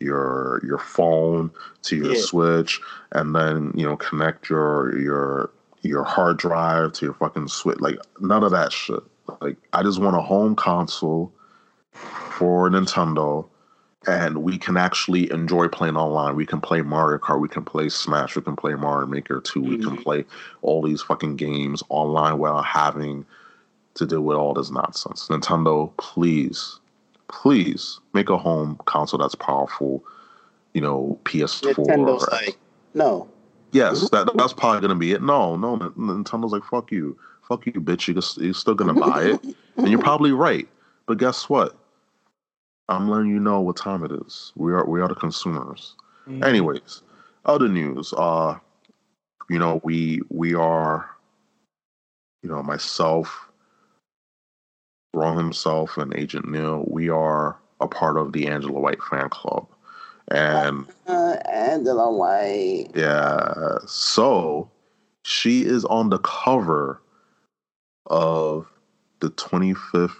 [0.00, 1.50] your your phone
[1.82, 2.20] to your yeah.
[2.20, 2.80] switch
[3.12, 5.50] and then you know connect your your
[5.82, 9.00] your hard drive to your fucking switch like none of that shit
[9.40, 11.32] like i just want a home console
[11.92, 13.46] for nintendo
[14.08, 16.34] and we can actually enjoy playing online.
[16.34, 19.60] We can play Mario Kart, we can play Smash, we can play Mario Maker 2,
[19.60, 19.70] mm-hmm.
[19.70, 20.02] we can mm-hmm.
[20.02, 20.24] play
[20.62, 23.26] all these fucking games online without having
[23.94, 25.28] to deal with all this nonsense.
[25.28, 26.80] Nintendo, please,
[27.28, 30.02] please make a home console that's powerful.
[30.72, 31.74] You know, PS4.
[31.74, 32.56] Nintendo's like,
[32.94, 33.28] no.
[33.72, 35.22] Yes, that that's probably gonna be it.
[35.22, 38.08] No, no, Nintendo's like, fuck you, fuck you, bitch.
[38.08, 39.44] You you're still gonna buy it,
[39.76, 40.66] and you're probably right.
[41.04, 41.77] But guess what?
[42.88, 44.52] I'm letting you know what time it is.
[44.56, 45.94] We are we are the consumers.
[46.26, 46.44] Mm-hmm.
[46.44, 47.02] Anyways,
[47.44, 48.12] other news.
[48.16, 48.58] Uh,
[49.50, 51.08] you know, we we are,
[52.42, 53.48] you know, myself,
[55.14, 56.84] Ron himself, and Agent Neil.
[56.88, 59.66] We are a part of the Angela White fan club,
[60.28, 62.88] and uh, Angela White.
[62.94, 63.78] Yeah.
[63.86, 64.70] So
[65.24, 67.02] she is on the cover
[68.06, 68.66] of
[69.20, 70.16] the 25th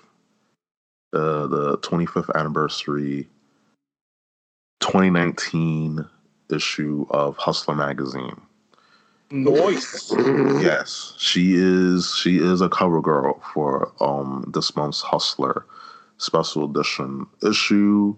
[1.13, 3.29] uh, the 25th anniversary
[4.81, 6.05] 2019
[6.51, 8.41] issue of Hustler magazine.
[9.31, 10.11] Nice.
[10.63, 12.15] yes, she is.
[12.17, 15.67] She is a cover girl for um this month's Hustler
[16.17, 18.17] special edition issue,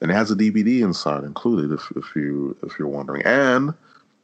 [0.00, 1.72] and it has a DVD inside included.
[1.72, 3.72] If if you if you're wondering, and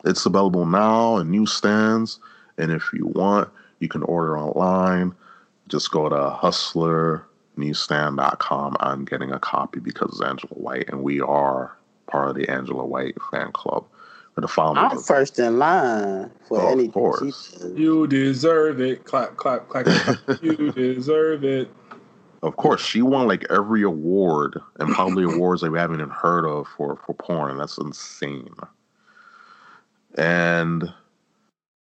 [0.05, 2.19] it's available now in newsstands.
[2.59, 3.49] And if you want,
[3.81, 5.15] you can order online.
[5.69, 7.27] Just go to Hustler
[7.57, 8.77] newsstand.com.
[8.81, 11.77] I'm getting a copy because it's Angela White, and we are
[12.07, 13.85] part of the Angela White fan club.
[14.37, 14.81] We're the founder.
[14.81, 16.89] I'm first in line for oh, anything.
[16.89, 17.65] Of course.
[17.75, 19.05] You deserve it.
[19.05, 19.87] Clap, clap, clap.
[19.87, 20.19] clap.
[20.43, 21.71] you deserve it.
[22.43, 26.45] Of course, she won like every award and probably awards that we haven't even heard
[26.45, 27.57] of for for porn.
[27.57, 28.55] That's insane.
[30.19, 30.93] And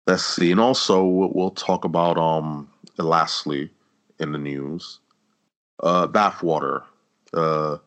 [0.06, 0.52] let's see.
[0.52, 2.70] And also, we'll talk about um.
[2.96, 3.70] Lastly,
[4.20, 5.00] in the news,
[5.80, 6.82] uh, bathwater.
[7.32, 7.78] Uh,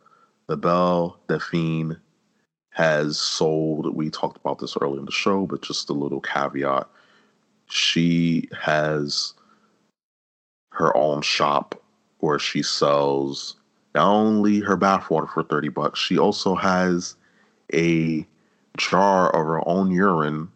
[0.47, 1.97] the Belle Delphine
[2.72, 3.95] has sold.
[3.95, 6.88] We talked about this earlier in the show, but just a little caveat.
[7.69, 9.34] She has
[10.72, 11.81] her own shop
[12.19, 13.55] where she sells
[13.95, 17.15] not only her bathwater for 30 bucks, she also has
[17.73, 18.26] a
[18.77, 20.49] jar of her own urine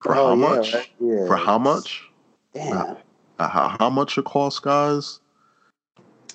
[0.00, 0.72] for oh, how yeah, much?
[1.00, 1.26] Yeah.
[1.26, 2.08] For how much?
[2.54, 2.96] Damn.
[3.38, 5.20] Uh, how, how much it costs, guys?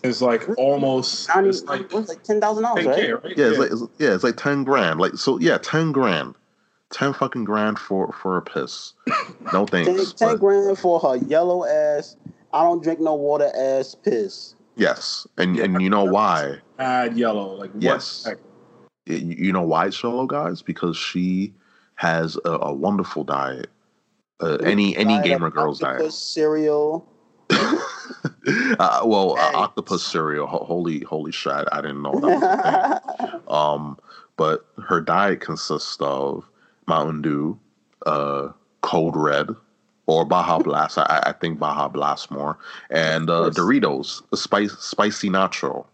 [0.06, 3.24] Is like almost it's like, like ten thousand dollars, right?
[3.24, 3.38] right?
[3.38, 5.00] Yeah, it's like it's, yeah, it's like ten grand.
[5.00, 6.36] Like so, yeah, ten grand,
[6.92, 8.94] ten fucking grand for for a piss.
[9.54, 10.14] No thanks.
[10.14, 12.18] 10, 10 grand for her yellow ass.
[12.52, 14.56] I don't drink no water ass piss.
[14.76, 16.58] Yes, and and you know why?
[16.80, 18.28] Add yellow, like yes.
[19.06, 20.62] You know why it's yellow, guys?
[20.64, 21.54] Because she
[21.96, 23.70] has a, a wonderful diet.
[24.42, 26.12] Uh, any any gamer girl's diet.
[26.12, 27.08] Cereal
[28.80, 30.48] uh, well, uh, octopus cereal.
[30.48, 31.68] Holy, holy shit!
[31.72, 33.42] I didn't know that.
[33.48, 33.98] um,
[34.38, 36.46] but her diet consists of
[36.88, 37.60] Mountain Dew,
[38.06, 38.50] uh,
[38.82, 39.50] Code Red,
[40.08, 40.98] or Baja Blast.
[40.98, 42.58] I, I think Baja Blast more,
[42.90, 45.86] and uh, Doritos, spice, spicy nacho.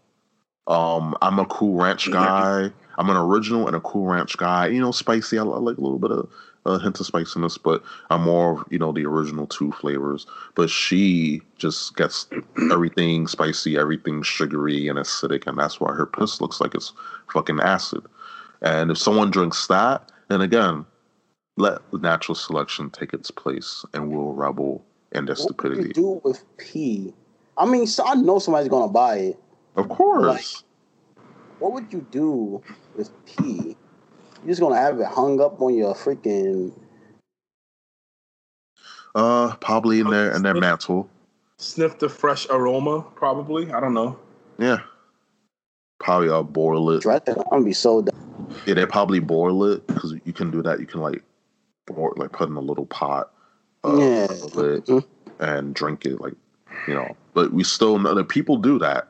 [0.66, 2.70] Um, I'm a Cool Ranch guy.
[2.98, 4.68] I'm an original and a Cool Ranch guy.
[4.68, 5.38] You know, spicy.
[5.38, 6.30] I like a little bit of
[6.64, 10.26] Uh, a hint of spiciness, but I'm more you know the original two flavors.
[10.54, 12.28] But she just gets
[12.70, 16.92] everything spicy, everything sugary and acidic, and that's why her piss looks like it's
[17.32, 18.04] fucking acid.
[18.60, 20.86] And if someone drinks that, then again,
[21.56, 25.88] let natural selection take its place, and we'll rebel in their stupidity.
[25.88, 27.12] What do you do with pee?
[27.58, 29.40] I mean, so I know somebody's gonna buy it.
[29.74, 30.22] Of course.
[30.24, 31.24] Like,
[31.58, 32.62] what would you do
[32.96, 33.76] with pee?
[34.42, 36.72] You're just gonna have it hung up on your freaking.
[39.14, 41.08] Uh, probably in their in their mantle.
[41.58, 43.70] Sniff the fresh aroma, probably.
[43.72, 44.18] I don't know.
[44.58, 44.80] Yeah,
[46.00, 47.06] probably uh boil it.
[47.06, 47.20] I'm
[47.50, 48.48] gonna be so dumb.
[48.66, 50.80] Yeah, they probably boil it because you can do that.
[50.80, 51.22] You can like
[51.86, 53.30] boil, like put in a little pot.
[53.84, 54.24] Uh, yeah.
[54.24, 54.98] It mm-hmm.
[55.38, 56.34] and drink it like
[56.88, 57.16] you know.
[57.32, 59.08] But we still know that people do that.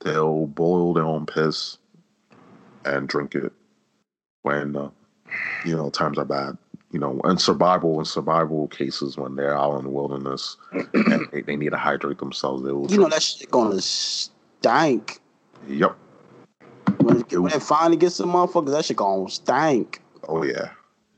[0.00, 1.78] They'll boil their own piss
[2.84, 3.50] and drink it
[4.44, 4.90] when uh,
[5.64, 6.56] you know times are bad.
[6.92, 11.40] you know, and survival and survival cases when they're out in the wilderness and they,
[11.42, 12.62] they need to hydrate themselves.
[12.62, 15.18] They will you know that shit gonna stank.
[15.66, 15.96] Yep.
[17.00, 20.00] When it, when it finally gets some motherfuckers, that shit gonna stank.
[20.28, 20.70] Oh yeah,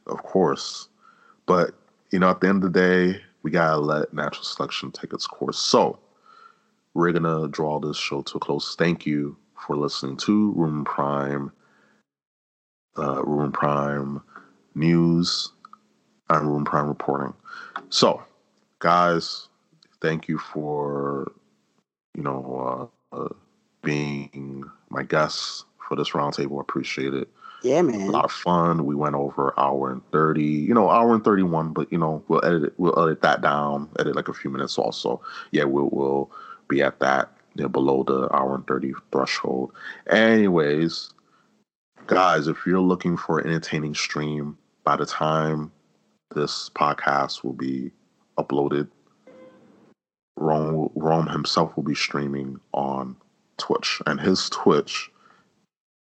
[0.07, 0.89] of course.
[1.45, 1.75] But
[2.11, 5.27] you know, at the end of the day, we gotta let natural selection take its
[5.27, 5.59] course.
[5.59, 5.99] So
[6.95, 8.77] we're gonna draw this show to a close.
[8.77, 9.37] Thank you
[9.67, 11.53] for listening to Room Prime,
[12.99, 14.23] uh, Room Prime
[14.75, 15.53] news,
[16.31, 17.35] and Room Prime reporting.
[17.91, 18.23] So,
[18.79, 19.49] guys,
[20.01, 21.33] thank you for
[22.15, 23.29] you know uh, uh,
[23.83, 26.59] being my guests for this roundtable.
[26.59, 27.29] I appreciate it.
[27.63, 28.09] Yeah, man.
[28.09, 28.85] A lot of fun.
[28.85, 32.23] We went over hour and thirty, you know, hour and thirty one, but you know,
[32.29, 35.21] we'll edit it, we'll edit that down, edit like a few minutes also.
[35.51, 36.31] Yeah, we'll we'll
[36.69, 39.73] be at that you know, below the hour and thirty threshold.
[40.09, 41.11] Anyways,
[42.07, 45.73] guys, if you're looking for an entertaining stream, by the time
[46.35, 47.91] this podcast will be
[48.39, 48.89] uploaded,
[50.37, 53.17] Rome Rome himself will be streaming on
[53.59, 55.11] Twitch, and his Twitch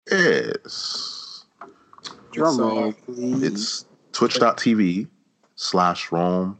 [0.08, 1.44] is
[2.32, 5.08] Drum uh, roll, it's twitch.tv
[5.56, 6.58] slash Rome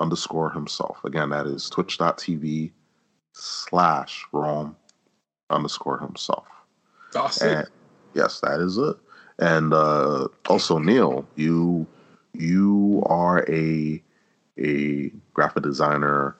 [0.00, 1.02] underscore himself.
[1.04, 2.72] Again, that is twitch.tv
[3.34, 4.76] slash Rome
[5.48, 6.46] underscore himself.
[7.14, 7.48] Awesome.
[7.48, 7.68] And
[8.14, 8.96] yes, that is it.
[9.38, 11.86] And uh, also, Neil, you
[12.34, 14.02] you are a
[14.58, 16.36] a graphic designer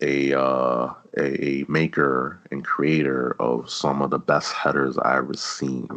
[0.00, 5.88] a, uh, a maker and creator of some of the best headers I ever seen.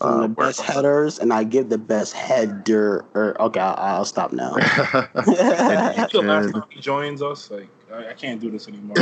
[0.00, 3.04] Uh, the best headers, and I give the best header.
[3.14, 4.54] Or okay, I'll, I'll stop now.
[5.26, 8.96] and, and, he joins us, like I, I, can't do this anymore.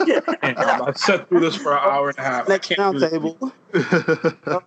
[0.42, 2.48] and, um, I've sat through this for an hour and a half.
[2.48, 3.36] Next round table.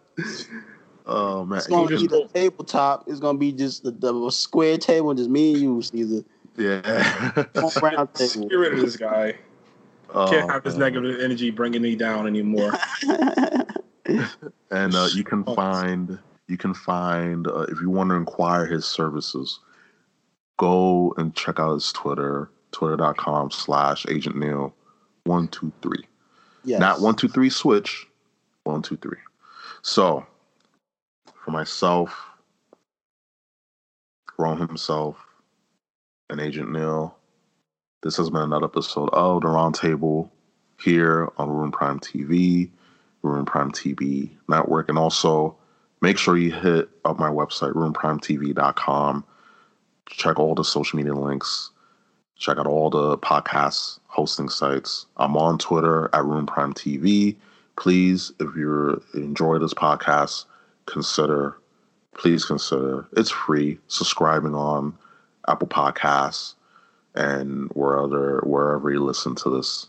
[1.05, 3.05] oh man, it's gonna be the tabletop.
[3.07, 6.23] It's gonna be just the, the square table, just me and you, Caesar.
[6.57, 7.45] Yeah.
[7.69, 9.35] Spirit of this guy.
[10.13, 12.71] Oh, Can't have this negative energy bringing me down anymore.
[14.05, 14.25] and
[14.71, 19.59] uh, you can find you can find uh, if you want to inquire his services,
[20.57, 24.73] go and check out his Twitter, twitter.com slash agent Neil
[25.23, 26.05] one two three.
[26.65, 26.79] Yes.
[26.79, 28.05] Not one two three switch,
[28.63, 29.17] one two three.
[29.81, 30.25] So
[31.43, 32.17] for myself,
[34.37, 35.17] Rome himself,
[36.29, 37.15] and Agent Neil.
[38.01, 40.29] This has been another episode of The Roundtable
[40.81, 42.69] here on Room Prime TV,
[43.21, 44.89] Room Prime TV Network.
[44.89, 45.55] And also
[46.01, 49.25] make sure you hit up my website, roomprimetv.com.
[50.09, 51.69] Check all the social media links.
[52.37, 55.05] Check out all the podcast hosting sites.
[55.17, 57.35] I'm on Twitter at Room Prime TV.
[57.77, 60.45] Please, if you enjoy this podcast,
[60.85, 61.57] consider,
[62.15, 64.97] please consider, it's free, subscribing on
[65.47, 66.55] Apple Podcasts,
[67.15, 69.87] and wherever wherever you listen to this.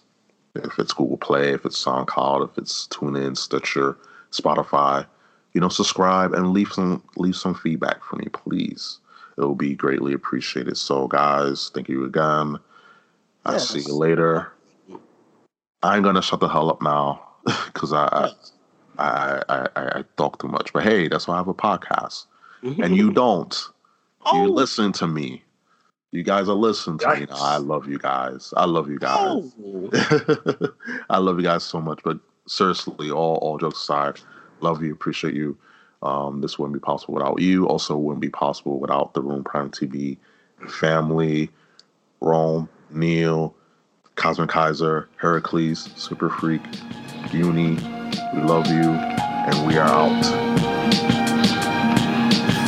[0.54, 3.98] If it's Google Play, if it's SoundCloud, if it's TuneIn, Stitcher,
[4.30, 5.04] Spotify,
[5.52, 8.98] you know, subscribe and leave some leave some feedback for me, please.
[9.36, 10.76] It will be greatly appreciated.
[10.76, 12.58] So, guys, thank you again.
[13.44, 14.52] I'll see you later.
[15.82, 17.20] I'm gonna shut the hell up now
[17.66, 18.52] because I, yes.
[18.98, 20.72] I, I, I I talk too much.
[20.72, 22.26] But hey, that's why I have a podcast,
[22.62, 23.14] and you mm-hmm.
[23.14, 23.68] don't.
[24.26, 24.42] Oh.
[24.42, 25.42] You listen to me.
[26.12, 27.20] You guys are listening to Yikes.
[27.20, 27.26] me.
[27.32, 28.54] I love you guys.
[28.56, 29.52] I love you guys.
[29.62, 29.90] Oh.
[31.10, 32.00] I love you guys so much.
[32.04, 34.20] But seriously, all all jokes aside,
[34.60, 35.58] love you, appreciate you.
[36.04, 37.66] Um, this wouldn't be possible without you.
[37.66, 40.18] Also, wouldn't be possible without the Room Prime TV
[40.68, 41.50] family,
[42.20, 43.54] Rome, Neil,
[44.16, 46.62] Cosmic Kaiser, Heracles, Super Freak,
[47.32, 47.76] Uni.
[48.34, 50.24] We love you, and we are out.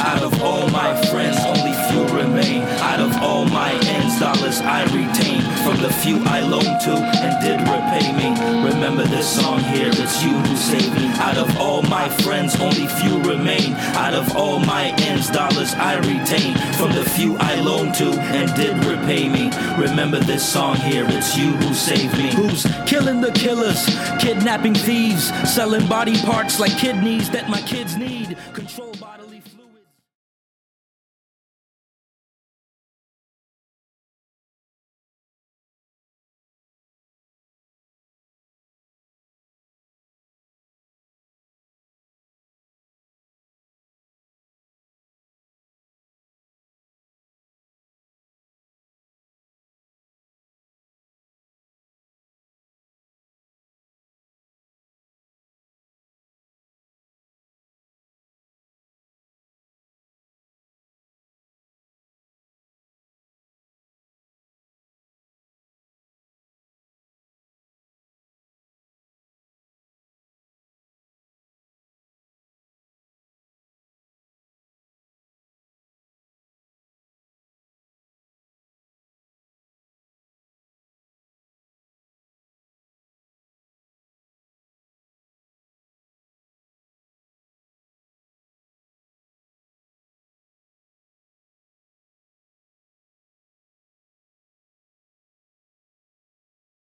[0.00, 2.62] Out of all my friends, only few remain.
[2.80, 3.75] Out of all my
[4.18, 5.42] dollars I retain.
[5.64, 8.28] From the few I loaned to and did repay me.
[8.64, 11.08] Remember this song here, it's you who saved me.
[11.18, 13.74] Out of all my friends, only few remain.
[13.96, 16.54] Out of all my ends, dollars I retain.
[16.74, 19.50] From the few I loaned to and did repay me.
[19.78, 22.32] Remember this song here, it's you who saved me.
[22.32, 23.84] Who's killing the killers,
[24.18, 28.36] kidnapping thieves, selling body parts like kidneys that my kids need.
[28.52, 29.15] Controlled by